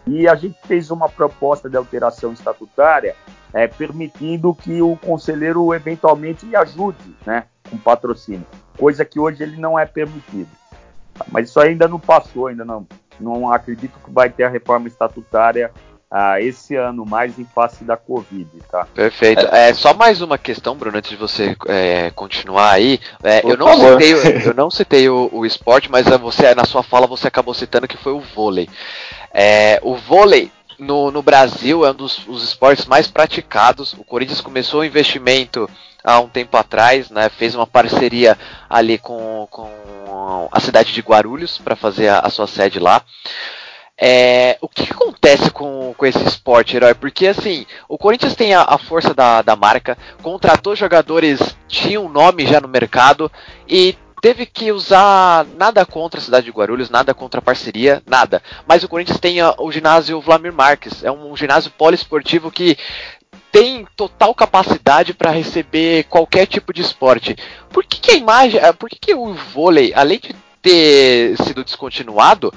E 0.08 0.28
a 0.28 0.34
gente 0.34 0.58
fez 0.64 0.90
uma 0.90 1.08
proposta 1.08 1.70
de 1.70 1.78
alteração 1.78 2.34
estatutária 2.34 3.16
é, 3.54 3.68
permitindo 3.68 4.52
que 4.56 4.82
o 4.82 4.96
conselheiro 4.98 5.76
eventualmente 5.76 6.56
ajude 6.56 7.16
né, 7.24 7.46
com 7.70 7.78
patrocínio, 7.78 8.48
coisa 8.80 9.06
que 9.06 9.20
hoje 9.20 9.44
ele 9.44 9.58
não 9.58 9.78
é 9.78 9.86
permitido. 9.86 10.50
Mas 11.28 11.50
isso 11.50 11.60
ainda 11.60 11.88
não 11.88 12.00
passou, 12.00 12.48
ainda 12.48 12.64
não, 12.66 12.88
não 13.20 13.52
acredito 13.52 14.00
que 14.04 14.12
vai 14.12 14.30
ter 14.30 14.44
a 14.44 14.50
reforma 14.50 14.88
estatutária 14.88 15.72
ah, 16.12 16.42
esse 16.42 16.76
ano, 16.76 17.06
mais 17.06 17.38
em 17.38 17.46
face 17.46 17.84
da 17.84 17.96
Covid, 17.96 18.50
tá? 18.72 18.88
Perfeito. 18.96 19.46
É, 19.54 19.72
só 19.76 19.94
mais 19.94 20.22
uma 20.22 20.40
questão, 20.40 20.76
Bruno, 20.76 20.98
antes 20.98 21.12
de 21.12 21.16
você 21.16 21.56
é, 21.68 22.10
continuar 22.12 22.72
aí. 22.72 23.00
É, 23.24 23.42
eu, 23.44 23.56
não 23.56 23.78
citei, 23.78 24.14
eu 24.50 24.54
não 24.56 24.72
citei 24.72 25.10
o, 25.10 25.30
o 25.32 25.46
esporte, 25.46 25.92
mas 25.92 26.08
você 26.08 26.56
na 26.56 26.66
sua 26.66 26.82
fala 26.82 27.06
você 27.06 27.28
acabou 27.28 27.54
citando 27.54 27.88
que 27.88 27.98
foi 27.98 28.14
o 28.14 28.20
vôlei. 28.20 28.68
É, 29.32 29.80
o 29.84 29.96
vôlei 29.96 30.52
no, 30.80 31.12
no, 31.12 31.22
Brasil 31.22 31.86
é 31.86 31.92
um 31.92 31.96
dos 31.96 32.26
esportes 32.44 32.86
mais 32.86 33.08
praticados. 33.08 33.94
O 33.94 34.04
Corinthians 34.04 34.42
começou 34.42 34.82
o 34.82 34.86
investimento 34.86 35.70
há 36.04 36.20
um 36.20 36.30
tempo 36.30 36.56
atrás, 36.58 37.10
né, 37.10 37.30
fez 37.30 37.56
uma 37.56 37.68
parceria 37.68 38.38
ali 38.70 38.98
com, 38.98 39.48
com 39.52 39.70
a 40.52 40.60
cidade 40.60 40.94
de 40.94 41.02
Guarulhos 41.02 41.58
para 41.58 41.76
fazer 41.76 42.08
a, 42.08 42.20
a, 42.20 42.30
sua 42.30 42.48
sede 42.48 42.80
lá. 42.80 43.04
É, 44.02 44.58
o 44.62 44.70
que, 44.70 44.86
que, 44.86 44.94
acontece 44.94 45.52
com, 45.52 45.94
com 45.98 46.06
esse 46.06 46.24
esporte, 46.24 46.76
herói? 46.78 46.94
Porque 46.94 47.28
assim, 47.28 47.66
o 47.88 47.98
Corinthians 47.98 48.34
tem 48.34 48.54
a, 48.54 48.62
a, 48.62 48.78
força 48.78 49.14
da, 49.14 49.42
da 49.42 49.58
marca, 49.58 49.98
contratou 50.22 50.74
jogadores, 50.74 51.40
tinha 51.68 52.00
um 52.00 52.08
nome 52.08 52.46
já 52.46 52.62
no 52.62 52.68
mercado 52.70 53.30
e 53.68 53.98
teve 54.22 54.46
que 54.46 54.72
usar 54.72 55.46
nada 55.58 55.86
contra 55.86 56.20
a 56.20 56.24
cidade 56.24 56.46
de 56.46 56.52
Guarulhos, 56.52 56.90
nada 56.90 57.14
contra 57.14 57.40
a 57.40 57.44
parceria, 57.44 58.02
nada. 58.06 58.42
Mas 58.68 58.84
o 58.84 58.88
Corinthians 58.88 59.20
tem 59.20 59.42
a, 59.42 59.56
o 59.58 59.72
ginásio 59.72 60.22
Vlamir 60.22 60.54
Marques, 60.54 61.04
é 61.04 61.12
um 61.12 61.36
ginásio 61.36 61.72
poliesportivo 61.72 62.52
que 62.52 62.78
tem 63.52 63.88
total 63.96 64.34
capacidade 64.36 65.14
para 65.14 65.32
receber 65.32 66.04
qualquer 66.06 66.46
tipo 66.46 66.74
de 66.74 66.82
esporte. 66.82 67.36
Por 67.70 67.84
que, 67.84 68.00
que 68.00 68.12
a 68.12 68.16
imagem, 68.16 68.62
por 68.78 68.90
que, 68.90 68.98
que 69.00 69.14
o 69.14 69.34
vôlei, 69.34 69.94
além 69.96 70.20
de 70.20 70.36
ter 70.62 71.36
sido 71.44 71.64
descontinuado, 71.64 72.54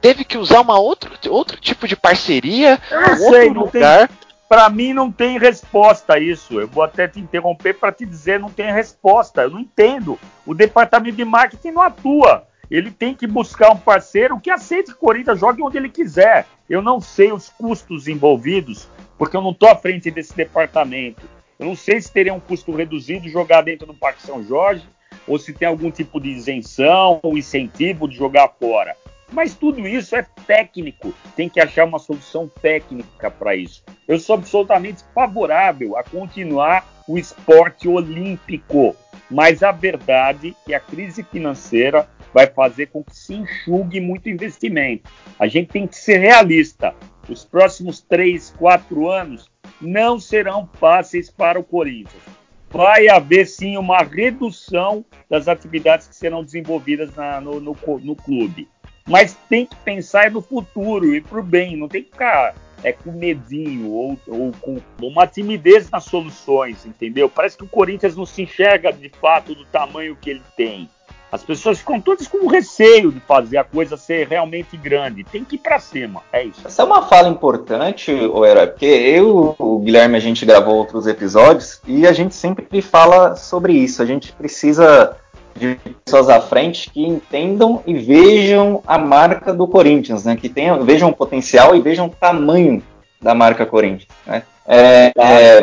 teve 0.00 0.24
que 0.24 0.38
usar 0.38 0.60
uma 0.60 0.78
outro, 0.78 1.12
outro 1.30 1.58
tipo 1.60 1.88
de 1.88 1.96
parceria, 1.96 2.80
Eu 2.90 3.00
não 3.00 3.10
outro 3.10 3.30
sei, 3.30 3.48
lugar. 3.50 4.10
Para 4.48 4.68
mim 4.68 4.92
não 4.92 5.10
tem 5.10 5.38
resposta 5.38 6.14
a 6.14 6.18
isso. 6.18 6.60
Eu 6.60 6.68
vou 6.68 6.82
até 6.82 7.08
te 7.08 7.18
interromper 7.18 7.74
para 7.74 7.92
te 7.92 8.04
dizer 8.04 8.38
não 8.38 8.50
tem 8.50 8.72
resposta. 8.72 9.42
Eu 9.42 9.50
não 9.50 9.60
entendo. 9.60 10.18
O 10.46 10.54
departamento 10.54 11.16
de 11.16 11.24
marketing 11.24 11.70
não 11.70 11.82
atua. 11.82 12.46
Ele 12.70 12.90
tem 12.90 13.14
que 13.14 13.26
buscar 13.26 13.70
um 13.70 13.76
parceiro 13.76 14.40
que 14.40 14.50
aceite 14.50 14.90
que 14.90 14.96
o 14.96 15.00
Corinthians 15.00 15.38
jogue 15.38 15.62
onde 15.62 15.76
ele 15.76 15.88
quiser. 15.88 16.46
Eu 16.68 16.82
não 16.82 17.00
sei 17.00 17.32
os 17.32 17.48
custos 17.48 18.08
envolvidos, 18.08 18.88
porque 19.18 19.36
eu 19.36 19.42
não 19.42 19.50
estou 19.50 19.68
à 19.68 19.76
frente 19.76 20.10
desse 20.10 20.34
departamento. 20.34 21.28
Eu 21.58 21.66
não 21.66 21.76
sei 21.76 22.00
se 22.00 22.12
teria 22.12 22.34
um 22.34 22.40
custo 22.40 22.72
reduzido 22.72 23.28
jogar 23.28 23.62
dentro 23.62 23.86
do 23.86 23.94
Parque 23.94 24.22
São 24.22 24.42
Jorge, 24.42 24.88
ou 25.26 25.38
se 25.38 25.52
tem 25.52 25.68
algum 25.68 25.90
tipo 25.90 26.20
de 26.20 26.30
isenção, 26.30 27.20
ou 27.22 27.38
incentivo 27.38 28.08
de 28.08 28.16
jogar 28.16 28.48
fora 28.58 28.96
Mas 29.34 29.52
tudo 29.52 29.86
isso 29.86 30.14
é 30.14 30.24
técnico, 30.46 31.12
tem 31.34 31.48
que 31.48 31.58
achar 31.58 31.84
uma 31.84 31.98
solução 31.98 32.48
técnica 32.62 33.28
para 33.28 33.56
isso. 33.56 33.82
Eu 34.06 34.16
sou 34.16 34.36
absolutamente 34.36 35.02
favorável 35.12 35.96
a 35.96 36.04
continuar 36.04 36.86
o 37.08 37.18
esporte 37.18 37.88
olímpico, 37.88 38.94
mas 39.28 39.64
a 39.64 39.72
verdade 39.72 40.50
é 40.50 40.66
que 40.66 40.74
a 40.74 40.78
crise 40.78 41.24
financeira 41.24 42.08
vai 42.32 42.46
fazer 42.46 42.86
com 42.86 43.02
que 43.02 43.16
se 43.16 43.34
enxugue 43.34 44.00
muito 44.00 44.28
investimento. 44.28 45.10
A 45.36 45.48
gente 45.48 45.72
tem 45.72 45.86
que 45.86 45.96
ser 45.96 46.18
realista. 46.18 46.94
Os 47.28 47.44
próximos 47.44 48.00
três, 48.00 48.54
quatro 48.56 49.10
anos 49.10 49.50
não 49.80 50.20
serão 50.20 50.68
fáceis 50.74 51.28
para 51.28 51.58
o 51.58 51.64
Corinthians. 51.64 52.22
Vai 52.70 53.08
haver 53.08 53.46
sim 53.46 53.76
uma 53.76 53.98
redução 53.98 55.04
das 55.28 55.48
atividades 55.48 56.06
que 56.06 56.14
serão 56.14 56.44
desenvolvidas 56.44 57.14
na, 57.14 57.40
no, 57.40 57.60
no, 57.60 57.76
no, 58.00 58.16
clube. 58.16 58.68
Mas 59.06 59.36
tem 59.48 59.66
que 59.66 59.76
pensar 59.76 60.30
no 60.30 60.40
futuro 60.40 61.14
e 61.14 61.20
para 61.20 61.38
o 61.38 61.42
bem, 61.42 61.76
não 61.76 61.88
tem 61.88 62.02
que 62.02 62.10
ficar 62.10 62.54
é, 62.82 62.92
com 62.92 63.12
medinho 63.12 63.90
ou, 63.90 64.18
ou 64.26 64.52
com 64.60 64.78
uma 65.02 65.26
timidez 65.26 65.90
nas 65.90 66.04
soluções, 66.04 66.86
entendeu? 66.86 67.28
Parece 67.28 67.56
que 67.56 67.64
o 67.64 67.68
Corinthians 67.68 68.16
não 68.16 68.26
se 68.26 68.42
enxerga 68.42 68.92
de 68.92 69.08
fato 69.08 69.54
do 69.54 69.64
tamanho 69.66 70.16
que 70.20 70.30
ele 70.30 70.42
tem. 70.56 70.88
As 71.34 71.42
pessoas 71.42 71.80
ficam 71.80 72.00
todas 72.00 72.28
com 72.28 72.46
receio 72.46 73.10
de 73.10 73.18
fazer 73.18 73.56
a 73.56 73.64
coisa 73.64 73.96
ser 73.96 74.28
realmente 74.28 74.76
grande. 74.76 75.24
Tem 75.24 75.42
que 75.42 75.56
ir 75.56 75.58
para 75.58 75.80
cima, 75.80 76.22
é 76.32 76.44
isso. 76.44 76.64
Essa 76.64 76.82
é 76.82 76.84
uma 76.84 77.08
fala 77.08 77.28
importante, 77.28 78.12
o 78.12 78.46
Herói, 78.46 78.68
porque 78.68 78.86
eu, 78.86 79.56
o 79.58 79.80
Guilherme, 79.80 80.16
a 80.16 80.20
gente 80.20 80.46
gravou 80.46 80.76
outros 80.76 81.08
episódios 81.08 81.80
e 81.88 82.06
a 82.06 82.12
gente 82.12 82.36
sempre 82.36 82.80
fala 82.80 83.34
sobre 83.34 83.72
isso. 83.72 84.00
A 84.00 84.06
gente 84.06 84.32
precisa 84.32 85.16
de 85.56 85.78
pessoas 86.04 86.28
à 86.28 86.40
frente 86.40 86.90
que 86.90 87.02
entendam 87.02 87.82
e 87.86 87.94
vejam 87.94 88.82
a 88.86 88.98
marca 88.98 89.52
do 89.52 89.66
Corinthians, 89.66 90.24
né? 90.24 90.36
Que 90.36 90.48
tenham, 90.48 90.84
vejam 90.84 91.10
o 91.10 91.14
potencial 91.14 91.74
e 91.74 91.80
vejam 91.80 92.06
o 92.06 92.10
tamanho 92.10 92.82
da 93.20 93.34
marca 93.34 93.64
Corinthians. 93.64 94.08
Né? 94.26 94.42
É, 94.66 95.12
é, 95.16 95.60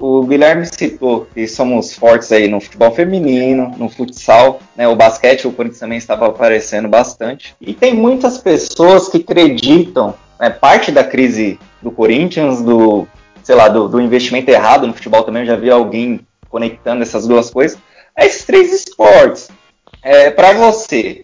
o 0.00 0.24
Guilherme 0.24 0.66
citou 0.66 1.26
que 1.32 1.46
somos 1.46 1.94
fortes 1.94 2.32
aí 2.32 2.48
no 2.48 2.60
futebol 2.60 2.90
feminino, 2.90 3.72
no 3.78 3.88
futsal, 3.88 4.60
né? 4.76 4.88
O 4.88 4.96
basquete, 4.96 5.46
o 5.46 5.52
Corinthians 5.52 5.80
também 5.80 5.98
estava 5.98 6.26
aparecendo 6.26 6.88
bastante. 6.88 7.54
E 7.60 7.72
tem 7.72 7.94
muitas 7.94 8.36
pessoas 8.38 9.08
que 9.08 9.18
acreditam, 9.18 10.14
né, 10.40 10.50
parte 10.50 10.90
da 10.90 11.04
crise 11.04 11.58
do 11.80 11.90
Corinthians, 11.90 12.60
do, 12.62 13.06
sei 13.42 13.54
lá, 13.54 13.68
do, 13.68 13.88
do 13.88 14.00
investimento 14.00 14.50
errado 14.50 14.86
no 14.86 14.94
futebol 14.94 15.22
também, 15.22 15.42
eu 15.42 15.46
já 15.46 15.56
vi 15.56 15.70
alguém 15.70 16.20
conectando 16.48 17.02
essas 17.02 17.26
duas 17.26 17.50
coisas, 17.50 17.78
esses 18.18 18.44
três 18.44 18.72
esportes. 18.72 19.48
É, 20.02 20.30
para 20.30 20.52
você, 20.52 21.22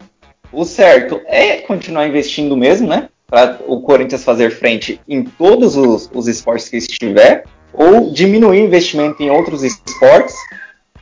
o 0.53 0.65
certo 0.65 1.21
é 1.27 1.59
continuar 1.59 2.07
investindo 2.07 2.57
mesmo, 2.57 2.89
né? 2.89 3.09
Para 3.27 3.59
o 3.67 3.83
Corinthians 3.83 4.25
fazer 4.25 4.51
frente 4.51 5.01
em 5.07 5.23
todos 5.25 5.77
os, 5.77 6.11
os 6.15 6.29
esportes 6.29 6.69
que 6.69 6.79
estiver, 6.79 7.45
ou 7.73 8.11
diminuir 8.13 8.61
investimento 8.61 9.23
em 9.23 9.31
outros 9.31 9.63
esportes. 9.63 10.35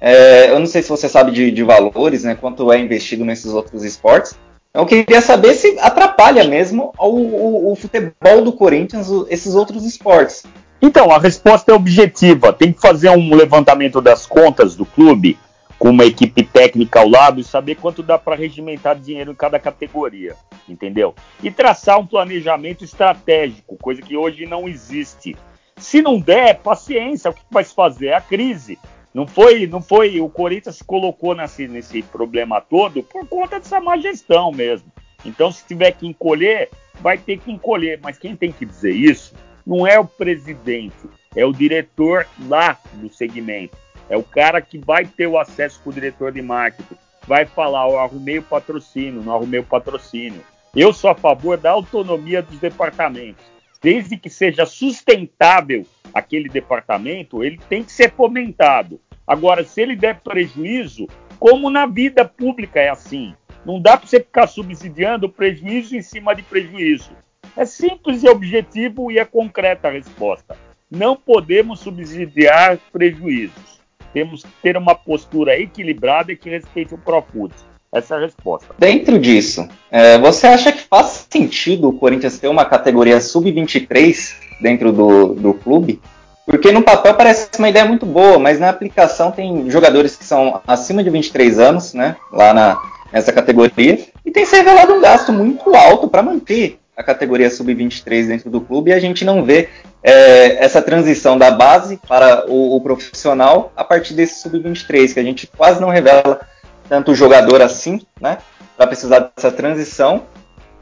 É, 0.00 0.50
eu 0.50 0.58
não 0.58 0.66
sei 0.66 0.82
se 0.82 0.88
você 0.88 1.08
sabe 1.08 1.30
de, 1.30 1.50
de, 1.50 1.62
valores, 1.62 2.24
né, 2.24 2.34
quanto 2.34 2.70
é 2.72 2.78
investido 2.78 3.24
nesses 3.24 3.52
outros 3.52 3.84
esportes. 3.84 4.34
Eu 4.74 4.84
queria 4.84 5.22
saber 5.22 5.54
se 5.54 5.78
atrapalha 5.78 6.44
mesmo 6.44 6.92
o, 6.98 7.08
o, 7.08 7.72
o 7.72 7.76
futebol 7.76 8.42
do 8.42 8.52
Corinthians, 8.52 9.08
esses 9.30 9.54
outros 9.54 9.84
esportes. 9.86 10.42
Então, 10.82 11.10
a 11.10 11.18
resposta 11.18 11.72
é 11.72 11.74
objetiva. 11.74 12.52
Tem 12.52 12.72
que 12.72 12.80
fazer 12.80 13.08
um 13.08 13.34
levantamento 13.34 14.02
das 14.02 14.26
contas 14.26 14.74
do 14.74 14.84
clube 14.84 15.38
com 15.78 15.90
uma 15.90 16.04
equipe 16.04 16.42
técnica 16.42 17.00
ao 17.00 17.08
lado 17.08 17.40
e 17.40 17.44
saber 17.44 17.76
quanto 17.76 18.02
dá 18.02 18.18
para 18.18 18.36
regimentar 18.36 18.98
dinheiro 18.98 19.32
em 19.32 19.34
cada 19.34 19.58
categoria, 19.58 20.34
entendeu? 20.68 21.14
E 21.42 21.50
traçar 21.50 21.98
um 21.98 22.06
planejamento 22.06 22.84
estratégico, 22.84 23.76
coisa 23.76 24.00
que 24.00 24.16
hoje 24.16 24.46
não 24.46 24.68
existe. 24.68 25.36
Se 25.76 26.00
não 26.00 26.18
der, 26.18 26.58
paciência, 26.60 27.30
o 27.30 27.34
que 27.34 27.42
vai 27.50 27.64
se 27.64 27.74
fazer? 27.74 28.06
É 28.08 28.14
a 28.14 28.20
crise. 28.20 28.78
Não 29.12 29.26
foi, 29.26 29.66
não 29.66 29.82
foi. 29.82 30.20
O 30.20 30.28
Corinthians 30.28 30.76
se 30.76 30.84
colocou 30.84 31.34
nesse, 31.34 31.68
nesse 31.68 32.02
problema 32.02 32.60
todo 32.60 33.02
por 33.02 33.26
conta 33.26 33.58
dessa 33.58 33.80
má 33.80 33.96
gestão 33.96 34.50
mesmo. 34.50 34.90
Então, 35.24 35.50
se 35.50 35.66
tiver 35.66 35.92
que 35.92 36.06
encolher, 36.06 36.70
vai 37.00 37.18
ter 37.18 37.38
que 37.38 37.50
encolher. 37.50 37.98
Mas 38.02 38.18
quem 38.18 38.36
tem 38.36 38.52
que 38.52 38.64
dizer 38.64 38.92
isso 38.92 39.34
não 39.66 39.86
é 39.86 39.98
o 39.98 40.04
presidente, 40.04 40.94
é 41.34 41.44
o 41.44 41.52
diretor 41.52 42.26
lá 42.46 42.78
do 42.94 43.12
segmento. 43.12 43.76
É 44.08 44.16
o 44.16 44.22
cara 44.22 44.60
que 44.60 44.78
vai 44.78 45.04
ter 45.04 45.26
o 45.26 45.38
acesso 45.38 45.80
com 45.82 45.90
o 45.90 45.92
diretor 45.92 46.32
de 46.32 46.42
marketing. 46.42 46.96
Vai 47.26 47.44
falar, 47.44 47.88
eu 47.88 47.98
arrumei 47.98 48.38
o 48.38 48.42
patrocínio, 48.42 49.22
não 49.22 49.34
arrumei 49.34 49.60
o 49.60 49.64
patrocínio. 49.64 50.40
Eu 50.74 50.92
sou 50.92 51.10
a 51.10 51.14
favor 51.14 51.56
da 51.56 51.70
autonomia 51.70 52.42
dos 52.42 52.58
departamentos 52.58 53.56
desde 53.86 54.16
que 54.16 54.28
seja 54.28 54.66
sustentável 54.66 55.86
aquele 56.12 56.48
departamento, 56.48 57.44
ele 57.44 57.56
tem 57.68 57.84
que 57.84 57.92
ser 57.92 58.10
fomentado. 58.10 59.00
Agora, 59.24 59.62
se 59.62 59.80
ele 59.80 59.94
der 59.94 60.20
prejuízo, 60.20 61.06
como 61.38 61.70
na 61.70 61.86
vida 61.86 62.24
pública 62.24 62.80
é 62.80 62.88
assim, 62.88 63.34
não 63.64 63.80
dá 63.80 63.96
para 63.96 64.08
você 64.08 64.18
ficar 64.18 64.48
subsidiando 64.48 65.28
prejuízo 65.28 65.96
em 65.96 66.02
cima 66.02 66.34
de 66.34 66.42
prejuízo. 66.42 67.12
É 67.56 67.64
simples 67.64 68.22
e 68.22 68.28
objetivo 68.28 69.08
e 69.10 69.20
é 69.20 69.24
concreta 69.24 69.86
a 69.86 69.92
resposta. 69.92 70.56
Não 70.90 71.16
podemos 71.16 71.78
subsidiar 71.78 72.78
prejuízos. 72.92 73.75
Temos 74.16 74.44
que 74.44 74.48
ter 74.62 74.78
uma 74.78 74.94
postura 74.94 75.60
equilibrada 75.60 76.32
e 76.32 76.36
que 76.38 76.48
respeite 76.48 76.94
o 76.94 76.96
Profut. 76.96 77.54
Essa 77.92 78.14
é 78.14 78.16
a 78.16 78.20
resposta. 78.22 78.74
Dentro 78.78 79.18
disso, 79.18 79.68
é, 79.90 80.16
você 80.16 80.46
acha 80.46 80.72
que 80.72 80.80
faz 80.80 81.26
sentido 81.28 81.90
o 81.90 81.92
Corinthians 81.92 82.38
ter 82.38 82.48
uma 82.48 82.64
categoria 82.64 83.20
sub-23 83.20 84.32
dentro 84.62 84.90
do, 84.90 85.34
do 85.34 85.52
clube? 85.52 86.00
Porque 86.46 86.72
no 86.72 86.80
papel 86.80 87.12
parece 87.12 87.50
uma 87.58 87.68
ideia 87.68 87.84
muito 87.84 88.06
boa, 88.06 88.38
mas 88.38 88.58
na 88.58 88.70
aplicação 88.70 89.30
tem 89.30 89.68
jogadores 89.68 90.16
que 90.16 90.24
são 90.24 90.62
acima 90.66 91.04
de 91.04 91.10
23 91.10 91.58
anos, 91.58 91.92
né? 91.92 92.16
Lá 92.32 92.54
na, 92.54 92.80
nessa 93.12 93.34
categoria, 93.34 93.98
e 94.24 94.30
tem 94.30 94.46
se 94.46 94.56
revelado 94.56 94.94
um 94.94 95.00
gasto 95.02 95.30
muito 95.30 95.76
alto 95.76 96.08
para 96.08 96.22
manter 96.22 96.78
a 96.96 97.02
categoria 97.02 97.50
sub-23 97.50 98.26
dentro 98.26 98.50
do 98.50 98.60
clube 98.60 98.90
e 98.90 98.94
a 98.94 98.98
gente 98.98 99.24
não 99.24 99.44
vê 99.44 99.68
é, 100.02 100.64
essa 100.64 100.80
transição 100.80 101.36
da 101.36 101.50
base 101.50 101.98
para 102.08 102.46
o, 102.48 102.74
o 102.74 102.80
profissional 102.80 103.70
a 103.76 103.84
partir 103.84 104.14
desse 104.14 104.40
sub-23, 104.40 105.12
que 105.12 105.20
a 105.20 105.24
gente 105.24 105.46
quase 105.46 105.80
não 105.80 105.90
revela 105.90 106.40
tanto 106.88 107.12
o 107.12 107.14
jogador 107.14 107.60
assim, 107.60 108.00
né? 108.20 108.38
Para 108.76 108.86
precisar 108.86 109.30
dessa 109.36 109.52
transição. 109.52 110.22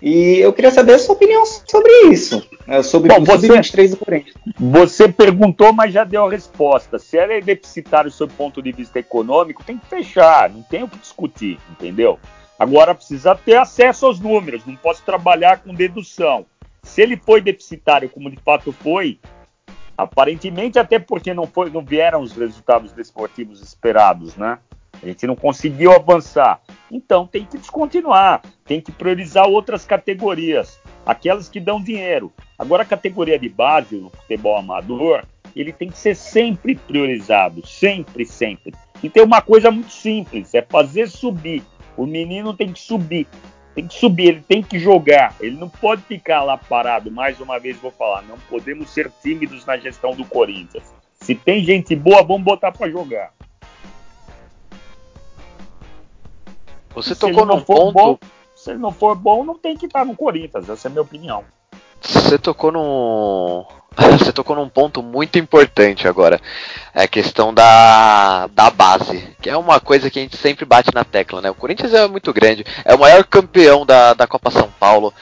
E 0.01 0.39
eu 0.39 0.53
queria 0.53 0.71
saber 0.71 0.93
a 0.93 0.99
sua 0.99 1.15
opinião 1.15 1.47
sobre 1.47 1.91
isso, 2.11 2.47
né, 2.67 2.83
sobre 2.83 3.09
Bom, 3.09 3.23
o 3.23 3.27
sub-23 3.27 3.91
do 3.91 3.97
Corinthians. 3.97 4.35
Você 4.61 5.09
perguntou, 5.09 5.73
mas 5.73 5.95
já 5.95 6.05
deu 6.05 6.27
a 6.27 6.31
resposta. 6.31 6.99
Se 6.99 7.17
ela 7.17 7.33
é 7.33 7.41
deficitário 7.41 8.11
sob 8.11 8.31
ponto 8.35 8.61
de 8.63 8.71
vista 8.71 8.99
econômico, 8.99 9.65
tem 9.65 9.79
que 9.79 9.87
fechar, 9.87 10.51
não 10.51 10.63
tem 10.63 10.83
o 10.83 10.89
que 10.89 10.99
discutir, 10.99 11.59
entendeu? 11.71 12.19
Agora 12.59 12.95
precisa 12.95 13.35
ter 13.35 13.57
acesso 13.57 14.07
aos 14.07 14.21
números, 14.21 14.65
não 14.65 14.77
posso 14.77 15.03
trabalhar 15.03 15.59
com 15.59 15.75
dedução. 15.75 16.47
Se 16.83 17.03
ele 17.03 17.17
foi 17.17 17.41
deficitário, 17.41 18.09
como 18.09 18.31
de 18.31 18.37
fato 18.37 18.71
foi, 18.71 19.19
aparentemente 19.97 20.79
até 20.79 20.99
porque 20.99 21.33
não, 21.33 21.47
foi, 21.47 21.71
não 21.71 21.85
vieram 21.85 22.21
os 22.21 22.33
resultados 22.33 22.93
desportivos 22.93 23.61
esperados, 23.63 24.37
né? 24.37 24.59
A 25.03 25.07
gente 25.07 25.27
não 25.27 25.35
conseguiu 25.35 25.93
avançar. 25.93 26.61
Então 26.91 27.27
tem 27.27 27.45
que 27.45 27.59
descontinuar, 27.59 28.43
tem 28.65 28.81
que 28.81 28.93
priorizar 28.93 29.49
outras 29.49 29.85
categorias, 29.85 30.81
aquelas 31.05 31.49
que 31.49 31.59
dão 31.59 31.83
dinheiro. 31.83 32.33
Agora 32.59 32.83
a 32.83 32.87
categoria 32.87 33.39
de 33.39 33.49
base, 33.49 33.97
o 33.97 34.11
futebol 34.11 34.57
amador, 34.57 35.25
ele 35.55 35.73
tem 35.73 35.91
que 35.91 35.99
ser 35.99 36.15
sempre 36.15 36.75
priorizado, 36.75 37.67
sempre, 37.67 38.25
sempre. 38.25 38.75
E 39.03 39.09
tem 39.09 39.23
uma 39.23 39.43
coisa 39.43 39.71
muito 39.71 39.93
simples, 39.93 40.55
é 40.55 40.63
fazer 40.63 41.09
subir. 41.09 41.63
O 41.97 42.07
menino 42.07 42.55
tem 42.55 42.73
que 42.73 42.81
subir, 42.81 43.27
tem 43.75 43.87
que 43.87 43.95
subir, 43.95 44.29
ele 44.29 44.45
tem 44.47 44.63
que 44.63 44.79
jogar, 44.79 45.35
ele 45.41 45.57
não 45.57 45.69
pode 45.69 46.03
ficar 46.03 46.43
lá 46.43 46.57
parado. 46.57 47.11
Mais 47.11 47.41
uma 47.41 47.59
vez 47.59 47.77
vou 47.79 47.91
falar, 47.91 48.23
não 48.23 48.39
podemos 48.49 48.91
ser 48.91 49.11
tímidos 49.23 49.65
na 49.65 49.77
gestão 49.77 50.15
do 50.15 50.25
Corinthians. 50.25 50.93
Se 51.15 51.35
tem 51.35 51.65
gente 51.65 51.97
boa, 51.97 52.23
vamos 52.23 52.43
botar 52.45 52.73
para 52.73 52.91
jogar. 52.91 53.33
Você 56.95 57.15
tocou 57.15 57.45
num 57.45 57.61
ponto. 57.61 57.93
Bom, 57.93 58.19
se 58.55 58.71
ele 58.71 58.79
não 58.79 58.93
for 58.93 59.17
bom, 59.17 59.45
não 59.45 59.59
tem 59.59 59.77
que 59.77 59.87
estar 59.87 60.05
no 60.05 60.15
Corinthians. 60.15 60.69
Essa 60.69 60.87
é 60.87 60.89
a 60.89 60.93
minha 60.93 61.03
opinião. 61.03 61.45
Você 62.01 62.39
tocou 62.39 62.71
num. 62.71 63.65
Você 64.19 64.33
tocou 64.33 64.57
num 64.57 64.69
ponto 64.69 65.03
muito 65.03 65.39
importante 65.39 66.09
agora. 66.09 66.41
É 66.95 67.05
a 67.05 67.09
questão 67.09 67.53
da, 67.55 68.49
da 68.49 68.71
base. 68.71 69.37
Que 69.41 69.51
é 69.51 69.57
uma 69.57 69.81
coisa 69.81 70.11
que 70.11 70.19
a 70.19 70.23
gente 70.23 70.37
sempre 70.37 70.65
bate 70.65 70.91
na 70.95 71.05
tecla, 71.05 71.41
né? 71.41 71.51
O 71.51 71.55
Corinthians 71.55 71.95
é 71.95 72.07
muito 72.09 72.33
grande. 72.33 72.65
É 72.85 72.95
o 72.95 72.99
maior 72.99 73.25
campeão 73.25 73.87
da, 73.87 74.15
da 74.15 74.27
Copa 74.27 74.51
São 74.51 74.69
Paulo. 74.79 75.13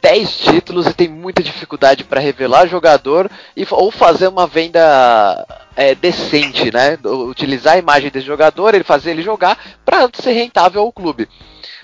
10 0.00 0.38
títulos 0.38 0.86
e 0.86 0.94
tem 0.94 1.08
muita 1.08 1.42
dificuldade 1.42 2.04
para 2.04 2.20
revelar 2.20 2.66
jogador 2.66 3.30
e, 3.54 3.66
ou 3.70 3.90
fazer 3.90 4.28
uma 4.28 4.46
venda 4.46 5.46
é, 5.76 5.94
decente, 5.94 6.72
né? 6.72 6.98
Utilizar 7.04 7.74
a 7.74 7.78
imagem 7.78 8.10
desse 8.10 8.26
jogador, 8.26 8.74
ele 8.74 8.84
fazer 8.84 9.10
ele 9.10 9.22
jogar 9.22 9.58
para 9.84 10.08
ser 10.14 10.32
rentável 10.32 10.80
ao 10.80 10.92
clube. 10.92 11.28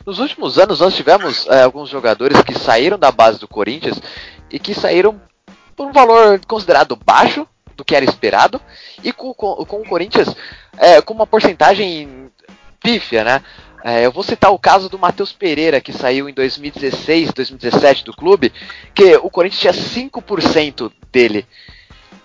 nos 0.07 0.19
últimos 0.19 0.59
anos 0.59 0.81
nós 0.81 0.95
tivemos 0.95 1.47
é, 1.49 1.63
alguns 1.63 1.91
jogadores 1.91 2.41
que 2.41 2.59
saíram 2.59 2.99
da 2.99 3.13
base 3.13 3.39
do 3.39 3.47
Corinthians 3.47 4.01
e 4.51 4.59
que 4.59 4.73
saíram 4.73 5.21
por 5.77 5.87
um 5.87 5.93
valor 5.93 6.41
considerado 6.47 6.97
baixo 6.97 7.47
do 7.77 7.85
que 7.85 7.95
era 7.95 8.05
esperado 8.05 8.61
e 9.05 9.13
com, 9.13 9.35
com, 9.35 9.55
com 9.67 9.81
o 9.83 9.89
Corinthians 9.89 10.35
é, 10.79 11.01
com 11.03 11.13
uma 11.13 11.27
porcentagem 11.27 12.31
pífia, 12.81 13.23
né? 13.23 13.43
É, 13.85 14.05
eu 14.05 14.11
vou 14.11 14.25
citar 14.25 14.51
o 14.51 14.59
caso 14.59 14.89
do 14.89 14.99
Matheus 14.99 15.33
Pereira, 15.33 15.81
que 15.81 15.93
saiu 15.93 16.29
em 16.29 16.35
2016, 16.35 17.33
2017 17.33 18.05
do 18.05 18.13
clube, 18.13 18.53
que 18.93 19.15
o 19.17 19.31
Corinthians 19.31 19.61
tinha 19.61 20.09
5% 20.11 20.91
dele. 21.13 21.47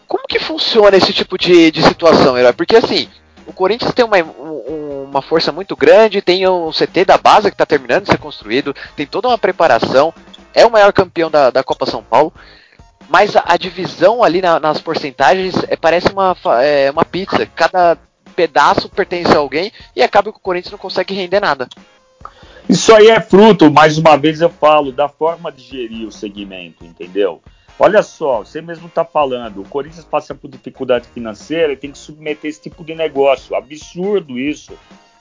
Como 0.08 0.28
que 0.28 0.40
funciona 0.40 0.98
esse 0.98 1.14
tipo 1.14 1.38
de, 1.38 1.70
de 1.70 1.84
situação, 1.84 2.38
Herói? 2.38 2.54
Porque 2.54 2.76
assim, 2.76 3.08
o 3.46 3.54
Corinthians 3.54 3.94
tem 3.94 4.04
uma, 4.04 4.18
uma 4.18 5.22
força 5.22 5.52
muito 5.52 5.76
grande, 5.76 6.22
tem 6.22 6.48
o 6.48 6.72
CT 6.72 7.06
da 7.06 7.18
base 7.18 7.50
que 7.50 7.56
está 7.56 7.66
terminando 7.66 8.06
de 8.06 8.12
ser 8.12 8.18
construído, 8.18 8.76
tem 8.96 9.06
toda 9.06 9.28
uma 9.28 9.38
preparação, 9.38 10.14
é 10.54 10.66
o 10.66 10.72
maior 10.72 10.92
campeão 10.92 11.30
da, 11.30 11.52
da 11.52 11.64
Copa 11.64 11.86
São 11.86 12.04
Paulo, 12.04 12.34
mas 13.12 13.36
a, 13.36 13.44
a 13.46 13.58
divisão 13.58 14.24
ali 14.24 14.42
na, 14.42 14.58
nas 14.58 14.80
porcentagens 14.80 15.54
é, 15.68 15.76
parece 15.76 16.08
uma, 16.14 16.34
é, 16.64 16.90
uma 16.90 17.04
pizza. 17.04 17.46
Cada 17.46 17.98
pedaço 18.38 18.88
pertence 18.88 19.34
a 19.34 19.38
alguém 19.40 19.70
e 19.94 20.02
acaba 20.02 20.32
que 20.32 20.38
o 20.38 20.42
Corinthians 20.42 20.72
não 20.72 20.80
consegue 20.80 21.14
render 21.14 21.42
nada. 21.42 21.68
Isso 22.70 22.96
aí 22.96 23.10
é 23.10 23.20
fruto, 23.20 23.70
mais 23.70 23.98
uma 23.98 24.16
vez 24.16 24.40
eu 24.40 24.50
falo, 24.50 24.94
da 24.94 25.10
forma 25.10 25.52
de 25.52 25.62
gerir 25.62 26.08
o 26.08 26.12
segmento, 26.12 26.86
entendeu? 26.86 27.42
Olha 27.78 28.02
só, 28.02 28.40
você 28.40 28.62
mesmo 28.62 28.88
está 28.88 29.04
falando, 29.04 29.62
o 29.62 29.68
Corinthians 29.68 30.06
passa 30.06 30.34
por 30.34 30.50
dificuldade 30.50 31.10
financeira 31.10 31.74
e 31.74 31.78
tem 31.78 31.92
que 31.92 31.98
submeter 31.98 32.50
esse 32.50 32.62
tipo 32.62 32.82
de 32.82 32.96
negócio. 32.96 33.56
Absurdo 33.56 34.40
isso. 34.40 34.72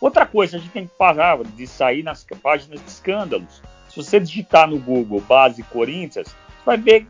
Outra 0.00 0.24
coisa, 0.24 0.56
a 0.56 0.60
gente 0.60 0.70
tem 0.70 0.86
que 0.86 0.92
parar 0.96 1.42
de 1.42 1.66
sair 1.66 2.04
nas 2.04 2.24
páginas 2.40 2.80
de 2.80 2.88
escândalos. 2.88 3.60
Se 3.88 3.96
você 3.96 4.20
digitar 4.20 4.68
no 4.68 4.78
Google 4.78 5.20
base 5.20 5.64
Corinthians, 5.64 6.28
você 6.28 6.64
vai 6.64 6.76
ver 6.76 7.06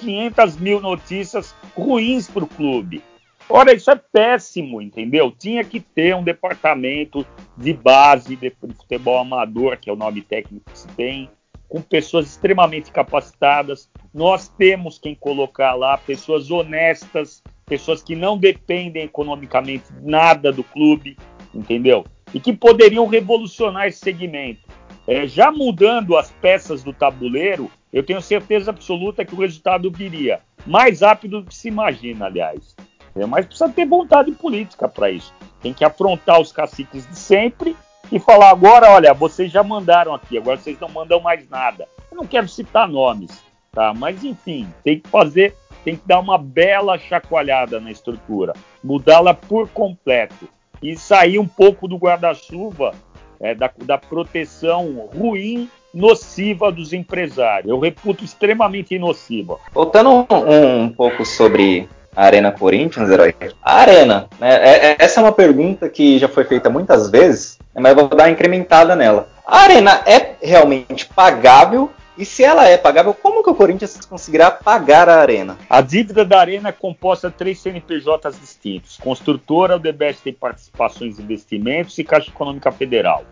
500 0.00 0.56
mil 0.56 0.80
notícias 0.80 1.54
ruins 1.76 2.28
para 2.28 2.44
o 2.44 2.48
clube. 2.48 3.02
Ora, 3.48 3.74
isso 3.74 3.90
é 3.90 3.96
péssimo, 3.96 4.80
entendeu? 4.80 5.32
Tinha 5.36 5.64
que 5.64 5.80
ter 5.80 6.14
um 6.14 6.22
departamento 6.22 7.26
de 7.56 7.72
base 7.72 8.36
de 8.36 8.50
futebol 8.50 9.18
amador, 9.18 9.76
que 9.76 9.90
é 9.90 9.92
o 9.92 9.96
nome 9.96 10.22
técnico 10.22 10.70
que 10.70 10.78
se 10.78 10.88
tem, 10.88 11.28
com 11.68 11.82
pessoas 11.82 12.26
extremamente 12.26 12.92
capacitadas. 12.92 13.90
Nós 14.14 14.48
temos 14.48 14.98
quem 14.98 15.14
colocar 15.14 15.74
lá, 15.74 15.98
pessoas 15.98 16.50
honestas, 16.50 17.42
pessoas 17.66 18.02
que 18.02 18.14
não 18.14 18.38
dependem 18.38 19.02
economicamente 19.02 19.84
nada 20.00 20.52
do 20.52 20.62
clube, 20.62 21.16
entendeu? 21.52 22.04
E 22.32 22.38
que 22.38 22.52
poderiam 22.52 23.06
revolucionar 23.06 23.88
esse 23.88 23.98
segmento. 23.98 24.62
É, 25.10 25.26
já 25.26 25.50
mudando 25.50 26.16
as 26.16 26.30
peças 26.30 26.84
do 26.84 26.92
tabuleiro, 26.92 27.68
eu 27.92 28.00
tenho 28.00 28.22
certeza 28.22 28.70
absoluta 28.70 29.24
que 29.24 29.34
o 29.34 29.38
resultado 29.40 29.90
viria 29.90 30.38
mais 30.64 31.00
rápido 31.00 31.40
do 31.40 31.48
que 31.48 31.54
se 31.56 31.66
imagina, 31.66 32.26
aliás. 32.26 32.76
É, 33.16 33.26
mas 33.26 33.44
precisa 33.44 33.68
ter 33.68 33.86
vontade 33.86 34.30
política 34.30 34.88
para 34.88 35.10
isso. 35.10 35.34
Tem 35.60 35.74
que 35.74 35.84
afrontar 35.84 36.40
os 36.40 36.52
caciques 36.52 37.08
de 37.08 37.18
sempre 37.18 37.76
e 38.12 38.20
falar 38.20 38.50
agora, 38.50 38.88
olha, 38.88 39.12
vocês 39.12 39.50
já 39.50 39.64
mandaram 39.64 40.14
aqui, 40.14 40.38
agora 40.38 40.58
vocês 40.58 40.78
não 40.78 40.88
mandam 40.88 41.18
mais 41.18 41.48
nada. 41.50 41.88
Eu 42.08 42.16
não 42.16 42.24
quero 42.24 42.46
citar 42.46 42.86
nomes, 42.86 43.42
tá? 43.72 43.92
Mas 43.92 44.22
enfim, 44.22 44.72
tem 44.84 45.00
que 45.00 45.08
fazer, 45.08 45.56
tem 45.82 45.96
que 45.96 46.06
dar 46.06 46.20
uma 46.20 46.38
bela 46.38 46.96
chacoalhada 46.96 47.80
na 47.80 47.90
estrutura, 47.90 48.52
mudá-la 48.80 49.34
por 49.34 49.68
completo 49.70 50.48
e 50.80 50.96
sair 50.96 51.40
um 51.40 51.48
pouco 51.48 51.88
do 51.88 51.96
guarda-chuva 51.96 52.94
é, 53.40 53.54
da, 53.54 53.70
da 53.84 53.98
proteção 53.98 55.08
ruim 55.16 55.68
nociva 55.92 56.70
dos 56.70 56.92
empresários. 56.92 57.70
Eu 57.70 57.78
reputo 57.78 58.24
extremamente 58.24 58.98
nociva. 58.98 59.58
Voltando 59.72 60.10
um, 60.10 60.82
um 60.82 60.88
pouco 60.88 61.24
sobre 61.24 61.88
a 62.14 62.24
Arena 62.24 62.52
Corinthians, 62.52 63.10
herói? 63.10 63.34
A 63.62 63.80
Arena, 63.80 64.28
né? 64.38 64.54
É, 64.56 64.86
é, 64.90 64.96
essa 64.98 65.20
é 65.20 65.22
uma 65.22 65.32
pergunta 65.32 65.88
que 65.88 66.18
já 66.18 66.28
foi 66.28 66.44
feita 66.44 66.68
muitas 66.70 67.10
vezes, 67.10 67.58
mas 67.74 67.90
eu 67.92 67.96
vou 67.96 68.08
dar 68.08 68.24
uma 68.24 68.30
incrementada 68.30 68.94
nela. 68.94 69.28
A 69.46 69.62
Arena 69.62 70.02
é 70.06 70.34
realmente 70.42 71.06
pagável? 71.06 71.90
E 72.20 72.26
se 72.26 72.44
ela 72.44 72.68
é 72.68 72.76
pagável, 72.76 73.14
como 73.14 73.42
que 73.42 73.48
o 73.48 73.54
Corinthians 73.54 74.04
conseguirá 74.04 74.50
pagar 74.50 75.08
a 75.08 75.22
Arena? 75.22 75.56
A 75.70 75.80
dívida 75.80 76.22
da 76.22 76.38
Arena 76.38 76.68
é 76.68 76.72
composta 76.72 77.30
de 77.30 77.36
três 77.36 77.58
CNPJs 77.60 78.38
distintos: 78.38 78.98
Construtora, 78.98 79.76
Odebrecht 79.76 80.22
tem 80.22 80.34
participações 80.34 81.18
e 81.18 81.22
investimentos 81.22 81.96
e 81.96 82.04
Caixa 82.04 82.28
Econômica 82.28 82.70
Federal. 82.70 83.24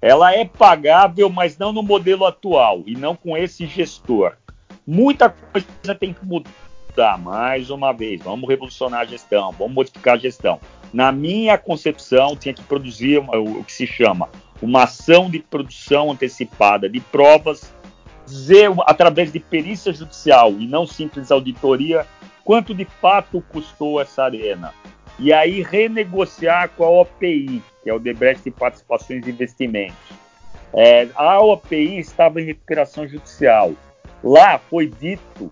Ela 0.00 0.32
é 0.32 0.44
pagável, 0.44 1.28
mas 1.28 1.58
não 1.58 1.72
no 1.72 1.82
modelo 1.82 2.24
atual 2.24 2.84
e 2.86 2.94
não 2.94 3.16
com 3.16 3.36
esse 3.36 3.66
gestor. 3.66 4.34
Muita 4.86 5.28
coisa 5.28 5.92
tem 5.98 6.14
que 6.14 6.24
mudar 6.24 7.18
mais 7.18 7.70
uma 7.70 7.90
vez, 7.90 8.22
vamos 8.22 8.48
revolucionar 8.48 9.00
a 9.00 9.04
gestão, 9.04 9.50
vamos 9.50 9.74
modificar 9.74 10.14
a 10.14 10.18
gestão. 10.18 10.60
Na 10.92 11.10
minha 11.10 11.58
concepção, 11.58 12.36
tinha 12.36 12.54
que 12.54 12.62
produzir 12.62 13.18
o 13.18 13.64
que 13.64 13.72
se 13.72 13.84
chama 13.84 14.28
uma 14.62 14.84
ação 14.84 15.28
de 15.30 15.38
produção 15.38 16.10
antecipada 16.10 16.88
de 16.88 17.00
provas, 17.00 17.72
dizer 18.26 18.70
através 18.86 19.32
de 19.32 19.40
perícia 19.40 19.92
judicial 19.92 20.52
e 20.52 20.66
não 20.66 20.86
simples 20.86 21.30
auditoria 21.30 22.06
quanto 22.44 22.74
de 22.74 22.84
fato 22.84 23.42
custou 23.48 24.00
essa 24.00 24.24
arena. 24.24 24.72
E 25.18 25.32
aí 25.32 25.62
renegociar 25.62 26.68
com 26.70 26.84
a 26.84 26.90
OPI, 26.90 27.62
que 27.82 27.90
é 27.90 27.94
o 27.94 27.98
Debrecht 27.98 28.44
de 28.44 28.50
Participações 28.50 29.26
e 29.26 29.30
Investimentos. 29.30 29.96
É, 30.74 31.08
a 31.14 31.40
OPI 31.40 31.98
estava 31.98 32.40
em 32.40 32.44
recuperação 32.44 33.08
judicial. 33.08 33.72
Lá 34.22 34.58
foi 34.58 34.86
dito 34.86 35.50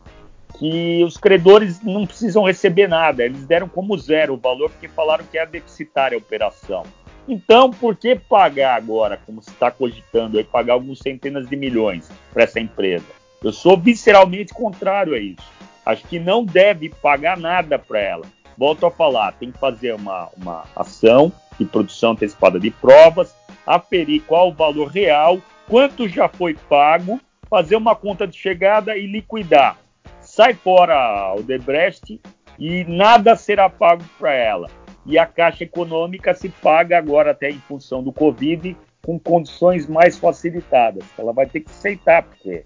que 0.59 1.03
os 1.03 1.17
credores 1.17 1.83
não 1.83 2.07
precisam 2.07 2.45
receber 2.45 2.89
nada, 2.89 3.25
eles 3.25 3.45
deram 3.45 3.69
como 3.69 3.99
zero 3.99 4.35
o 4.35 4.37
valor 4.37 4.71
porque 4.71 4.89
falaram 4.89 5.25
que 5.25 5.39
é 5.39 5.47
deficitária 5.47 6.17
a 6.17 6.19
operação. 6.19 6.85
Então, 7.27 7.71
por 7.71 7.97
que 7.97 8.15
pagar 8.15 8.77
agora, 8.77 9.19
como 9.25 9.43
se 9.43 9.51
está 9.51 9.71
cogitando, 9.71 10.39
aí, 10.39 10.45
pagar 10.45 10.75
algumas 10.75 10.99
centenas 10.99 11.49
de 11.49 11.57
milhões 11.57 12.11
para 12.33 12.45
essa 12.45 12.61
empresa? 12.61 13.07
Eu 13.43 13.53
sou 13.53 13.79
visceralmente 13.79 14.53
contrário 14.53 15.15
a 15.15 15.19
isso. 15.19 15.43
Acho 15.85 16.07
que 16.07 16.19
não 16.19 16.45
deve 16.45 16.89
pagar 16.89 17.37
nada 17.37 17.79
para 17.79 18.01
ela. 18.01 18.27
Volto 18.57 18.87
a 18.87 18.91
falar, 18.91 19.33
tem 19.33 19.51
que 19.51 19.59
fazer 19.59 19.95
uma, 19.95 20.29
uma 20.37 20.65
ação 20.77 21.33
de 21.59 21.65
produção 21.65 22.13
antecipada 22.13 22.61
de 22.61 22.71
provas, 22.71 23.35
aferir 23.67 24.23
qual 24.23 24.51
o 24.51 24.55
valor 24.55 24.89
real, 24.89 25.39
quanto 25.69 26.09
já 26.09 26.29
foi 26.29 26.55
pago, 26.55 27.21
fazer 27.49 27.77
uma 27.77 27.95
conta 27.95 28.27
de 28.27 28.37
chegada 28.37 28.97
e 28.97 29.07
liquidar 29.07 29.79
sai 30.25 30.55
fora 30.55 31.35
o 31.35 31.43
Debrecht 31.43 32.21
e 32.59 32.85
nada 32.85 33.37
será 33.37 33.69
pago 33.69 34.05
para 34.19 34.33
ela. 34.33 34.69
E 35.07 35.19
a 35.19 35.27
Caixa 35.27 35.65
Econômica 35.65 36.35
se 36.35 36.49
paga 36.49 36.97
agora, 36.97 37.33
até 37.33 37.51
em 37.51 37.59
função 37.59 38.03
do 38.03 38.13
Covid, 38.13 38.77
com 39.05 39.19
condições 39.19 39.87
mais 39.87 40.19
facilitadas. 40.19 41.05
Ela 41.19 41.33
vai 41.33 41.47
ter 41.47 41.61
que 41.61 41.71
aceitar, 41.71 42.23
porque 42.23 42.65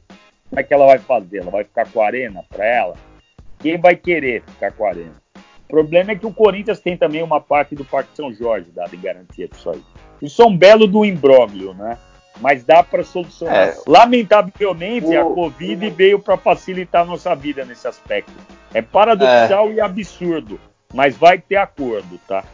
como 0.49 0.61
é 0.61 0.62
que 0.62 0.72
ela 0.72 0.86
vai 0.86 0.99
fazer? 0.99 1.39
Ela 1.39 1.51
vai 1.51 1.64
ficar 1.64 1.91
com 1.91 2.01
a 2.01 2.07
arena 2.07 2.45
para 2.49 2.64
ela? 2.64 2.95
Quem 3.59 3.76
vai 3.76 3.97
querer 3.97 4.43
ficar 4.43 4.72
com 4.72 4.84
a 4.84 4.91
arena? 4.91 5.22
O 5.36 5.68
problema 5.68 6.12
é 6.12 6.16
que 6.16 6.26
o 6.26 6.32
Corinthians 6.32 6.80
tem 6.80 6.97
também 6.97 7.22
uma 7.22 7.41
parte 7.41 7.74
do 7.74 7.84
Parque 7.84 8.14
São 8.14 8.32
Jorge 8.32 8.70
dada 8.70 8.95
em 8.95 9.01
garantia 9.01 9.49
disso 9.49 9.70
aí. 9.70 9.82
Isso 10.22 10.41
é 10.41 10.47
um 10.47 10.57
belo 10.57 10.86
do 10.86 11.05
imbróglio, 11.05 11.74
né? 11.74 11.99
mas 12.41 12.64
dá 12.64 12.82
para 12.82 13.05
solucionar. 13.05 13.68
É. 13.68 13.76
Lamentavelmente, 13.86 15.07
o, 15.07 15.20
a 15.20 15.34
Covid 15.34 15.86
o... 15.86 15.91
veio 15.91 16.18
para 16.18 16.36
facilitar 16.36 17.03
a 17.03 17.05
nossa 17.05 17.34
vida 17.34 17.64
nesse 17.64 17.86
aspecto. 17.86 18.32
É 18.72 18.82
paradoxal 18.82 19.68
é. 19.68 19.74
e 19.74 19.80
absurdo, 19.80 20.61
mas 20.93 21.16
vai 21.16 21.39
ter 21.39 21.57
acordo, 21.57 22.18
tá? 22.26 22.45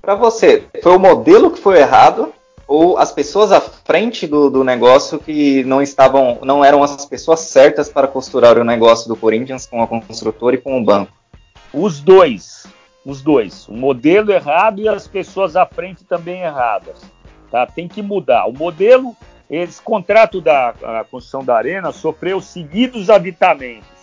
Para 0.00 0.14
você, 0.14 0.66
foi 0.82 0.96
o 0.96 0.98
modelo 0.98 1.50
que 1.50 1.60
foi 1.60 1.78
errado 1.78 2.32
ou 2.66 2.98
as 2.98 3.12
pessoas 3.12 3.52
à 3.52 3.60
frente 3.60 4.26
do, 4.26 4.50
do 4.50 4.64
negócio 4.64 5.18
que 5.18 5.64
não 5.64 5.82
estavam, 5.82 6.38
não 6.42 6.64
eram 6.64 6.82
as 6.82 7.04
pessoas 7.06 7.40
certas 7.40 7.88
para 7.88 8.08
costurar 8.08 8.58
o 8.58 8.64
negócio 8.64 9.08
do 9.08 9.16
Corinthians 9.16 9.66
com 9.66 9.82
a 9.82 9.86
construtora 9.86 10.56
e 10.56 10.60
com 10.60 10.78
o 10.78 10.84
banco? 10.84 11.12
Os 11.72 12.00
dois, 12.00 12.66
os 13.04 13.22
dois, 13.22 13.68
o 13.68 13.74
modelo 13.74 14.32
errado 14.32 14.80
e 14.80 14.88
as 14.88 15.06
pessoas 15.06 15.56
à 15.56 15.66
frente 15.66 16.04
também 16.04 16.42
erradas 16.42 17.14
tá? 17.54 17.64
Tem 17.66 17.86
que 17.86 18.02
mudar. 18.02 18.46
O 18.48 18.52
modelo, 18.52 19.16
esse 19.48 19.80
contrato 19.80 20.40
da 20.40 20.74
construção 21.08 21.44
da 21.44 21.54
arena 21.54 21.92
sofreu 21.92 22.40
seguidos 22.40 23.08
aditamentos. 23.08 23.93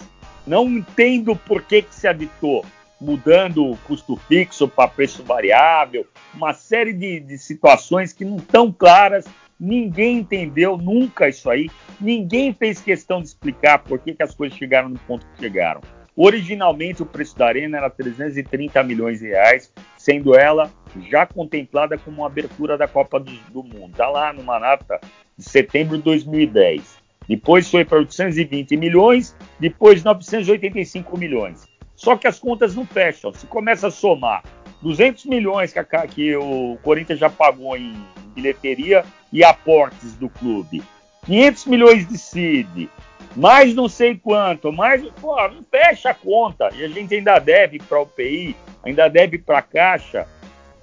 Não 0.46 0.68
entendo 0.68 1.36
por 1.36 1.62
que, 1.62 1.82
que 1.84 1.94
se 1.94 2.08
aditou, 2.08 2.66
mudando 3.00 3.66
o 3.66 3.78
custo 3.78 4.16
fixo 4.28 4.68
para 4.68 4.88
preço 4.88 5.24
variável, 5.24 6.06
uma 6.34 6.54
série 6.54 6.94
de, 6.94 7.20
de 7.20 7.38
situações 7.38 8.14
que 8.14 8.26
não 8.26 8.38
estão 8.38 8.72
claras. 8.72 9.26
Ninguém 9.60 10.18
entendeu 10.18 10.78
nunca 10.78 11.30
isso 11.30 11.50
aí. 11.50 11.70
Ninguém 12.00 12.54
fez 12.54 12.82
questão 12.82 13.22
de 13.22 13.28
explicar 13.28 13.80
por 13.80 14.00
que, 14.00 14.14
que 14.14 14.24
as 14.24 14.34
coisas 14.34 14.58
chegaram 14.58 14.90
no 14.90 15.00
ponto 15.00 15.26
que 15.28 15.42
chegaram. 15.42 15.82
Originalmente 16.16 17.02
o 17.02 17.06
preço 17.06 17.38
da 17.38 17.48
arena 17.48 17.78
era 17.78 17.90
330 17.90 18.84
milhões 18.84 19.20
de 19.20 19.28
reais, 19.28 19.72
sendo 19.98 20.38
ela 20.38 20.72
já 21.10 21.26
contemplada 21.26 21.98
como 21.98 22.18
uma 22.18 22.28
abertura 22.28 22.78
da 22.78 22.88
Copa 22.88 23.20
do, 23.20 23.32
do 23.52 23.64
Mundo. 23.64 23.92
Está 23.92 24.10
lá 24.10 24.34
numa 24.34 24.60
nata 24.60 25.00
de 25.38 25.44
setembro 25.44 25.98
de 25.98 26.04
2010. 26.04 27.01
Depois 27.32 27.72
foi 27.72 27.86
para 27.86 28.00
820 28.00 28.76
milhões, 28.76 29.34
depois 29.58 30.04
985 30.04 31.18
milhões. 31.18 31.66
Só 31.96 32.18
que 32.18 32.28
as 32.28 32.38
contas 32.38 32.76
não 32.76 32.86
fecham. 32.86 33.34
Se 33.34 33.48
começa 33.48 33.88
a 33.88 33.90
somar 33.90 34.44
200 34.82 35.28
milhões 35.28 35.72
que, 35.72 35.80
a, 35.80 35.86
que 35.86 36.36
o 36.36 36.78
Corinthians 36.84 37.20
já 37.20 37.30
pagou 37.30 37.78
em 37.78 37.96
bilheteria 38.36 39.06
e 39.32 39.46
aportes 39.46 40.18
do 40.18 40.28
clube, 40.28 40.84
500 41.26 41.66
milhões 41.68 42.06
de 42.06 42.18
CID, 42.18 42.90
mais 43.34 43.74
não 43.74 43.88
sei 43.88 44.18
quanto, 44.18 44.70
mais. 44.70 45.02
Pô, 45.22 45.38
não 45.48 45.64
fecha 45.64 46.10
a 46.10 46.14
conta. 46.14 46.68
E 46.76 46.84
a 46.84 46.90
gente 46.90 47.16
ainda 47.16 47.40
deve 47.40 47.80
para 47.80 47.98
o 47.98 48.04
UPI, 48.04 48.58
ainda 48.84 49.08
deve 49.08 49.38
para 49.38 49.60
a 49.60 49.62
Caixa. 49.62 50.28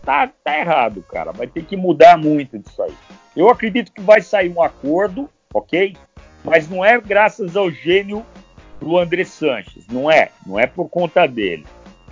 Tá, 0.02 0.26
tá 0.42 0.58
errado, 0.58 1.04
cara. 1.12 1.30
Vai 1.30 1.46
ter 1.46 1.62
que 1.66 1.76
mudar 1.76 2.16
muito 2.16 2.58
disso 2.58 2.82
aí. 2.82 2.94
Eu 3.36 3.50
acredito 3.50 3.92
que 3.92 4.00
vai 4.00 4.22
sair 4.22 4.48
um 4.48 4.62
acordo, 4.62 5.28
ok? 5.52 5.94
Mas 6.44 6.68
não 6.68 6.84
é 6.84 7.00
graças 7.00 7.56
ao 7.56 7.70
gênio 7.70 8.24
do 8.80 8.96
André 8.98 9.24
Sanches. 9.24 9.86
Não 9.90 10.10
é. 10.10 10.30
Não 10.46 10.58
é 10.58 10.66
por 10.66 10.88
conta 10.88 11.26
dele. 11.26 11.66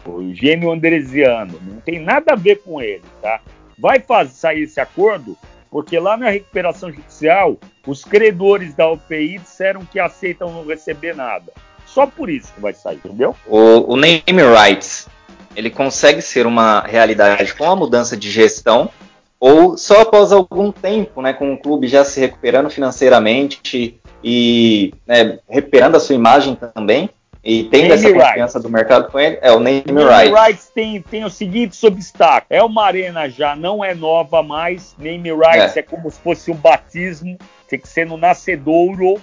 O 0.05 0.33
gênio 0.35 0.70
andresiano. 0.70 1.61
Não 1.62 1.81
tem 1.81 2.01
nada 2.01 2.33
a 2.33 2.37
ver 2.37 2.62
com 2.62 2.81
ele, 2.81 3.03
tá? 3.20 3.41
Vai 3.79 4.01
fazer, 4.01 4.33
sair 4.33 4.62
esse 4.62 4.81
acordo 4.81 5.37
porque 5.77 5.99
lá 5.99 6.16
na 6.16 6.31
recuperação 6.31 6.91
judicial, 6.91 7.59
os 7.87 8.03
credores 8.03 8.74
da 8.74 8.91
UPI 8.91 9.39
disseram 9.39 9.85
que 9.85 10.01
aceitam 10.01 10.51
não 10.51 10.64
receber 10.64 11.14
nada. 11.14 11.53
Só 11.87 12.07
por 12.07 12.31
isso 12.31 12.53
que 12.55 12.61
vai 12.61 12.72
sair, 12.72 12.97
entendeu? 12.97 13.37
O, 13.47 13.93
o 13.93 13.97
name 13.97 14.22
rights, 14.27 15.09
ele 15.55 15.70
consegue 15.70 16.22
ser 16.22 16.47
uma 16.47 16.81
realidade 16.81 17.55
com 17.55 17.70
a 17.70 17.77
mudança 17.77 18.16
de 18.16 18.31
gestão 18.31 18.91
ou 19.39 19.77
só 19.77 20.01
após 20.01 20.33
algum 20.33 20.72
tempo, 20.72 21.20
né, 21.20 21.35
com 21.35 21.53
o 21.53 21.59
clube 21.59 21.87
já 21.89 22.05
se 22.05 22.20
recuperando 22.20 22.70
financeiramente 22.70 24.01
e 24.29 24.93
né, 25.07 25.39
recuperando 25.49 25.95
a 25.95 26.01
sua 26.01 26.16
imagem 26.16 26.59
também, 26.74 27.09
e 27.45 27.62
tem 27.62 27.93
essa 27.93 28.12
confiança 28.12 28.59
do 28.59 28.68
mercado 28.68 29.09
com 29.09 29.20
ele, 29.20 29.39
é 29.41 29.53
o 29.53 29.61
name, 29.61 29.85
name 29.87 30.03
rights. 30.03 30.35
rights 30.37 30.70
tem, 30.74 31.01
tem 31.01 31.24
o 31.24 31.31
seguinte 31.31 31.87
obstáculo. 31.87 32.47
É 32.51 32.61
uma 32.61 32.85
arena 32.85 33.29
já, 33.29 33.55
não 33.55 33.85
é 33.85 33.95
nova 33.95 34.43
mais. 34.43 34.97
Name 34.99 35.31
rights 35.31 35.77
é. 35.77 35.79
é 35.79 35.83
como 35.83 36.11
se 36.11 36.18
fosse 36.18 36.51
um 36.51 36.57
batismo, 36.57 37.39
tem 37.68 37.79
que 37.79 37.89
ser 37.89 38.05
no 38.05 38.16
nascedouro. 38.16 39.22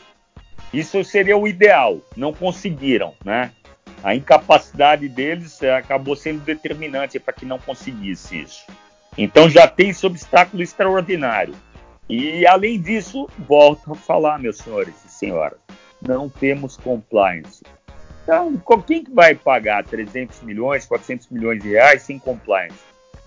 Isso 0.74 1.04
seria 1.04 1.36
o 1.36 1.46
ideal. 1.46 1.98
Não 2.16 2.32
conseguiram, 2.32 3.14
né? 3.26 3.52
A 4.02 4.16
incapacidade 4.16 5.10
deles 5.10 5.62
é, 5.62 5.76
acabou 5.76 6.16
sendo 6.16 6.40
determinante 6.46 7.20
para 7.20 7.34
que 7.34 7.46
não 7.46 7.60
conseguisse 7.60 8.40
isso. 8.40 8.64
Então 9.18 9.50
já 9.50 9.68
tem 9.68 9.90
esse 9.90 10.06
obstáculo 10.06 10.64
extraordinário. 10.64 11.54
E 12.10 12.46
além 12.46 12.80
disso, 12.82 13.30
volto 13.48 13.94
a 13.94 13.96
falar, 13.96 14.40
meus 14.40 14.58
senhores 14.58 14.94
e 15.06 15.10
senhoras, 15.10 15.60
não 16.02 16.30
temos 16.30 16.78
compliance. 16.78 17.64
Então, 18.24 18.62
quem 18.86 19.04
que 19.04 19.12
vai 19.12 19.36
pagar 19.36 19.84
300 19.86 20.42
milhões, 20.42 20.86
400 20.86 21.30
milhões 21.30 21.62
de 21.62 21.70
reais 21.70 22.04
sem 22.04 22.20
compliance? 22.20 22.80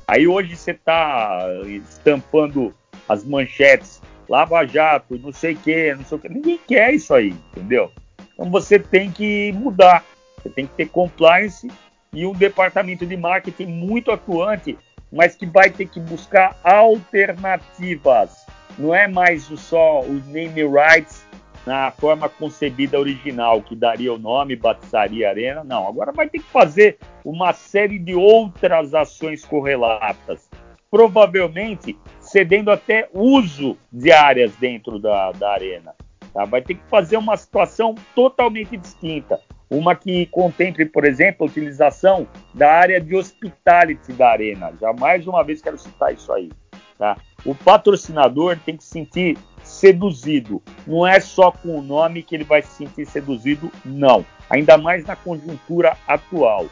Aí 0.06 0.26
hoje 0.26 0.56
você 0.56 0.70
está 0.70 1.46
estampando 1.64 2.74
as 3.08 3.24
manchetes, 3.24 4.00
Lava 4.28 4.64
Jato, 4.66 5.18
não 5.18 5.32
sei 5.32 5.54
o 5.54 5.56
que, 5.56 5.94
não 5.94 6.04
sei 6.04 6.18
o 6.18 6.20
que. 6.20 6.28
Ninguém 6.28 6.58
quer 6.66 6.94
isso 6.94 7.12
aí, 7.12 7.34
entendeu? 7.52 7.90
Então 8.32 8.50
você 8.50 8.78
tem 8.78 9.10
que 9.10 9.52
mudar. 9.52 10.04
Você 10.36 10.48
tem 10.48 10.66
que 10.66 10.74
ter 10.74 10.88
compliance 10.88 11.68
e 12.12 12.24
um 12.24 12.32
departamento 12.32 13.04
de 13.04 13.16
marketing 13.16 13.66
muito 13.66 14.10
atuante, 14.10 14.78
mas 15.12 15.34
que 15.34 15.46
vai 15.46 15.70
ter 15.70 15.88
que 15.88 16.00
buscar 16.00 16.56
alternativas. 16.62 18.46
Não 18.78 18.94
é 18.94 19.08
mais 19.08 19.44
só 19.44 20.00
os 20.00 20.26
name 20.26 20.62
rights 20.64 21.26
na 21.66 21.90
forma 21.90 22.28
concebida 22.28 22.98
original, 22.98 23.60
que 23.60 23.74
daria 23.74 24.12
o 24.12 24.18
nome, 24.18 24.54
batizaria 24.54 25.26
a 25.26 25.30
arena. 25.30 25.64
Não, 25.64 25.88
agora 25.88 26.12
vai 26.12 26.28
ter 26.28 26.38
que 26.38 26.50
fazer 26.50 26.98
uma 27.24 27.52
série 27.52 27.98
de 27.98 28.14
outras 28.14 28.94
ações 28.94 29.44
correlatas, 29.44 30.48
provavelmente 30.88 31.98
cedendo 32.20 32.70
até 32.70 33.08
uso 33.12 33.76
de 33.90 34.12
áreas 34.12 34.54
dentro 34.56 34.98
da, 34.98 35.32
da 35.32 35.50
arena. 35.50 35.94
Tá? 36.32 36.44
Vai 36.44 36.62
ter 36.62 36.74
que 36.74 36.84
fazer 36.88 37.16
uma 37.16 37.36
situação 37.36 37.96
totalmente 38.14 38.76
distinta. 38.76 39.40
Uma 39.68 39.96
que 39.96 40.26
contemple, 40.26 40.86
por 40.86 41.04
exemplo, 41.04 41.44
a 41.44 41.50
utilização 41.50 42.26
da 42.54 42.70
área 42.72 43.00
de 43.00 43.16
hospitality 43.16 44.12
da 44.12 44.30
arena. 44.30 44.72
Já 44.80 44.92
mais 44.92 45.26
uma 45.26 45.42
vez 45.42 45.60
quero 45.60 45.76
citar 45.76 46.14
isso 46.14 46.32
aí. 46.32 46.50
Tá? 46.98 47.16
O 47.44 47.54
patrocinador 47.54 48.58
tem 48.64 48.76
que 48.76 48.84
sentir 48.84 49.36
seduzido. 49.62 50.62
Não 50.86 51.06
é 51.06 51.20
só 51.20 51.50
com 51.50 51.78
o 51.78 51.82
nome 51.82 52.22
que 52.22 52.34
ele 52.34 52.44
vai 52.44 52.62
se 52.62 52.70
sentir 52.70 53.06
seduzido, 53.06 53.70
não. 53.84 54.24
Ainda 54.48 54.78
mais 54.78 55.04
na 55.04 55.16
conjuntura 55.16 55.96
atual. 56.06 56.66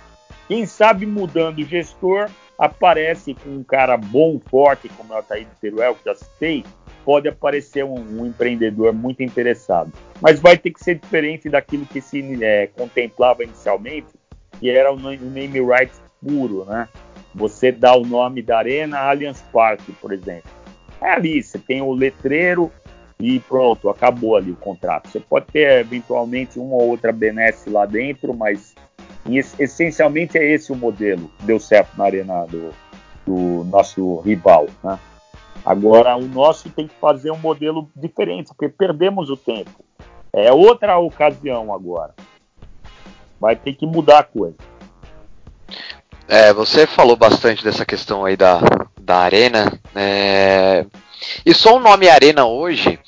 Quem 0.46 0.64
sabe 0.64 1.04
mudando 1.04 1.58
o 1.58 1.64
gestor, 1.64 2.30
aparece 2.58 3.34
com 3.34 3.50
um 3.50 3.64
cara 3.64 3.96
bom, 3.96 4.40
forte, 4.50 4.88
como 4.90 5.12
é 5.12 5.16
o 5.16 5.18
Altair 5.18 5.44
de 5.44 5.54
Teruel, 5.60 5.94
que 5.94 6.04
já 6.04 6.14
citei, 6.14 6.64
pode 7.04 7.28
aparecer 7.28 7.84
um, 7.84 7.94
um, 7.94 8.26
empreendedor 8.26 8.92
muito 8.92 9.22
interessado. 9.22 9.92
Mas 10.20 10.40
vai 10.40 10.56
ter 10.56 10.70
que 10.70 10.82
ser 10.82 10.96
diferente 10.96 11.48
daquilo 11.48 11.86
que 11.86 12.00
se 12.00 12.42
é, 12.42 12.68
contemplava 12.68 13.44
inicialmente, 13.44 14.08
que 14.58 14.70
era 14.70 14.92
o 14.92 14.96
name 14.96 15.60
rights 15.60 16.00
puro, 16.22 16.64
né? 16.64 16.88
Você 17.34 17.72
dá 17.72 17.94
o 17.94 18.06
nome 18.06 18.40
da 18.40 18.58
arena 18.58 19.00
Allianz 19.00 19.42
Parque, 19.52 19.92
por 19.92 20.12
exemplo. 20.12 20.50
É 21.00 21.10
ali, 21.10 21.42
você 21.42 21.58
tem 21.58 21.82
o 21.82 21.92
letreiro, 21.92 22.70
e 23.18 23.38
pronto, 23.40 23.88
acabou 23.88 24.36
ali 24.36 24.50
o 24.50 24.56
contrato. 24.56 25.08
Você 25.08 25.20
pode 25.20 25.46
ter 25.46 25.80
eventualmente 25.80 26.58
uma 26.58 26.74
ou 26.74 26.88
outra 26.90 27.12
benesse 27.12 27.70
lá 27.70 27.86
dentro, 27.86 28.34
mas 28.34 28.73
essencialmente 29.58 30.36
é 30.36 30.52
esse 30.52 30.72
o 30.72 30.76
modelo 30.76 31.30
que 31.38 31.46
deu 31.46 31.58
certo 31.58 31.96
na 31.96 32.04
arena 32.04 32.46
do, 32.46 32.72
do 33.26 33.64
nosso 33.64 34.20
rival. 34.20 34.66
Né? 34.82 34.98
Agora, 35.64 36.16
o 36.16 36.26
nosso 36.26 36.68
tem 36.70 36.86
que 36.86 36.94
fazer 37.00 37.30
um 37.30 37.38
modelo 37.38 37.88
diferente, 37.96 38.48
porque 38.48 38.68
perdemos 38.68 39.30
o 39.30 39.36
tempo. 39.36 39.84
É 40.32 40.52
outra 40.52 40.98
ocasião 40.98 41.72
agora. 41.72 42.14
Vai 43.40 43.56
ter 43.56 43.72
que 43.74 43.86
mudar 43.86 44.18
a 44.18 44.24
coisa. 44.24 44.56
É, 46.28 46.52
você 46.52 46.86
falou 46.86 47.16
bastante 47.16 47.62
dessa 47.62 47.84
questão 47.84 48.24
aí 48.24 48.36
da, 48.36 48.60
da 49.00 49.18
arena. 49.18 49.78
É, 49.94 50.86
e 51.44 51.54
só 51.54 51.76
o 51.76 51.80
nome 51.80 52.08
Arena 52.08 52.46
hoje, 52.46 52.98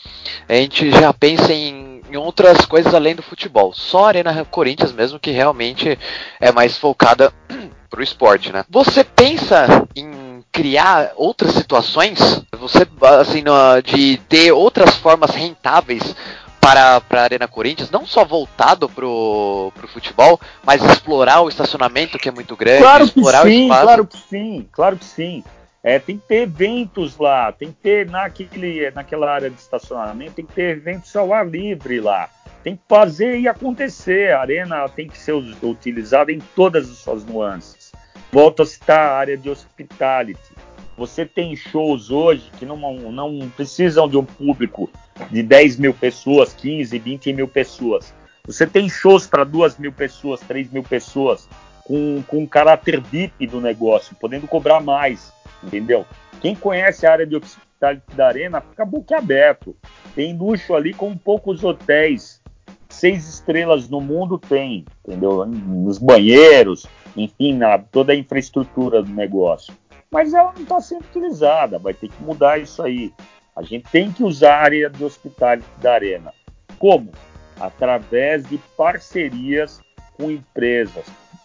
a 0.48 0.54
gente 0.54 0.90
já 0.90 1.12
pensa 1.12 1.52
em, 1.52 1.85
em 2.10 2.16
outras 2.16 2.64
coisas 2.64 2.94
além 2.94 3.14
do 3.14 3.22
futebol. 3.22 3.72
Só 3.72 4.04
a 4.04 4.08
Arena 4.08 4.44
Corinthians 4.44 4.92
mesmo 4.92 5.18
que 5.18 5.30
realmente 5.30 5.98
é 6.40 6.52
mais 6.52 6.76
focada 6.76 7.32
pro 7.90 8.02
esporte, 8.02 8.52
né? 8.52 8.64
Você 8.68 9.04
pensa 9.04 9.86
em 9.94 10.44
criar 10.52 11.12
outras 11.16 11.52
situações? 11.52 12.42
Você, 12.58 12.86
assim, 13.20 13.44
de 13.84 14.16
ter 14.28 14.52
outras 14.52 14.96
formas 14.96 15.30
rentáveis 15.30 16.14
para, 16.60 17.00
para 17.00 17.20
a 17.20 17.24
Arena 17.24 17.46
Corinthians, 17.46 17.90
não 17.90 18.04
só 18.04 18.24
voltado 18.24 18.88
pro, 18.88 19.72
pro 19.76 19.86
futebol, 19.86 20.40
mas 20.64 20.82
explorar 20.82 21.42
o 21.42 21.48
estacionamento 21.48 22.18
que 22.18 22.28
é 22.28 22.32
muito 22.32 22.56
grande, 22.56 22.82
claro 22.82 23.04
explorar 23.04 23.42
sim, 23.42 23.48
o 23.48 23.62
espaço. 23.62 23.82
Claro 23.82 24.06
que 24.06 24.18
sim, 24.18 24.68
claro 24.72 24.96
que 24.96 25.04
sim. 25.04 25.44
É, 25.86 26.00
tem 26.00 26.18
que 26.18 26.26
ter 26.26 26.42
eventos 26.42 27.16
lá, 27.16 27.52
tem 27.52 27.68
que 27.68 27.76
ter 27.76 28.10
naquele, 28.10 28.90
naquela 28.90 29.32
área 29.32 29.48
de 29.48 29.60
estacionamento, 29.60 30.32
tem 30.32 30.44
que 30.44 30.52
ter 30.52 30.76
eventos 30.76 31.14
ao 31.14 31.32
ar 31.32 31.48
livre 31.48 32.00
lá. 32.00 32.28
Tem 32.64 32.74
que 32.74 32.82
fazer 32.88 33.38
e 33.38 33.46
acontecer. 33.46 34.32
A 34.32 34.40
arena 34.40 34.88
tem 34.88 35.06
que 35.06 35.16
ser 35.16 35.32
utilizada 35.62 36.32
em 36.32 36.40
todas 36.56 36.90
as 36.90 36.96
suas 36.96 37.24
nuances. 37.24 37.92
Volto 38.32 38.64
a 38.64 38.66
citar 38.66 38.98
a 38.98 39.16
área 39.16 39.36
de 39.36 39.48
hospitality. 39.48 40.56
Você 40.98 41.24
tem 41.24 41.54
shows 41.54 42.10
hoje 42.10 42.50
que 42.58 42.66
não, 42.66 42.76
não 43.12 43.48
precisam 43.50 44.08
de 44.08 44.16
um 44.16 44.24
público 44.24 44.90
de 45.30 45.40
10 45.40 45.76
mil 45.76 45.94
pessoas, 45.94 46.52
15, 46.52 46.98
20 46.98 47.32
mil 47.32 47.46
pessoas. 47.46 48.12
Você 48.44 48.66
tem 48.66 48.88
shows 48.88 49.28
para 49.28 49.44
2 49.44 49.78
mil 49.78 49.92
pessoas, 49.92 50.40
3 50.40 50.68
mil 50.72 50.82
pessoas, 50.82 51.48
com, 51.86 52.22
com 52.26 52.38
um 52.38 52.46
caráter 52.46 53.00
VIP 53.00 53.46
do 53.46 53.60
negócio, 53.60 54.16
podendo 54.20 54.46
cobrar 54.46 54.80
mais 54.80 55.32
entendeu? 55.62 56.06
Quem 56.40 56.54
conhece 56.54 57.06
a 57.06 57.12
área 57.12 57.26
de 57.26 57.36
hospitalidade 57.36 58.02
da 58.16 58.26
Arena 58.28 58.60
fica 58.60 58.84
boquiaberto. 58.84 59.76
Tem 60.14 60.36
luxo 60.36 60.74
ali 60.74 60.94
com 60.94 61.16
poucos 61.16 61.62
hotéis. 61.64 62.42
Seis 62.88 63.28
estrelas 63.28 63.88
no 63.88 64.00
mundo 64.00 64.38
tem, 64.38 64.84
entendeu? 65.04 65.44
Nos 65.44 65.98
banheiros, 65.98 66.86
enfim, 67.16 67.54
na 67.54 67.78
toda 67.78 68.12
a 68.12 68.16
infraestrutura 68.16 69.02
do 69.02 69.12
negócio. 69.12 69.74
Mas 70.10 70.32
ela 70.32 70.52
não 70.54 70.62
está 70.62 70.80
sendo 70.80 71.04
utilizada, 71.04 71.78
vai 71.78 71.92
ter 71.92 72.08
que 72.08 72.22
mudar 72.22 72.58
isso 72.58 72.82
aí. 72.82 73.12
A 73.54 73.62
gente 73.62 73.90
tem 73.90 74.12
que 74.12 74.22
usar 74.22 74.54
a 74.54 74.62
área 74.62 74.90
de 74.90 75.04
hospitalidade 75.04 75.64
da 75.82 75.94
Arena. 75.94 76.32
Como? 76.78 77.10
Através 77.58 78.48
de 78.48 78.58
parcerias 78.76 79.80
com 80.16 80.30
empresas 80.30 81.04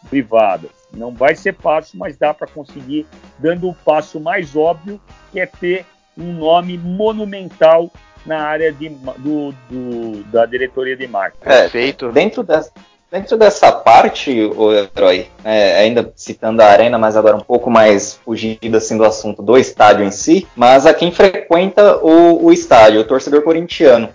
privadas. 0.09 0.71
Não 0.93 1.11
vai 1.11 1.35
ser 1.35 1.55
fácil, 1.55 1.97
mas 1.99 2.17
dá 2.17 2.33
para 2.33 2.47
conseguir, 2.47 3.05
dando 3.39 3.69
o 3.69 3.73
passo 3.73 4.19
mais 4.19 4.55
óbvio, 4.55 4.99
que 5.31 5.39
é 5.39 5.45
ter 5.45 5.85
um 6.17 6.33
nome 6.33 6.77
monumental 6.77 7.89
na 8.25 8.41
área 8.43 8.71
de, 8.71 8.89
do, 8.89 9.53
do, 9.69 10.23
da 10.25 10.45
diretoria 10.45 10.95
de 10.95 11.07
marketing. 11.07 11.43
É, 11.43 11.61
Perfeito. 11.61 12.11
Dentro 12.11 12.43
dessa, 12.43 12.71
dentro 13.11 13.37
dessa 13.37 13.71
parte, 13.71 14.31
o 14.55 14.71
herói, 14.71 15.27
é, 15.43 15.79
ainda 15.79 16.11
citando 16.15 16.61
a 16.61 16.65
arena, 16.65 16.97
mas 16.97 17.15
agora 17.15 17.35
um 17.35 17.41
pouco 17.41 17.69
mais 17.69 18.15
fugido 18.23 18.77
assim 18.77 18.97
do 18.97 19.05
assunto 19.05 19.41
do 19.41 19.57
estádio 19.57 20.05
em 20.05 20.11
si, 20.11 20.47
mas 20.55 20.85
a 20.85 20.93
quem 20.93 21.11
frequenta 21.11 21.97
o, 21.97 22.45
o 22.45 22.53
estádio, 22.53 23.01
o 23.01 23.05
torcedor 23.05 23.41
corintiano. 23.41 24.09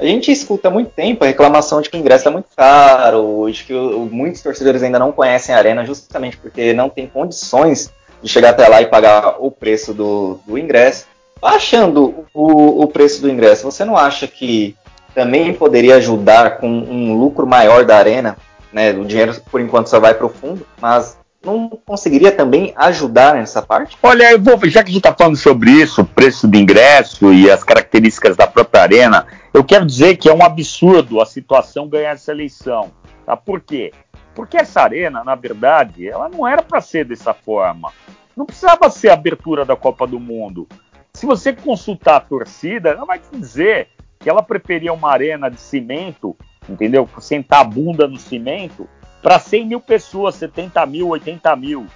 A 0.00 0.04
gente 0.06 0.32
escuta 0.32 0.68
há 0.68 0.70
muito 0.70 0.92
tempo 0.92 1.22
a 1.22 1.26
reclamação 1.26 1.82
de 1.82 1.90
que 1.90 1.96
o 1.96 2.00
ingresso 2.00 2.26
é 2.26 2.30
muito 2.30 2.48
caro, 2.56 3.46
de 3.52 3.64
que 3.64 3.74
o, 3.74 4.08
muitos 4.10 4.40
torcedores 4.40 4.82
ainda 4.82 4.98
não 4.98 5.12
conhecem 5.12 5.54
a 5.54 5.58
arena, 5.58 5.84
justamente 5.84 6.38
porque 6.38 6.72
não 6.72 6.88
tem 6.88 7.06
condições 7.06 7.92
de 8.22 8.28
chegar 8.28 8.50
até 8.50 8.66
lá 8.66 8.80
e 8.80 8.86
pagar 8.86 9.36
o 9.38 9.50
preço 9.50 9.92
do, 9.92 10.40
do 10.46 10.56
ingresso. 10.56 11.04
Baixando 11.38 12.24
o, 12.32 12.82
o 12.82 12.86
preço 12.86 13.20
do 13.20 13.28
ingresso, 13.28 13.70
você 13.70 13.84
não 13.84 13.94
acha 13.94 14.26
que 14.26 14.74
também 15.14 15.52
poderia 15.52 15.96
ajudar 15.96 16.56
com 16.56 16.66
um 16.66 17.18
lucro 17.18 17.46
maior 17.46 17.84
da 17.84 17.98
arena? 17.98 18.38
Né? 18.72 18.92
O 18.92 19.04
dinheiro, 19.04 19.38
por 19.50 19.60
enquanto, 19.60 19.88
só 19.88 20.00
vai 20.00 20.14
para 20.14 20.26
o 20.26 20.30
fundo, 20.30 20.66
mas 20.80 21.18
não 21.44 21.68
conseguiria 21.86 22.30
também 22.30 22.72
ajudar 22.76 23.34
nessa 23.34 23.62
parte? 23.62 23.96
Olha, 24.02 24.36
vou, 24.38 24.58
já 24.68 24.82
que 24.82 24.90
a 24.90 24.92
gente 24.92 24.98
está 24.98 25.14
falando 25.14 25.36
sobre 25.36 25.70
isso, 25.70 26.04
preço 26.04 26.46
de 26.46 26.58
ingresso 26.58 27.32
e 27.32 27.50
as 27.50 27.64
características 27.64 28.36
da 28.36 28.46
própria 28.46 28.82
arena, 28.82 29.26
eu 29.52 29.64
quero 29.64 29.86
dizer 29.86 30.16
que 30.16 30.28
é 30.28 30.34
um 30.34 30.44
absurdo 30.44 31.20
a 31.20 31.26
situação 31.26 31.88
ganhar 31.88 32.10
essa 32.10 32.30
eleição. 32.30 32.92
Tá? 33.24 33.36
Por 33.36 33.60
quê? 33.60 33.92
Porque 34.34 34.56
essa 34.56 34.82
arena, 34.82 35.24
na 35.24 35.34
verdade, 35.34 36.08
ela 36.08 36.28
não 36.28 36.46
era 36.46 36.62
para 36.62 36.80
ser 36.80 37.04
dessa 37.04 37.32
forma. 37.32 37.92
Não 38.36 38.46
precisava 38.46 38.90
ser 38.90 39.08
a 39.10 39.14
abertura 39.14 39.64
da 39.64 39.76
Copa 39.76 40.06
do 40.06 40.20
Mundo. 40.20 40.68
Se 41.14 41.26
você 41.26 41.52
consultar 41.52 42.16
a 42.16 42.20
torcida, 42.20 42.90
ela 42.90 43.04
vai 43.04 43.18
te 43.18 43.36
dizer 43.36 43.88
que 44.18 44.28
ela 44.28 44.42
preferia 44.42 44.92
uma 44.92 45.10
arena 45.10 45.50
de 45.50 45.60
cimento, 45.60 46.36
entendeu? 46.68 47.08
Sentar 47.18 47.60
a 47.60 47.64
bunda 47.64 48.06
no 48.06 48.18
cimento, 48.18 48.88
para 49.22 49.38
100 49.38 49.66
mil 49.66 49.80
pessoas, 49.80 50.34
70 50.36 50.84
mil, 50.86 51.08
80 51.08 51.56
mil. 51.56 51.86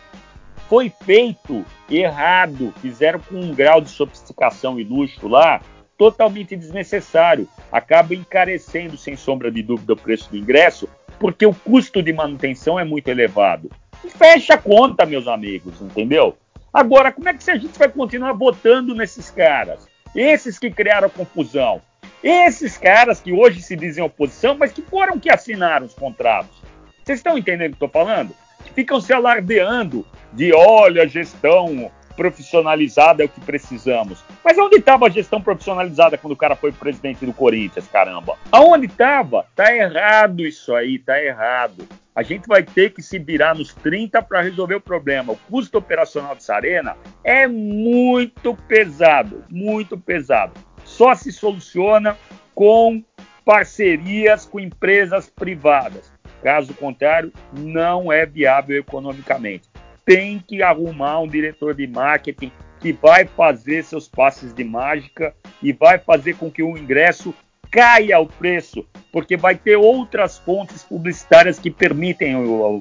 Foi 0.69 0.91
feito 1.05 1.65
errado, 1.91 2.73
fizeram 2.81 3.21
com 3.21 3.37
um 3.37 3.55
grau 3.55 3.81
de 3.81 3.91
sofisticação 3.91 4.81
e 4.81 4.85
luxo 4.85 5.29
lá 5.29 5.61
totalmente 5.97 6.57
desnecessário. 6.57 7.49
Acaba 7.71 8.15
encarecendo, 8.15 8.97
sem 8.97 9.17
sombra 9.17 9.51
de 9.51 9.63
dúvida, 9.63 9.93
o 9.93 9.97
preço 9.97 10.31
do 10.31 10.37
ingresso, 10.37 10.89
porque 11.19 11.47
o 11.47 11.55
custo 11.55 12.03
de 12.03 12.13
manutenção 12.13 12.79
é 12.79 12.85
muito 12.85 13.09
elevado. 13.09 13.71
E 14.05 14.11
fecha 14.11 14.55
a 14.55 14.59
conta, 14.59 15.07
meus 15.07 15.27
amigos, 15.27 15.81
entendeu? 15.81 16.37
Agora, 16.73 17.13
como 17.13 17.29
é 17.29 17.35
que 17.35 17.51
a 17.51 17.57
gente 17.57 17.79
vai 17.79 17.89
continuar 17.89 18.33
votando 18.33 18.95
nesses 18.95 19.31
caras? 19.31 19.87
Esses 20.15 20.59
que 20.59 20.71
criaram 20.71 21.07
a 21.07 21.11
confusão. 21.11 21.81
Esses 22.23 22.77
caras 22.77 23.21
que 23.21 23.33
hoje 23.33 23.63
se 23.63 23.77
dizem 23.77 24.03
oposição, 24.03 24.57
mas 24.57 24.73
que 24.73 24.83
foram 24.83 25.19
que 25.19 25.31
assinaram 25.31 25.87
os 25.87 25.95
contratos. 25.95 26.64
Vocês 27.05 27.19
estão 27.19 27.37
entendendo 27.37 27.67
o 27.67 27.77
que 27.77 27.85
estou 27.85 27.89
falando? 27.89 28.35
Ficam 28.75 28.99
se 28.99 29.13
alardeando 29.13 30.07
de 30.33 30.55
olha, 30.55 31.07
gestão 31.07 31.91
profissionalizada 32.17 33.23
é 33.23 33.27
o 33.27 33.29
que 33.29 33.41
precisamos. 33.41 34.25
Mas 34.43 34.57
onde 34.57 34.77
estava 34.77 35.07
a 35.07 35.11
gestão 35.11 35.39
profissionalizada 35.39 36.17
quando 36.17 36.33
o 36.33 36.37
cara 36.37 36.57
foi 36.57 36.73
presidente 36.73 37.27
do 37.27 37.33
Corinthians, 37.35 37.87
caramba? 37.89 38.39
Aonde 38.51 38.87
estava? 38.87 39.45
Tá 39.55 39.75
errado 39.75 40.47
isso 40.47 40.75
aí, 40.75 40.99
tá 40.99 41.23
errado. 41.23 41.87
A 42.15 42.23
gente 42.23 42.47
vai 42.47 42.63
ter 42.63 42.95
que 42.95 43.03
se 43.03 43.19
virar 43.19 43.55
nos 43.55 43.75
30 43.75 44.23
para 44.23 44.41
resolver 44.41 44.77
o 44.77 44.81
problema. 44.81 45.35
O 45.35 45.37
custo 45.37 45.77
operacional 45.77 46.35
dessa 46.35 46.55
arena 46.55 46.97
é 47.23 47.47
muito 47.47 48.57
pesado, 48.67 49.45
muito 49.51 49.99
pesado. 49.99 50.55
Só 50.85 51.15
se 51.15 51.31
soluciona 51.31 52.17
com 52.55 53.05
parcerias 53.45 54.47
com 54.47 54.59
empresas 54.59 55.29
privadas. 55.29 56.14
Caso 56.45 56.73
contrário, 56.75 57.33
não 57.53 58.13
é 58.13 58.25
viável 58.25 58.79
economicamente 58.79 59.69
tem 60.05 60.39
que 60.39 60.63
arrumar 60.63 61.21
um 61.21 61.29
diretor 61.29 61.75
de 61.75 61.87
marketing 61.87 62.53
que 62.81 62.93
vai 62.93 63.25
fazer 63.25 63.83
seus 63.83 64.07
passes 64.07 64.53
de 64.53 64.63
mágica 64.63 65.35
e 65.63 65.73
vai 65.73 65.99
fazer 65.99 66.37
com 66.37 66.51
que 66.51 66.63
o 66.63 66.77
ingresso 66.77 67.35
caia 67.71 68.21
o 68.21 68.27
preço, 68.27 68.87
porque 69.11 69.37
vai 69.37 69.57
ter 69.57 69.77
outras 69.77 70.39
fontes 70.39 70.83
publicitárias 70.83 71.59
que 71.59 71.71
permitem 71.71 72.35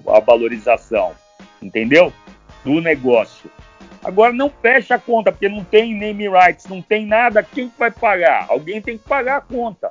a 0.07 0.19
valorização, 0.19 1.13
entendeu? 1.61 2.11
Do 2.63 2.81
negócio. 2.81 3.49
Agora 4.03 4.33
não 4.33 4.49
fecha 4.49 4.95
a 4.95 4.99
conta, 4.99 5.31
porque 5.31 5.47
não 5.47 5.63
tem 5.63 5.95
name 5.95 6.27
rights, 6.27 6.65
não 6.65 6.81
tem 6.81 7.05
nada, 7.05 7.41
quem 7.41 7.71
vai 7.79 7.89
pagar? 7.89 8.47
Alguém 8.49 8.81
tem 8.81 8.97
que 8.97 9.07
pagar 9.07 9.37
a 9.37 9.41
conta. 9.41 9.89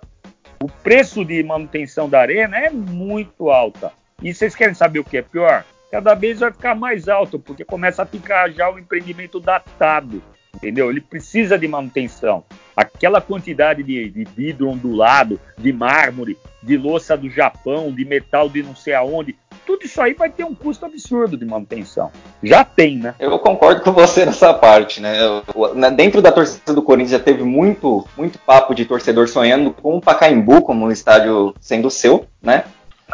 O 0.63 0.69
preço 0.83 1.25
de 1.25 1.43
manutenção 1.43 2.09
da 2.09 2.21
arena 2.21 2.57
é 2.57 2.71
muito 2.71 3.51
alta. 3.51 3.93
E 4.23 4.33
vocês 4.33 4.55
querem 4.55 4.75
saber 4.75 5.01
o 5.01 5.05
que 5.05 5.17
é 5.17 5.23
pior? 5.23 5.65
cada 5.93 6.15
vez 6.15 6.41
vai 6.41 6.51
ficar 6.51 6.75
mais 6.75 7.07
alto, 7.07 7.39
porque 7.39 7.67
começa 7.67 8.03
a 8.03 8.07
ficar 8.07 8.51
já 8.51 8.71
o 8.71 8.79
empreendimento 8.79 9.39
datado, 9.39 10.23
entendeu? 10.55 10.91
Ele 10.91 11.01
precisa 11.01 11.59
de 11.59 11.67
manutenção. 11.67 12.45
Aquela 12.77 13.21
quantidade 13.21 13.83
de, 13.83 14.09
de 14.09 14.25
vidro 14.25 14.69
ondulado, 14.69 15.41
de 15.59 15.73
mármore, 15.73 16.39
de 16.63 16.77
louça 16.77 17.17
do 17.17 17.29
Japão, 17.29 17.93
de 17.93 18.05
metal 18.05 18.49
de 18.49 18.63
não 18.63 18.75
sei 18.75 18.95
aonde, 18.95 19.37
tudo 19.67 19.85
isso 19.85 20.01
aí 20.01 20.15
vai 20.15 20.31
ter 20.31 20.45
um 20.45 20.55
custo 20.55 20.87
absurdo 20.87 21.37
de 21.37 21.45
manutenção. 21.45 22.11
Já 22.43 22.65
tem, 22.65 22.99
né? 22.99 23.15
Eu 23.19 23.39
concordo 23.39 23.83
com 23.83 23.93
você 23.93 24.25
nessa 24.25 24.53
parte, 24.55 25.01
né? 25.01 25.19
Dentro 25.95 26.21
da 26.21 26.33
torcida 26.33 26.73
do 26.73 26.83
Corinthians 26.83 27.13
já 27.13 27.21
teve 27.21 27.43
muito, 27.43 28.07
muito 28.17 28.39
papo 28.39 28.75
de 28.75 28.85
torcedor 28.85 29.29
sonhando 29.29 29.73
com 29.73 29.97
o 29.97 30.01
Pacaembu 30.01 30.63
como 30.63 30.87
um 30.87 30.91
estádio 30.91 31.55
sendo 31.61 31.91
seu, 31.91 32.27
né? 32.43 32.65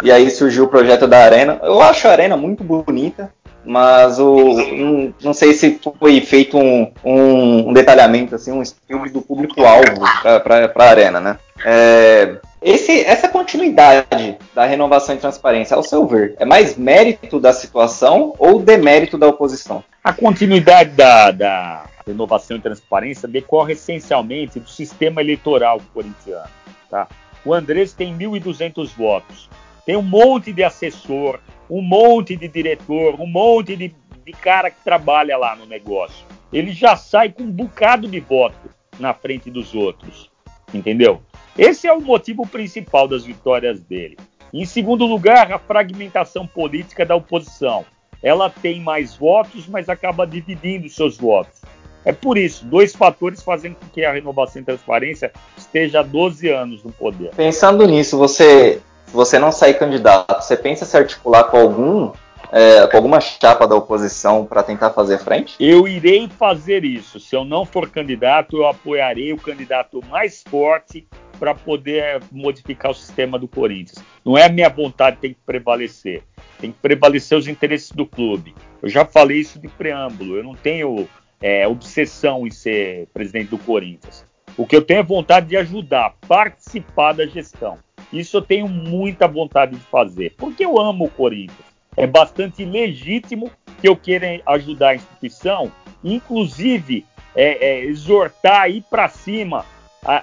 E 0.02 0.12
aí 0.12 0.30
surgiu 0.30 0.64
o 0.64 0.68
projeto 0.68 1.08
da 1.08 1.18
Arena. 1.18 1.58
Eu 1.62 1.82
acho 1.82 2.06
a 2.06 2.12
Arena 2.12 2.36
muito 2.36 2.62
bonita, 2.62 3.32
mas 3.68 4.18
o, 4.18 4.54
não, 4.74 5.14
não 5.22 5.34
sei 5.34 5.52
se 5.52 5.78
foi 5.98 6.22
feito 6.22 6.56
um, 6.56 6.90
um, 7.04 7.68
um 7.68 7.72
detalhamento, 7.74 8.34
assim, 8.34 8.50
um 8.50 8.62
estudo 8.62 9.12
do 9.12 9.20
público-alvo 9.20 10.00
para 10.42 10.72
a 10.74 10.88
Arena, 10.88 11.20
né? 11.20 11.38
É, 11.62 12.38
esse, 12.62 13.00
essa 13.04 13.28
continuidade 13.28 14.38
da 14.54 14.64
renovação 14.64 15.14
e 15.14 15.18
transparência, 15.18 15.76
ao 15.76 15.82
seu 15.82 16.06
ver, 16.06 16.34
é 16.38 16.46
mais 16.46 16.78
mérito 16.78 17.38
da 17.38 17.52
situação 17.52 18.34
ou 18.38 18.58
demérito 18.58 19.18
da 19.18 19.26
oposição? 19.26 19.84
A 20.02 20.14
continuidade 20.14 20.90
da, 20.92 21.30
da 21.30 21.84
renovação 22.06 22.56
e 22.56 22.60
transparência 22.60 23.28
decorre 23.28 23.74
essencialmente 23.74 24.58
do 24.58 24.70
sistema 24.70 25.20
eleitoral 25.20 25.78
corintiano. 25.92 26.48
Tá? 26.90 27.06
O 27.44 27.52
Andrés 27.52 27.92
tem 27.92 28.16
1.200 28.16 28.88
votos. 28.96 29.50
Tem 29.84 29.94
um 29.94 30.02
monte 30.02 30.54
de 30.54 30.64
assessor, 30.64 31.38
um 31.70 31.82
monte 31.82 32.36
de 32.36 32.48
diretor, 32.48 33.20
um 33.20 33.26
monte 33.26 33.76
de, 33.76 33.94
de 34.24 34.32
cara 34.32 34.70
que 34.70 34.82
trabalha 34.82 35.36
lá 35.36 35.54
no 35.54 35.66
negócio. 35.66 36.24
Ele 36.52 36.72
já 36.72 36.96
sai 36.96 37.30
com 37.30 37.42
um 37.42 37.50
bocado 37.50 38.08
de 38.08 38.20
voto 38.20 38.70
na 38.98 39.12
frente 39.12 39.50
dos 39.50 39.74
outros. 39.74 40.30
Entendeu? 40.72 41.22
Esse 41.56 41.86
é 41.86 41.92
o 41.92 42.00
motivo 42.00 42.46
principal 42.46 43.08
das 43.08 43.24
vitórias 43.24 43.80
dele. 43.80 44.16
Em 44.52 44.64
segundo 44.64 45.04
lugar, 45.04 45.52
a 45.52 45.58
fragmentação 45.58 46.46
política 46.46 47.04
da 47.04 47.14
oposição. 47.14 47.84
Ela 48.22 48.50
tem 48.50 48.80
mais 48.80 49.14
votos, 49.14 49.66
mas 49.68 49.88
acaba 49.88 50.26
dividindo 50.26 50.88
seus 50.88 51.16
votos. 51.16 51.60
É 52.04 52.12
por 52.12 52.38
isso, 52.38 52.64
dois 52.64 52.94
fatores 52.94 53.42
fazem 53.42 53.74
com 53.74 53.86
que 53.86 54.04
a 54.04 54.12
renovação 54.12 54.62
e 54.62 54.64
transparência 54.64 55.32
esteja 55.56 56.00
há 56.00 56.02
12 56.02 56.48
anos 56.48 56.82
no 56.82 56.90
poder. 56.92 57.30
Pensando 57.34 57.86
nisso, 57.86 58.16
você 58.16 58.80
você 59.12 59.38
não 59.38 59.50
sair 59.50 59.74
candidato, 59.74 60.42
você 60.42 60.56
pensa 60.56 60.84
se 60.84 60.96
articular 60.96 61.44
com 61.44 61.56
algum 61.56 62.12
é, 62.50 62.86
com 62.86 62.96
alguma 62.96 63.20
chapa 63.20 63.66
da 63.66 63.74
oposição 63.74 64.46
para 64.46 64.62
tentar 64.62 64.90
fazer 64.90 65.18
frente? 65.18 65.54
Eu 65.60 65.86
irei 65.86 66.28
fazer 66.28 66.84
isso. 66.84 67.20
Se 67.20 67.36
eu 67.36 67.44
não 67.44 67.64
for 67.64 67.90
candidato, 67.90 68.56
eu 68.56 68.66
apoiarei 68.66 69.32
o 69.32 69.38
candidato 69.38 70.00
mais 70.08 70.42
forte 70.48 71.06
para 71.38 71.54
poder 71.54 72.22
modificar 72.32 72.90
o 72.90 72.94
sistema 72.94 73.38
do 73.38 73.46
Corinthians. 73.46 74.02
Não 74.24 74.36
é 74.36 74.46
a 74.46 74.48
minha 74.48 74.68
vontade 74.68 75.16
que 75.16 75.22
tem 75.22 75.34
que 75.34 75.40
prevalecer. 75.44 76.22
Tem 76.58 76.72
que 76.72 76.78
prevalecer 76.78 77.38
os 77.38 77.46
interesses 77.46 77.92
do 77.92 78.06
clube. 78.06 78.54
Eu 78.82 78.88
já 78.88 79.04
falei 79.04 79.38
isso 79.38 79.58
de 79.58 79.68
preâmbulo. 79.68 80.36
Eu 80.36 80.42
não 80.42 80.54
tenho 80.54 81.08
é, 81.40 81.66
obsessão 81.68 82.46
em 82.46 82.50
ser 82.50 83.08
presidente 83.12 83.50
do 83.50 83.58
Corinthians. 83.58 84.24
O 84.58 84.66
que 84.66 84.74
eu 84.74 84.82
tenho 84.82 84.98
é 84.98 85.04
vontade 85.04 85.46
de 85.46 85.56
ajudar, 85.56 86.16
participar 86.26 87.12
da 87.12 87.24
gestão. 87.24 87.78
Isso 88.12 88.36
eu 88.36 88.42
tenho 88.42 88.66
muita 88.66 89.28
vontade 89.28 89.76
de 89.76 89.84
fazer, 89.84 90.34
porque 90.36 90.64
eu 90.64 90.80
amo 90.80 91.04
o 91.04 91.10
Corinthians. 91.10 91.68
É 91.96 92.08
bastante 92.08 92.64
legítimo 92.64 93.52
que 93.80 93.88
eu 93.88 93.94
queira 93.94 94.42
ajudar 94.46 94.88
a 94.88 94.94
instituição, 94.96 95.70
inclusive 96.02 97.06
é, 97.36 97.68
é, 97.68 97.84
exortar 97.84 98.68
ir 98.68 98.82
para 98.90 99.08
cima, 99.08 99.64
a, 100.04 100.22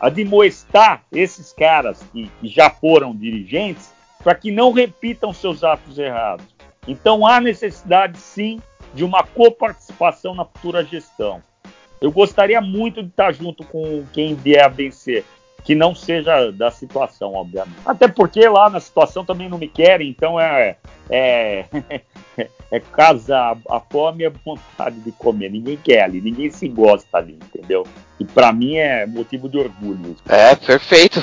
a 0.00 0.06
admoestar 0.06 1.02
esses 1.10 1.50
caras 1.52 2.02
que, 2.12 2.30
que 2.40 2.48
já 2.48 2.68
foram 2.68 3.16
dirigentes 3.16 3.94
para 4.22 4.34
que 4.34 4.50
não 4.50 4.70
repitam 4.70 5.32
seus 5.32 5.64
atos 5.64 5.98
errados. 5.98 6.44
Então 6.86 7.26
há 7.26 7.40
necessidade, 7.40 8.18
sim, 8.18 8.60
de 8.92 9.02
uma 9.02 9.22
coparticipação 9.22 10.34
na 10.34 10.44
futura 10.44 10.84
gestão. 10.84 11.42
Eu 12.02 12.10
gostaria 12.10 12.60
muito 12.60 13.00
de 13.00 13.08
estar 13.08 13.32
junto 13.32 13.64
com 13.64 14.04
quem 14.12 14.34
vier 14.34 14.64
a 14.64 14.68
vencer, 14.68 15.24
que 15.62 15.72
não 15.72 15.94
seja 15.94 16.50
da 16.50 16.68
situação, 16.68 17.34
obviamente. 17.34 17.78
Até 17.86 18.08
porque 18.08 18.48
lá 18.48 18.68
na 18.68 18.80
situação 18.80 19.24
também 19.24 19.48
não 19.48 19.56
me 19.56 19.68
querem, 19.68 20.10
então 20.10 20.38
é, 20.38 20.76
é, 21.08 21.64
é 22.72 22.80
casa, 22.80 23.56
a 23.70 23.78
fome 23.78 24.26
a 24.26 24.32
vontade 24.44 24.96
de 24.96 25.12
comer. 25.12 25.50
Ninguém 25.50 25.76
quer 25.76 26.02
ali, 26.02 26.20
ninguém 26.20 26.50
se 26.50 26.66
gosta 26.66 27.18
ali, 27.18 27.38
entendeu? 27.40 27.86
E 28.18 28.24
para 28.24 28.52
mim 28.52 28.76
é 28.76 29.06
motivo 29.06 29.48
de 29.48 29.58
orgulho. 29.58 30.16
É, 30.28 30.56
perfeito. 30.56 31.22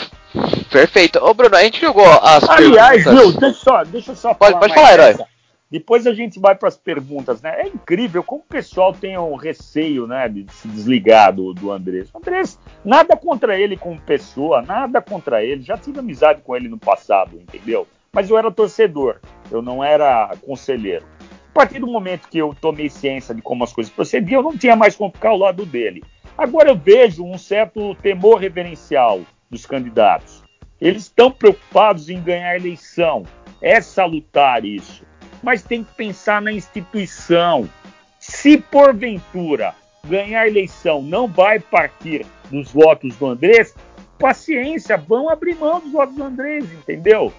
Perfeito. 0.72 1.20
Ô, 1.20 1.34
Bruno, 1.34 1.58
a 1.58 1.64
gente 1.64 1.82
jogou 1.82 2.08
as 2.08 2.48
Aliás, 2.48 3.04
perguntas... 3.04 3.32
viu, 3.32 3.40
deixa, 3.40 3.60
só, 3.60 3.84
deixa 3.84 4.12
eu 4.12 4.16
só 4.16 4.34
pode, 4.34 4.54
falar. 4.54 4.60
Pode 4.60 4.74
falar, 4.74 4.94
herói. 4.94 5.26
Depois 5.72 6.08
a 6.08 6.14
gente 6.14 6.40
vai 6.40 6.56
para 6.56 6.68
as 6.68 6.78
perguntas, 6.78 7.44
né? 7.44 7.62
É 7.62 7.68
incrível 7.68 8.24
como 8.24 8.42
o 8.42 8.46
pessoal 8.52 8.92
tem 8.92 9.16
um 9.20 9.36
receio, 9.36 10.08
né, 10.08 10.28
de 10.28 10.52
se 10.52 10.68
desligar 10.68 11.32
do, 11.32 11.54
do 11.54 11.72
Andrés. 11.72 12.10
O 12.12 12.18
Andrés, 12.18 12.60
nada 12.84 13.16
contra 13.16 13.60
ele 13.60 13.78
como 13.78 14.02
pessoa, 14.02 14.64
nada 14.64 15.00
contra 15.00 15.44
ele. 15.44 15.62
Já 15.62 15.78
tive 15.78 16.00
amizade 16.00 16.42
com 16.42 16.56
ele 16.56 16.68
no 16.68 16.80
passado, 16.80 17.36
entendeu? 17.40 17.88
Mas 18.12 18.32
eu 18.32 18.38
era 18.38 18.50
torcedor, 18.50 19.20
eu 19.52 19.62
não 19.62 19.84
era 19.84 20.36
conselheiro. 20.44 21.06
A 21.50 21.54
partir 21.54 21.78
do 21.78 21.86
momento 21.86 22.30
que 22.30 22.40
eu 22.40 22.56
tomei 22.60 22.90
ciência 22.90 23.36
de 23.36 23.42
como 23.42 23.64
as 23.64 23.72
coisas 23.72 23.94
procediam, 23.94 24.40
eu 24.40 24.50
não 24.50 24.58
tinha 24.58 24.76
mais 24.76 24.96
como 24.96 25.12
ficar 25.12 25.30
ao 25.30 25.38
lado 25.38 25.68
dele. 25.68 26.02
Agora 26.36 26.70
eu 26.70 26.76
vejo 26.76 27.24
um 27.24 27.38
certo 27.38 27.94
temor 27.96 28.40
reverencial 28.40 29.22
dos 29.52 29.68
candidatos. 29.68 30.44
Eles 30.82 31.04
estão 31.04 31.30
preocupados 31.30 32.10
em 32.10 32.20
ganhar 32.24 32.50
a 32.50 32.56
eleição. 32.56 33.24
É 33.62 33.80
salutar 33.82 34.66
isso 34.66 35.09
mas 35.42 35.64
tem 35.64 35.84
que 35.84 35.94
pensar 35.94 36.42
na 36.42 36.52
instituição. 36.52 37.70
Se 38.20 38.58
porventura 38.58 39.74
ganhar 40.06 40.42
a 40.42 40.48
eleição 40.48 41.02
não 41.02 41.28
vai 41.28 41.60
partir 41.60 42.26
dos 42.50 42.72
votos 42.72 43.16
do 43.16 43.28
Andrés, 43.28 43.74
paciência, 44.18 44.98
vão 44.98 45.30
abrir 45.30 45.56
mão 45.56 45.80
dos 45.80 45.92
votos 45.92 46.16
do 46.16 46.24
Andrés, 46.24 46.66
entendeu? 46.72 47.34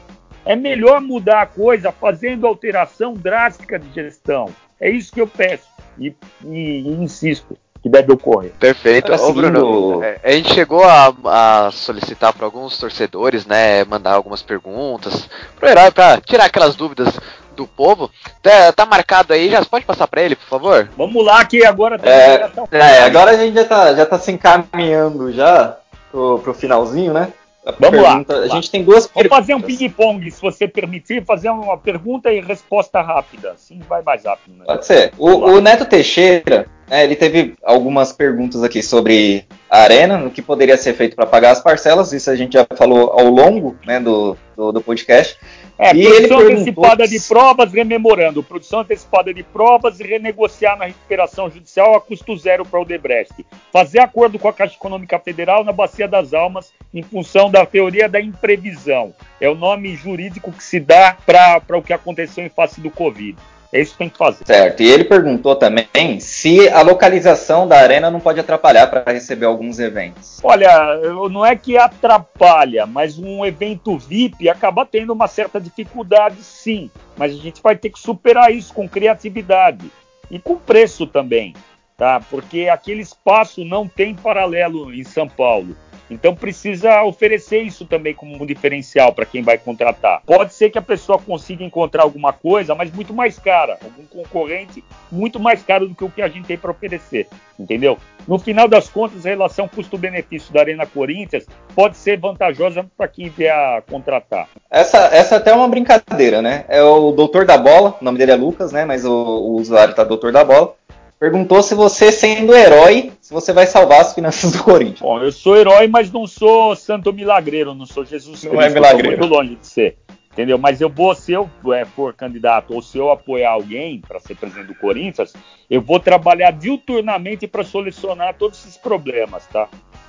É 0.45 0.57
melhor 0.57 1.01
mudar 1.01 1.43
a 1.43 1.47
coisa 1.47 1.93
fazendo 1.93 2.47
alteração 2.47 3.13
drástica 3.13 3.79
de 3.79 3.93
gestão. 3.93 4.49
É 4.81 4.89
isso 4.89 5.13
que 5.13 5.21
eu 5.21 5.27
peço 5.27 5.69
e, 5.99 6.15
e, 6.45 6.81
e 6.81 6.89
insisto 6.89 7.57
que 7.83 7.89
deve 7.89 8.13
ocorrer. 8.13 8.53
Perfeito. 8.59 9.13
Ô, 9.13 9.33
Bruno, 9.33 10.03
é, 10.03 10.21
a 10.23 10.33
gente 10.33 10.53
chegou 10.53 10.85
a, 10.85 11.15
a 11.25 11.71
solicitar 11.71 12.33
para 12.33 12.45
alguns 12.45 12.79
torcedores, 12.79 13.47
né, 13.47 13.85
mandar 13.85 14.13
algumas 14.13 14.43
perguntas 14.43 15.29
para 15.59 16.21
tirar 16.21 16.45
aquelas 16.45 16.77
dúvidas 16.77 17.19
do 17.61 17.67
povo. 17.67 18.11
Tá, 18.43 18.73
tá, 18.73 18.87
marcado 18.87 19.33
aí, 19.33 19.51
já 19.51 19.65
pode 19.65 19.85
passar 19.85 20.07
para 20.07 20.23
ele, 20.23 20.35
por 20.37 20.49
favor? 20.49 20.89
Vamos 20.97 21.25
lá, 21.25 21.45
que 21.45 21.65
agora 21.65 21.99
tá 21.99 22.11
é, 22.11 22.51
é, 22.73 23.03
agora 23.03 23.33
a 23.33 23.37
gente 23.37 23.55
já 23.55 23.65
tá, 23.65 23.95
já 23.95 24.07
tá 24.07 24.19
se 24.19 24.33
encaminhando 24.33 25.33
já 25.33 25.77
pro, 26.11 26.39
pro 26.39 26.55
finalzinho, 26.55 27.13
né? 27.13 27.33
A 27.65 27.73
Vamos 27.73 28.01
pergunta, 28.01 28.37
lá. 28.37 28.45
A 28.45 28.49
gente 28.49 28.71
tem 28.71 28.83
duas 28.83 29.09
Vamos 29.15 29.29
fazer 29.29 29.55
um 29.55 29.61
ping-pong, 29.61 30.31
se 30.31 30.41
você 30.41 30.67
permitir, 30.67 31.25
fazer 31.25 31.51
uma 31.51 31.77
pergunta 31.77 32.33
e 32.33 32.41
resposta 32.41 33.03
rápida. 33.03 33.53
Assim 33.53 33.81
vai 33.87 34.01
mais 34.03 34.25
rápido. 34.25 34.57
Né? 34.57 34.65
Pode 34.65 34.87
ser. 34.87 35.13
O, 35.19 35.29
o 35.29 35.61
Neto 35.61 35.85
Teixeira, 35.85 36.67
né, 36.89 37.05
ele 37.05 37.15
teve 37.15 37.55
algumas 37.63 38.13
perguntas 38.13 38.63
aqui 38.63 38.83
sobre 38.83 39.45
a 39.71 39.83
Arena, 39.83 40.19
no 40.19 40.31
que 40.31 40.43
poderia 40.43 40.77
ser 40.77 40.95
feito 40.95 41.15
para 41.15 41.27
pagar 41.27 41.53
as 41.53 41.63
parcelas. 41.63 42.13
Isso 42.13 42.29
a 42.29 42.35
gente 42.35 42.55
já 42.55 42.67
falou 42.77 43.13
ao 43.13 43.27
longo 43.27 43.77
né, 43.87 44.01
do, 44.01 44.37
do, 44.57 44.73
do 44.73 44.81
podcast. 44.81 45.39
É, 45.79 45.95
e 45.95 46.03
produção 46.03 46.41
antecipada 46.41 47.09
de 47.09 47.21
provas, 47.21 47.73
rememorando, 47.73 48.43
produção 48.43 48.81
antecipada 48.81 49.33
de 49.33 49.43
provas 49.43 49.99
e 49.99 50.03
renegociar 50.03 50.77
na 50.77 50.87
recuperação 50.87 51.49
judicial 51.49 51.95
a 51.95 52.01
custo 52.01 52.37
zero 52.37 52.67
para 52.67 52.81
o 52.81 52.85
Debrecht. 52.85 53.47
Fazer 53.73 54.01
acordo 54.01 54.39
com 54.39 54.49
a 54.49 54.53
Caixa 54.53 54.75
Econômica 54.75 55.19
Federal 55.19 55.65
na 55.65 55.73
Bacia 55.73 56.07
das 56.07 56.35
Almas 56.35 56.73
em 56.93 57.03
função 57.03 57.51
da 57.51 57.65
teoria 57.65 58.09
da 58.09 58.21
imprevisão. 58.21 59.15
É 59.41 59.49
o 59.49 59.55
nome 59.55 59.95
jurídico 59.95 60.53
que 60.53 60.63
se 60.63 60.81
dá 60.81 61.17
para 61.25 61.79
o 61.79 61.83
que 61.83 61.93
aconteceu 61.93 62.45
em 62.45 62.51
face 62.51 62.81
do 62.81 62.91
Covid. 62.91 63.39
É 63.73 63.81
isso 63.81 63.93
que 63.93 63.99
tem 63.99 64.09
que 64.09 64.19
fazer. 64.19 64.45
Certo. 64.45 64.83
E 64.83 64.91
ele 64.91 65.05
perguntou 65.05 65.55
também 65.55 66.19
se 66.19 66.69
a 66.69 66.83
localização 66.83 67.69
da 67.69 67.79
arena 67.79 68.11
não 68.11 68.19
pode 68.19 68.41
atrapalhar 68.41 68.89
para 68.89 69.13
receber 69.13 69.47
alguns 69.47 69.79
eventos. 69.79 70.41
Olha, 70.43 70.97
não 71.31 71.47
é 71.47 71.55
que 71.55 71.79
atrapalha, 71.79 72.85
mas 72.85 73.19
um 73.19 73.47
evento 73.47 73.97
VIP 73.97 74.49
acaba 74.49 74.85
tendo 74.85 75.13
uma 75.13 75.29
certa 75.29 75.61
dificuldade, 75.61 76.43
sim. 76.43 76.91
Mas 77.17 77.33
a 77.33 77.37
gente 77.37 77.63
vai 77.63 77.77
ter 77.77 77.91
que 77.91 77.99
superar 77.99 78.53
isso 78.53 78.75
com 78.75 78.89
criatividade 78.89 79.91
e 80.31 80.39
com 80.39 80.57
preço 80.57 81.07
também, 81.07 81.55
tá? 81.97 82.21
Porque 82.29 82.69
aquele 82.69 83.03
espaço 83.03 83.65
não 83.65 83.87
tem 83.87 84.15
paralelo 84.15 84.93
em 84.93 85.05
São 85.05 85.29
Paulo. 85.29 85.77
Então 86.11 86.35
precisa 86.35 87.03
oferecer 87.05 87.61
isso 87.61 87.85
também 87.85 88.13
como 88.13 88.43
um 88.43 88.45
diferencial 88.45 89.13
para 89.13 89.25
quem 89.25 89.43
vai 89.43 89.57
contratar. 89.57 90.23
Pode 90.27 90.53
ser 90.53 90.71
que 90.71 90.79
a 90.79 90.83
pessoa 90.83 91.19
consiga 91.19 91.63
encontrar 91.63 92.03
alguma 92.03 92.33
coisa, 92.33 92.75
mas 92.75 92.93
muito 92.93 93.15
mais 93.15 93.39
cara, 93.39 93.79
algum 93.83 94.05
concorrente 94.05 94.83
muito 95.11 95.39
mais 95.39 95.63
caro 95.63 95.89
do 95.89 95.95
que 95.95 96.05
o 96.05 96.11
que 96.11 96.21
a 96.21 96.29
gente 96.29 96.47
tem 96.47 96.59
para 96.59 96.71
oferecer, 96.71 97.29
entendeu? 97.59 97.97
No 98.27 98.39
final 98.39 98.67
das 98.67 98.89
contas, 98.89 99.25
a 99.25 99.29
relação 99.29 99.69
custo-benefício 99.69 100.53
da 100.53 100.61
Arena 100.61 100.87
Corinthians 100.87 101.47
pode 101.75 101.97
ser 101.97 102.19
vantajosa 102.19 102.85
para 102.97 103.09
quem 103.09 103.29
vier 103.29 103.55
a 103.55 103.83
contratar. 103.89 104.49
Essa, 104.71 104.99
essa 105.13 105.37
até 105.37 105.51
é 105.51 105.55
uma 105.55 105.69
brincadeira, 105.69 106.43
né? 106.43 106.65
É 106.69 106.83
o 106.83 107.13
doutor 107.13 107.45
da 107.45 107.57
bola, 107.57 107.97
o 108.01 108.05
nome 108.05 108.19
dele 108.19 108.33
é 108.33 108.37
Lucas, 108.37 108.73
né? 108.73 108.85
Mas 108.85 109.05
o, 109.05 109.13
o 109.13 109.53
usuário 109.57 109.95
tá 109.95 110.05
doutor 110.05 110.33
da 110.33 110.45
bola 110.45 110.75
perguntou 111.21 111.63
se 111.63 111.75
você, 111.75 112.11
sendo 112.11 112.57
herói, 112.57 113.13
se 113.31 113.35
você 113.35 113.53
vai 113.53 113.65
salvar 113.65 114.01
as 114.01 114.13
finanças 114.13 114.51
do 114.51 114.65
Corinthians. 114.65 114.99
Bom, 114.99 115.21
eu 115.21 115.31
sou 115.31 115.57
herói, 115.57 115.87
mas 115.87 116.11
não 116.11 116.27
sou 116.27 116.75
santo 116.75 117.13
milagreiro, 117.13 117.73
não 117.77 117.87
sou 117.87 118.05
Jesus 118.05 118.41
Cristo. 118.41 118.53
Não 118.53 118.61
é 118.61 118.69
milagreiro. 118.69 119.19
muito 119.19 119.33
longe 119.33 119.55
de 119.55 119.65
ser. 119.65 119.99
Entendeu? 120.33 120.59
Mas 120.59 120.81
eu 120.81 120.89
vou, 120.89 121.15
se 121.15 121.31
eu 121.31 121.49
é, 121.73 121.85
for 121.85 122.13
candidato 122.13 122.75
ou 122.75 122.83
se 122.83 122.99
eu 122.99 123.09
apoiar 123.09 123.53
alguém 123.53 124.01
para 124.01 124.19
ser 124.19 124.35
presidente 124.35 124.67
do 124.67 124.75
Corinthians, 124.75 125.33
eu 125.69 125.81
vou 125.81 126.01
trabalhar 126.01 126.51
diuturnamente 126.51 127.47
para 127.47 127.63
solucionar 127.63 128.35
todos 128.35 128.59
esses 128.59 128.77
problemas, 128.77 129.47
tá? 129.47 129.69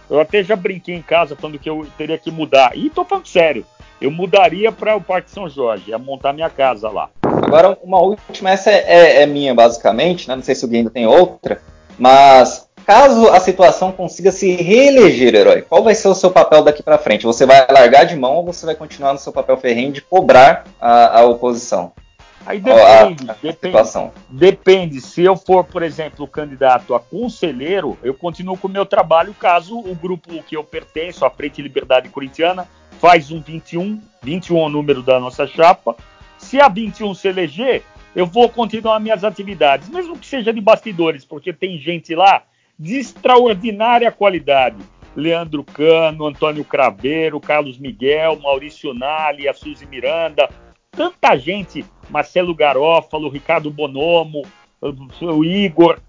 Eu 0.10 0.20
até 0.20 0.44
já 0.44 0.56
brinquei 0.56 0.96
em 0.96 1.02
casa 1.04 1.36
falando 1.36 1.60
que 1.60 1.70
eu 1.70 1.86
teria 1.96 2.18
que 2.18 2.32
mudar. 2.32 2.76
E 2.76 2.90
tô 2.90 3.06
falando 3.06 3.28
sério. 3.28 3.64
Eu 4.00 4.10
mudaria 4.10 4.72
para 4.72 4.96
o 4.96 5.02
Parque 5.02 5.30
São 5.30 5.48
Jorge, 5.48 5.92
ia 5.92 6.00
montar 6.00 6.34
minha 6.34 6.50
casa 6.50 6.90
lá. 6.90 7.12
Agora, 7.24 7.78
uma 7.84 8.00
última, 8.00 8.50
essa 8.50 8.72
é, 8.72 8.84
é, 8.88 9.22
é 9.22 9.26
minha 9.28 9.54
basicamente, 9.54 10.28
né? 10.28 10.36
não 10.36 10.44
sei 10.44 10.56
se 10.56 10.66
o 10.66 10.72
ainda 10.72 10.90
tem 10.90 11.06
outra, 11.06 11.62
mas 12.00 12.71
caso 12.86 13.30
a 13.30 13.40
situação 13.40 13.92
consiga 13.92 14.32
se 14.32 14.56
reeleger, 14.56 15.34
herói, 15.34 15.62
qual 15.62 15.84
vai 15.84 15.96
ser 15.96 16.08
o 16.08 16.16
seu 16.16 16.32
papel 16.32 16.64
daqui 16.64 16.84
para 16.84 16.98
frente? 16.98 17.26
Você 17.26 17.46
vai 17.46 17.66
largar 17.70 18.06
de 18.06 18.16
mão 18.16 18.36
ou 18.36 18.46
você 18.46 18.66
vai 18.66 18.76
continuar 18.76 19.14
no 19.14 19.20
seu 19.20 19.32
papel 19.32 19.58
ferrenho 19.58 19.92
de 19.92 20.02
cobrar 20.02 20.66
a, 20.80 21.20
a 21.20 21.26
oposição? 21.26 21.94
Aí 22.46 22.60
depende, 22.60 23.30
a, 23.30 23.34
a 23.34 23.36
depende, 23.42 24.12
depende. 24.30 25.02
Se 25.02 25.22
eu 25.22 25.36
for, 25.36 25.64
por 25.64 25.84
exemplo, 25.84 26.28
candidato 26.28 26.96
a 26.96 27.00
conselheiro, 27.00 27.98
eu 28.02 28.14
continuo 28.14 28.58
com 28.58 28.68
o 28.68 28.72
meu 28.72 28.86
trabalho 28.86 29.34
caso 29.34 29.78
o 29.78 29.94
grupo 29.94 30.42
que 30.44 30.58
eu 30.58 30.64
pertenço, 30.64 31.24
a 31.24 31.30
Frente 31.30 31.62
Liberdade 31.62 32.10
Corintiana, 32.10 32.68
faz 33.00 33.32
um 33.32 33.40
21, 33.40 34.02
21 34.24 34.58
é 34.58 34.66
o 34.66 34.70
número 34.70 35.04
da 35.04 35.20
nossa 35.20 35.46
chapa, 35.46 35.96
se 36.38 36.60
a 36.60 36.68
21 36.68 37.14
se 37.14 37.28
eleger, 37.28 37.84
eu 38.16 38.26
vou 38.26 38.50
continuar 38.50 39.00
minhas 39.00 39.24
atividades, 39.24 39.88
mesmo 39.88 40.18
que 40.18 40.26
seja 40.26 40.52
de 40.52 40.60
bastidores, 40.60 41.24
porque 41.24 41.54
tem 41.54 41.78
gente 41.78 42.14
lá 42.16 42.44
de 42.82 42.98
extraordinária 42.98 44.12
qualidade. 44.12 44.78
Leandro 45.16 45.64
Cano, 45.64 46.26
Antônio 46.26 46.64
Craveiro, 46.64 47.40
Carlos 47.40 47.78
Miguel, 47.78 48.40
Maurício 48.40 48.94
Nali, 48.94 49.48
a 49.48 49.54
Suzy 49.54 49.86
Miranda, 49.86 50.50
tanta 50.90 51.38
gente, 51.38 51.86
Marcelo 52.10 52.56
Garófalo, 52.56 53.30
Ricardo 53.30 53.70
Bonomo, 53.70 54.42
o 55.22 55.46
Igor. 55.46 56.00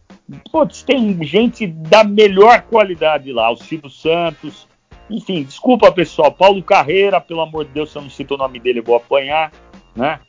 Putz, 0.51 0.83
tem 0.83 1.23
gente 1.25 1.67
da 1.67 2.05
melhor 2.05 2.63
qualidade 2.63 3.33
lá, 3.33 3.51
o 3.51 3.57
Silvio 3.57 3.91
Santos. 3.91 4.69
Enfim, 5.11 5.43
desculpa 5.43 5.93
pessoal, 5.93 6.33
Paulo 6.33 6.63
Carreira, 6.63 7.21
pelo 7.21 7.41
amor 7.41 7.65
de 7.67 7.73
Deus, 7.73 7.91
se 7.91 7.99
eu 7.99 8.03
não 8.03 8.09
cito 8.09 8.35
o 8.35 8.39
nome 8.39 8.59
dele, 8.61 8.79
eu 8.79 8.85
vou 8.85 8.97
apanhar 8.97 9.53
né? 9.95 10.21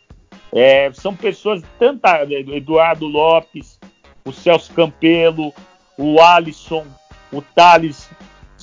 É, 0.51 0.91
são 0.93 1.15
pessoas, 1.15 1.63
tanto 1.79 2.05
Eduardo 2.51 3.07
Lopes, 3.07 3.79
o 4.25 4.31
Celso 4.31 4.71
Campelo, 4.73 5.53
o 5.97 6.21
Alisson, 6.21 6.85
o 7.31 7.41
Thales, 7.41 8.09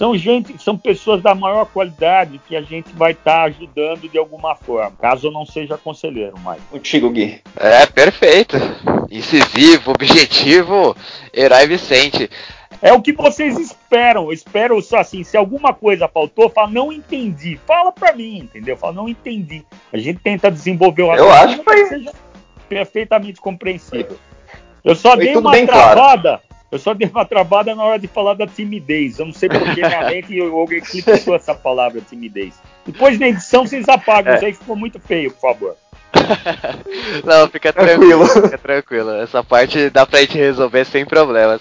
são 0.01 0.17
gente, 0.17 0.57
são 0.63 0.79
pessoas 0.79 1.23
da 1.23 1.35
maior 1.35 1.67
qualidade 1.67 2.41
que 2.49 2.57
a 2.57 2.63
gente 2.63 2.91
vai 2.95 3.13
estar 3.13 3.33
tá 3.33 3.43
ajudando 3.43 4.09
de 4.09 4.17
alguma 4.17 4.55
forma, 4.55 4.97
caso 4.99 5.27
eu 5.27 5.31
não 5.31 5.45
seja 5.45 5.77
conselheiro 5.77 6.39
mais. 6.39 6.63
Contigo, 6.71 7.11
Gui. 7.11 7.43
É, 7.55 7.85
perfeito. 7.85 8.57
Incisivo, 9.11 9.91
objetivo, 9.91 10.97
Herói 11.35 11.67
Vicente. 11.67 12.31
É 12.81 12.93
o 12.95 13.03
que 13.03 13.13
vocês 13.13 13.59
esperam. 13.59 14.25
Eu 14.25 14.33
espero 14.33 14.81
só 14.81 14.99
assim, 14.99 15.23
se 15.23 15.37
alguma 15.37 15.75
coisa 15.75 16.09
faltou, 16.09 16.49
fala, 16.49 16.71
não 16.71 16.91
entendi. 16.91 17.61
Fala 17.67 17.93
pra 17.93 18.15
mim, 18.15 18.39
entendeu? 18.39 18.77
Fala, 18.77 18.95
não 18.95 19.09
entendi. 19.09 19.65
A 19.93 19.99
gente 19.99 20.21
tenta 20.21 20.51
desenvolver 20.51 21.03
o 21.03 21.15
Eu 21.15 21.31
acho 21.31 21.59
que 21.59 21.65
foi... 21.65 21.87
seja 21.87 22.13
perfeitamente 22.71 23.39
compreensível. 23.41 24.17
Eu 24.83 24.95
só 24.95 25.11
foi 25.11 25.27
dei 25.27 25.37
uma 25.37 25.53
travada. 25.67 26.39
Claro. 26.39 26.50
Eu 26.71 26.79
só 26.79 26.95
dei 26.95 27.09
uma 27.09 27.25
travada 27.25 27.75
na 27.75 27.83
hora 27.83 27.99
de 27.99 28.07
falar 28.07 28.35
da 28.35 28.47
timidez. 28.47 29.19
Eu 29.19 29.27
não 29.27 29.33
sei 29.33 29.49
porque 29.49 29.81
na 29.81 30.05
mente 30.05 30.39
alguém 30.41 30.81
clipou 30.81 31.35
essa 31.35 31.55
palavra 31.55 32.01
timidez. 32.01 32.55
Depois 32.87 33.19
na 33.19 33.29
edição 33.29 33.67
vocês 33.67 33.89
apagam, 33.89 34.33
é. 34.33 34.37
isso 34.37 34.45
aí 34.47 34.53
ficou 34.53 34.77
muito 34.77 35.01
feio, 35.01 35.33
por 35.33 35.41
favor. 35.41 35.77
não, 37.25 37.49
fica 37.49 37.73
tranquilo. 37.73 38.27
Fica 38.27 38.59
tranquilo. 38.59 39.11
Essa 39.17 39.43
parte 39.43 39.91
dá 39.91 40.07
pra 40.07 40.21
gente 40.21 40.39
resolver 40.39 40.85
sem 40.85 41.05
problemas. 41.05 41.61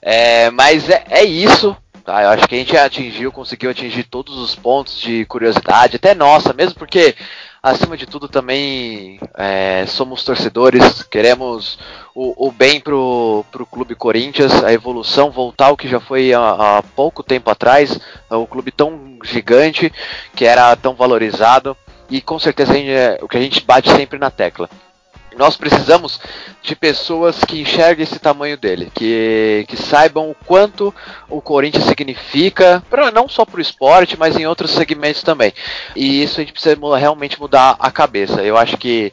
É, 0.00 0.50
mas 0.50 0.88
é, 0.88 1.04
é 1.08 1.24
isso. 1.24 1.76
Tá? 2.04 2.22
Eu 2.22 2.30
acho 2.30 2.48
que 2.48 2.54
a 2.54 2.58
gente 2.58 2.76
atingiu, 2.76 3.32
conseguiu 3.32 3.70
atingir 3.70 4.04
todos 4.04 4.36
os 4.38 4.54
pontos 4.54 4.98
de 4.98 5.24
curiosidade, 5.26 5.96
até 5.96 6.14
nossa, 6.14 6.52
mesmo 6.52 6.74
porque 6.74 7.14
acima 7.62 7.96
de 7.96 8.06
tudo 8.06 8.28
também 8.28 9.20
é, 9.36 9.84
somos 9.86 10.24
torcedores, 10.24 11.02
queremos 11.02 11.78
o, 12.14 12.48
o, 12.48 12.50
bem 12.50 12.80
pro, 12.80 13.44
pro 13.50 13.66
Clube 13.66 13.94
Corinthians, 13.94 14.64
a 14.64 14.72
evolução 14.72 15.30
voltar 15.30 15.66
ao 15.66 15.76
que 15.76 15.88
já 15.88 16.00
foi 16.00 16.32
há, 16.32 16.78
há 16.78 16.82
pouco 16.82 17.22
tempo 17.22 17.50
atrás, 17.50 17.98
o 18.30 18.46
clube 18.46 18.70
tão 18.70 19.18
gigante, 19.22 19.92
que 20.34 20.44
era 20.44 20.74
tão 20.76 20.94
valorizado, 20.94 21.76
e 22.08 22.20
com 22.20 22.38
certeza 22.38 22.72
gente, 22.72 22.90
é, 22.90 23.18
o 23.22 23.28
que 23.28 23.36
a 23.36 23.40
gente 23.40 23.64
bate 23.64 23.90
sempre 23.90 24.18
na 24.18 24.30
tecla. 24.30 24.68
Nós 25.36 25.56
precisamos 25.56 26.20
de 26.62 26.76
pessoas 26.76 27.42
que 27.44 27.60
enxerguem 27.60 28.02
esse 28.02 28.18
tamanho 28.18 28.56
dele, 28.56 28.90
que, 28.94 29.64
que 29.68 29.76
saibam 29.76 30.30
o 30.30 30.36
quanto 30.46 30.94
o 31.28 31.40
Corinthians 31.40 31.84
significa, 31.84 32.82
pra, 32.90 33.10
não 33.10 33.28
só 33.28 33.44
para 33.44 33.58
o 33.58 33.62
esporte, 33.62 34.18
mas 34.18 34.36
em 34.36 34.46
outros 34.46 34.70
segmentos 34.72 35.22
também. 35.22 35.52
E 35.94 36.22
isso 36.22 36.40
a 36.40 36.42
gente 36.42 36.52
precisa 36.52 36.76
realmente 36.96 37.40
mudar 37.40 37.76
a 37.78 37.90
cabeça. 37.90 38.42
Eu 38.42 38.56
acho 38.56 38.76
que 38.76 39.12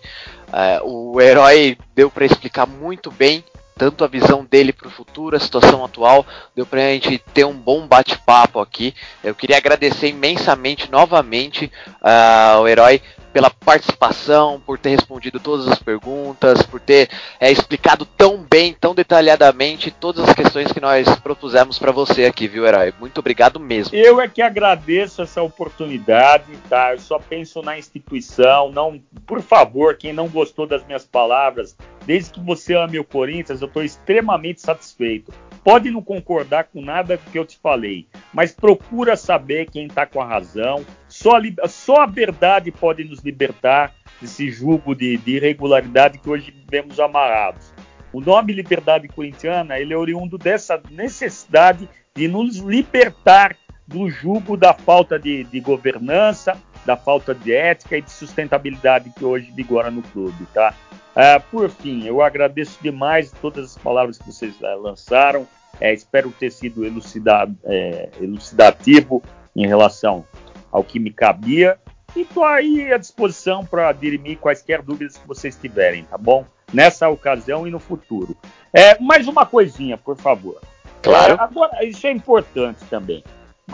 é, 0.51 0.80
o 0.84 1.20
herói 1.22 1.78
deu 1.95 2.09
para 2.09 2.26
explicar 2.26 2.65
muito 2.65 3.11
bem 3.11 3.43
tanto 3.78 4.03
a 4.03 4.07
visão 4.07 4.43
dele 4.43 4.74
para 4.74 4.88
o 4.88 4.91
futuro, 4.91 5.36
a 5.36 5.39
situação 5.39 5.86
atual. 5.86 6.26
Deu 6.55 6.65
para 6.65 6.82
a 6.82 6.89
gente 6.93 7.20
ter 7.34 7.45
um 7.45 7.53
bom 7.53 7.88
bate-papo 7.88 8.59
aqui. 8.59 8.93
Eu 9.24 9.36
queria 9.36 9.57
agradecer 9.57 10.07
imensamente 10.07 10.89
novamente 10.91 11.72
uh, 12.01 12.55
ao 12.55 12.68
herói 12.68 13.01
pela 13.38 13.51
participação, 13.51 14.59
por 14.59 14.79
ter 14.79 14.89
respondido 14.89 15.39
todas 15.39 15.67
as 15.67 15.77
perguntas, 15.77 16.63
por 16.63 16.79
ter 16.79 17.07
é, 17.39 17.51
explicado 17.51 18.03
tão 18.03 18.38
bem, 18.38 18.73
tão 18.73 18.95
detalhadamente 18.95 19.91
todas 19.91 20.27
as 20.27 20.33
questões 20.33 20.71
que 20.71 20.79
nós 20.79 21.07
propusemos 21.19 21.77
para 21.77 21.91
você 21.91 22.25
aqui, 22.25 22.47
viu, 22.47 22.65
Herói? 22.65 22.91
Muito 22.99 23.19
obrigado 23.19 23.59
mesmo. 23.59 23.95
Eu 23.95 24.19
é 24.19 24.27
que 24.27 24.41
agradeço 24.41 25.21
essa 25.21 25.39
oportunidade, 25.43 26.45
tá? 26.67 26.93
Eu 26.93 26.99
só 26.99 27.19
penso 27.19 27.61
na 27.61 27.77
instituição, 27.77 28.71
não, 28.71 28.99
por 29.27 29.39
favor, 29.39 29.95
quem 29.95 30.11
não 30.11 30.27
gostou 30.27 30.65
das 30.65 30.83
minhas 30.83 31.05
palavras, 31.05 31.77
desde 32.07 32.31
que 32.31 32.39
você 32.39 32.73
ame 32.73 32.97
o 32.97 33.03
Corinthians, 33.03 33.61
eu 33.61 33.67
estou 33.67 33.83
extremamente 33.83 34.61
satisfeito. 34.61 35.31
Pode 35.68 35.91
não 35.91 36.01
concordar 36.01 36.63
com 36.63 36.82
nada 36.82 37.18
que 37.18 37.38
eu 37.38 37.45
te 37.45 37.57
falei, 37.57 38.07
mas 38.34 38.53
procura 38.53 39.18
saber 39.18 39.70
quem 39.70 39.88
está 39.88 40.05
com 40.05 40.22
a 40.22 40.26
razão, 40.26 40.86
só 41.09 41.32
a, 41.36 41.68
só 41.68 42.03
a 42.03 42.05
verdade 42.05 42.72
pode 42.72 43.03
nos 43.03 43.20
libertar 43.20 43.93
desse 44.22 44.49
jugo 44.49 44.95
de, 44.95 45.18
de 45.18 45.36
irregularidade 45.36 46.20
que 46.20 46.30
hoje 46.30 46.51
vivemos 46.51 47.01
amarrados. 47.01 47.74
O 48.13 48.22
nome 48.22 48.53
Liberdade 48.53 49.09
Corintiana 49.09 49.78
ele 49.78 49.93
é 49.93 49.97
oriundo 49.97 50.38
dessa 50.38 50.82
necessidade 50.89 51.89
de 52.15 52.30
nos 52.30 52.59
libertar 52.59 53.57
do 53.88 54.09
jugo 54.09 54.57
da 54.57 54.73
falta 54.73 55.17
de, 55.17 55.45
de, 55.45 55.59
governança, 55.61 56.57
da 56.85 56.97
falta 56.97 57.33
de 57.33 57.53
ética 57.53 57.97
e 57.97 58.01
de 58.01 58.11
sustentabilidade 58.11 59.11
que 59.15 59.23
hoje 59.23 59.51
vigora 59.55 59.89
no 59.89 60.01
clube, 60.01 60.45
tá? 60.53 60.73
Ah, 61.15 61.39
por 61.39 61.69
fim, 61.69 62.05
eu 62.05 62.21
agradeço 62.21 62.77
demais 62.81 63.31
todas 63.41 63.65
as 63.65 63.77
palavras 63.77 64.17
que 64.17 64.25
vocês 64.25 64.53
ah, 64.61 64.75
lançaram. 64.75 65.47
É, 65.79 65.93
espero 65.93 66.31
ter 66.31 66.51
sido 66.51 66.85
elucidado, 66.85 67.55
é, 67.63 68.09
elucidativo 68.19 69.23
em 69.55 69.65
relação 69.65 70.25
ao 70.71 70.83
que 70.83 70.99
me 70.99 71.11
cabia. 71.11 71.79
E 72.15 72.21
estou 72.21 72.43
aí 72.43 72.91
à 72.91 72.97
disposição 72.97 73.65
para 73.65 73.91
dirimir 73.91 74.38
quaisquer 74.38 74.81
dúvidas 74.81 75.17
que 75.17 75.27
vocês 75.27 75.55
tiverem, 75.55 76.03
tá 76.03 76.17
bom? 76.17 76.45
Nessa 76.73 77.07
ocasião 77.09 77.67
e 77.67 77.71
no 77.71 77.79
futuro. 77.79 78.35
É, 78.73 78.99
mais 78.99 79.27
uma 79.27 79.45
coisinha, 79.45 79.97
por 79.97 80.17
favor. 80.17 80.59
Claro. 81.01 81.38
Agora, 81.39 81.85
isso 81.85 82.05
é 82.05 82.11
importante 82.11 82.83
também. 82.89 83.23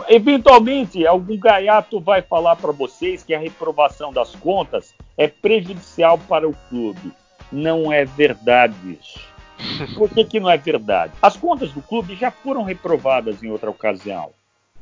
Eventualmente, 0.08 1.06
algum 1.06 1.38
gaiato 1.38 2.00
vai 2.00 2.20
falar 2.20 2.56
para 2.56 2.72
vocês 2.72 3.22
que 3.22 3.32
a 3.32 3.38
reprovação 3.38 4.12
das 4.12 4.34
contas 4.34 4.94
é 5.16 5.28
prejudicial 5.28 6.18
para 6.18 6.48
o 6.48 6.54
clube. 6.68 7.12
Não 7.52 7.92
é 7.92 8.04
verdade 8.04 8.98
isso. 9.00 9.20
Por 9.94 10.10
que, 10.10 10.24
que 10.24 10.40
não 10.40 10.50
é 10.50 10.56
verdade? 10.56 11.12
As 11.22 11.36
contas 11.36 11.70
do 11.72 11.80
clube 11.80 12.16
já 12.16 12.30
foram 12.30 12.64
reprovadas 12.64 13.42
em 13.42 13.50
outra 13.50 13.70
ocasião. 13.70 14.30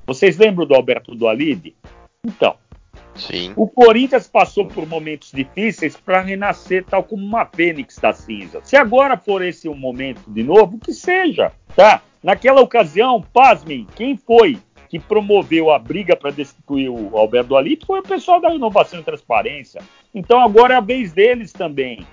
Vocês 0.06 0.38
lembram 0.38 0.66
do 0.66 0.74
Alberto 0.74 1.14
Dualide? 1.14 1.76
Então, 2.24 2.56
Sim. 3.14 3.52
o 3.54 3.68
Corinthians 3.68 4.26
passou 4.26 4.66
por 4.66 4.86
momentos 4.86 5.30
difíceis 5.30 5.96
para 5.96 6.22
renascer 6.22 6.84
tal 6.84 7.04
como 7.04 7.24
uma 7.24 7.44
fênix 7.44 7.98
da 7.98 8.12
cinza. 8.12 8.60
Se 8.64 8.76
agora 8.76 9.16
for 9.16 9.42
esse 9.42 9.68
o 9.68 9.74
momento 9.74 10.22
de 10.28 10.42
novo, 10.42 10.78
que 10.78 10.92
seja, 10.92 11.52
tá? 11.76 12.02
Naquela 12.22 12.60
ocasião, 12.60 13.20
pasmem, 13.32 13.86
quem 13.94 14.16
foi 14.16 14.58
que 14.92 14.98
promoveu 14.98 15.70
a 15.70 15.78
briga 15.78 16.14
para 16.14 16.30
destituir 16.30 16.90
o 16.90 17.16
Alberto 17.16 17.56
Alito 17.56 17.86
foi 17.86 18.00
o 18.00 18.02
pessoal 18.02 18.38
da 18.38 18.54
Inovação 18.54 19.00
e 19.00 19.02
Transparência. 19.02 19.80
Então 20.14 20.38
agora 20.38 20.74
é 20.74 20.76
a 20.76 20.82
vez 20.82 21.14
deles 21.14 21.50
também. 21.50 22.06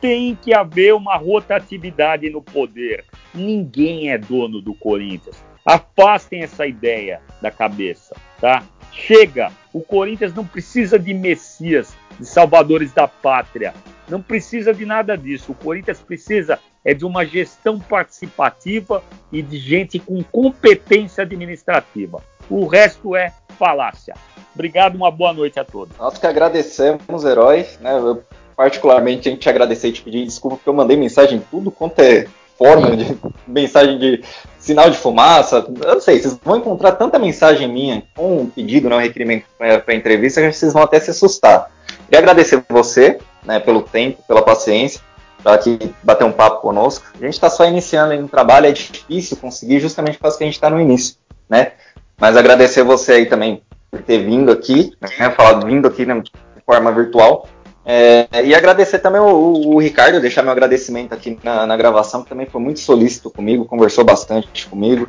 Tem 0.00 0.34
que 0.34 0.52
haver 0.52 0.94
uma 0.94 1.14
rotatividade 1.14 2.28
no 2.28 2.42
poder. 2.42 3.04
Ninguém 3.32 4.10
é 4.10 4.18
dono 4.18 4.60
do 4.60 4.74
Corinthians. 4.74 5.44
Afastem 5.64 6.42
essa 6.42 6.66
ideia 6.66 7.22
da 7.40 7.52
cabeça, 7.52 8.16
tá? 8.40 8.64
Chega! 8.94 9.52
O 9.72 9.80
Corinthians 9.80 10.32
não 10.32 10.46
precisa 10.46 10.98
de 10.98 11.12
messias, 11.12 11.92
de 12.18 12.24
salvadores 12.24 12.92
da 12.92 13.08
pátria. 13.08 13.74
Não 14.08 14.22
precisa 14.22 14.72
de 14.72 14.86
nada 14.86 15.16
disso. 15.16 15.52
O 15.52 15.54
Corinthians 15.54 16.00
precisa 16.00 16.58
é 16.84 16.92
de 16.92 17.04
uma 17.04 17.24
gestão 17.24 17.78
participativa 17.80 19.02
e 19.32 19.42
de 19.42 19.58
gente 19.58 19.98
com 19.98 20.22
competência 20.22 21.22
administrativa. 21.22 22.22
O 22.48 22.66
resto 22.66 23.16
é 23.16 23.32
falácia. 23.58 24.14
Obrigado, 24.54 24.94
uma 24.94 25.10
boa 25.10 25.32
noite 25.32 25.58
a 25.58 25.64
todos. 25.64 25.96
Nós 25.96 26.18
que 26.18 26.26
agradecemos, 26.26 27.24
herói. 27.24 27.66
Né? 27.80 27.96
Eu, 27.98 28.22
particularmente, 28.54 29.28
a 29.28 29.32
gente 29.32 29.48
agradecer 29.48 29.88
e 29.88 29.92
te 29.92 30.02
pedir 30.02 30.24
desculpa 30.24 30.56
porque 30.56 30.68
eu 30.68 30.74
mandei 30.74 30.96
mensagem 30.96 31.42
tudo 31.50 31.70
quanto 31.70 31.98
é 32.00 32.26
forma 32.56 32.96
de 32.96 33.16
mensagem 33.48 33.98
de 33.98 34.22
sinal 34.64 34.88
de 34.88 34.96
fumaça. 34.96 35.66
Eu 35.82 35.94
não 35.94 36.00
sei, 36.00 36.18
vocês 36.18 36.38
vão 36.42 36.56
encontrar 36.56 36.92
tanta 36.92 37.18
mensagem 37.18 37.68
minha 37.68 38.02
com 38.16 38.38
um 38.38 38.46
pedido, 38.46 38.88
né, 38.88 38.96
um 38.96 39.00
requerimento 39.00 39.44
para 39.58 39.94
entrevista, 39.94 40.40
que 40.40 40.52
vocês 40.52 40.72
vão 40.72 40.82
até 40.82 40.98
se 40.98 41.10
assustar. 41.10 41.70
Queria 42.06 42.20
agradecer 42.20 42.64
você 42.68 43.18
né, 43.44 43.60
pelo 43.60 43.82
tempo, 43.82 44.22
pela 44.26 44.42
paciência, 44.42 45.00
para 45.42 45.54
aqui 45.54 45.78
bater 46.02 46.24
um 46.24 46.32
papo 46.32 46.62
conosco. 46.62 47.04
A 47.14 47.24
gente 47.24 47.34
está 47.34 47.50
só 47.50 47.66
iniciando 47.66 48.14
um 48.14 48.26
trabalho, 48.26 48.66
é 48.66 48.72
difícil 48.72 49.36
conseguir 49.36 49.80
justamente 49.80 50.16
por 50.16 50.22
causa 50.22 50.38
que 50.38 50.44
a 50.44 50.46
gente 50.46 50.54
está 50.54 50.70
no 50.70 50.80
início, 50.80 51.16
né? 51.48 51.72
Mas 52.18 52.34
agradecer 52.34 52.82
você 52.82 53.12
aí 53.12 53.26
também 53.26 53.62
por 53.90 54.02
ter 54.02 54.24
vindo 54.24 54.50
aqui, 54.50 54.92
né, 55.00 55.30
falado 55.30 55.66
vindo 55.66 55.86
aqui 55.86 56.06
né, 56.06 56.18
de 56.20 56.32
forma 56.64 56.90
virtual. 56.90 57.46
É, 57.86 58.26
e 58.44 58.54
agradecer 58.54 58.98
também 58.98 59.20
o, 59.20 59.26
o, 59.26 59.74
o, 59.74 59.78
Ricardo, 59.78 60.20
deixar 60.20 60.42
meu 60.42 60.52
agradecimento 60.52 61.12
aqui 61.12 61.38
na, 61.42 61.66
na, 61.66 61.76
gravação, 61.76 62.22
que 62.22 62.30
também 62.30 62.46
foi 62.46 62.60
muito 62.60 62.80
solícito 62.80 63.30
comigo, 63.30 63.66
conversou 63.66 64.04
bastante 64.04 64.66
comigo 64.66 65.08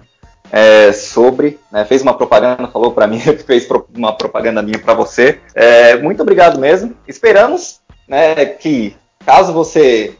é, 0.51 0.91
sobre, 0.91 1.59
né, 1.71 1.85
fez 1.85 2.01
uma 2.01 2.13
propaganda, 2.13 2.67
falou 2.67 2.91
para 2.91 3.07
mim, 3.07 3.19
fez 3.45 3.67
uma 3.95 4.13
propaganda 4.13 4.61
minha 4.61 4.79
para 4.79 4.93
você. 4.93 5.39
É, 5.53 5.95
muito 5.97 6.21
obrigado 6.21 6.59
mesmo. 6.59 6.95
Esperamos 7.07 7.79
né, 8.07 8.45
que, 8.45 8.95
caso 9.25 9.53
você 9.53 10.15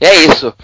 E 0.00 0.06
é 0.06 0.14
isso. 0.24 0.54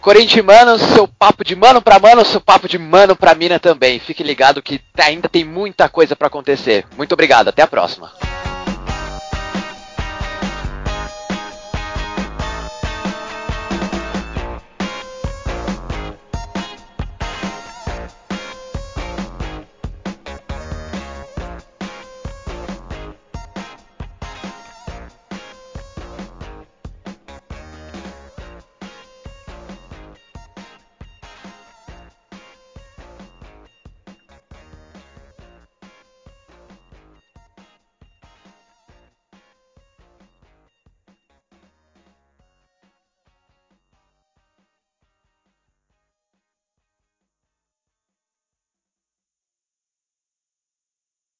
Corintianos, 0.00 0.80
seu 0.80 1.08
papo 1.08 1.44
de 1.44 1.56
mano 1.56 1.82
para 1.82 1.98
mano, 1.98 2.24
seu 2.24 2.40
papo 2.40 2.68
de 2.68 2.78
mano 2.78 3.16
para 3.16 3.34
mina 3.34 3.58
também. 3.58 3.98
Fique 3.98 4.22
ligado 4.22 4.62
que 4.62 4.80
ainda 4.98 5.28
tem 5.28 5.44
muita 5.44 5.88
coisa 5.88 6.14
para 6.14 6.28
acontecer. 6.28 6.86
Muito 6.96 7.12
obrigado, 7.12 7.48
até 7.48 7.62
a 7.62 7.66
próxima. 7.66 8.12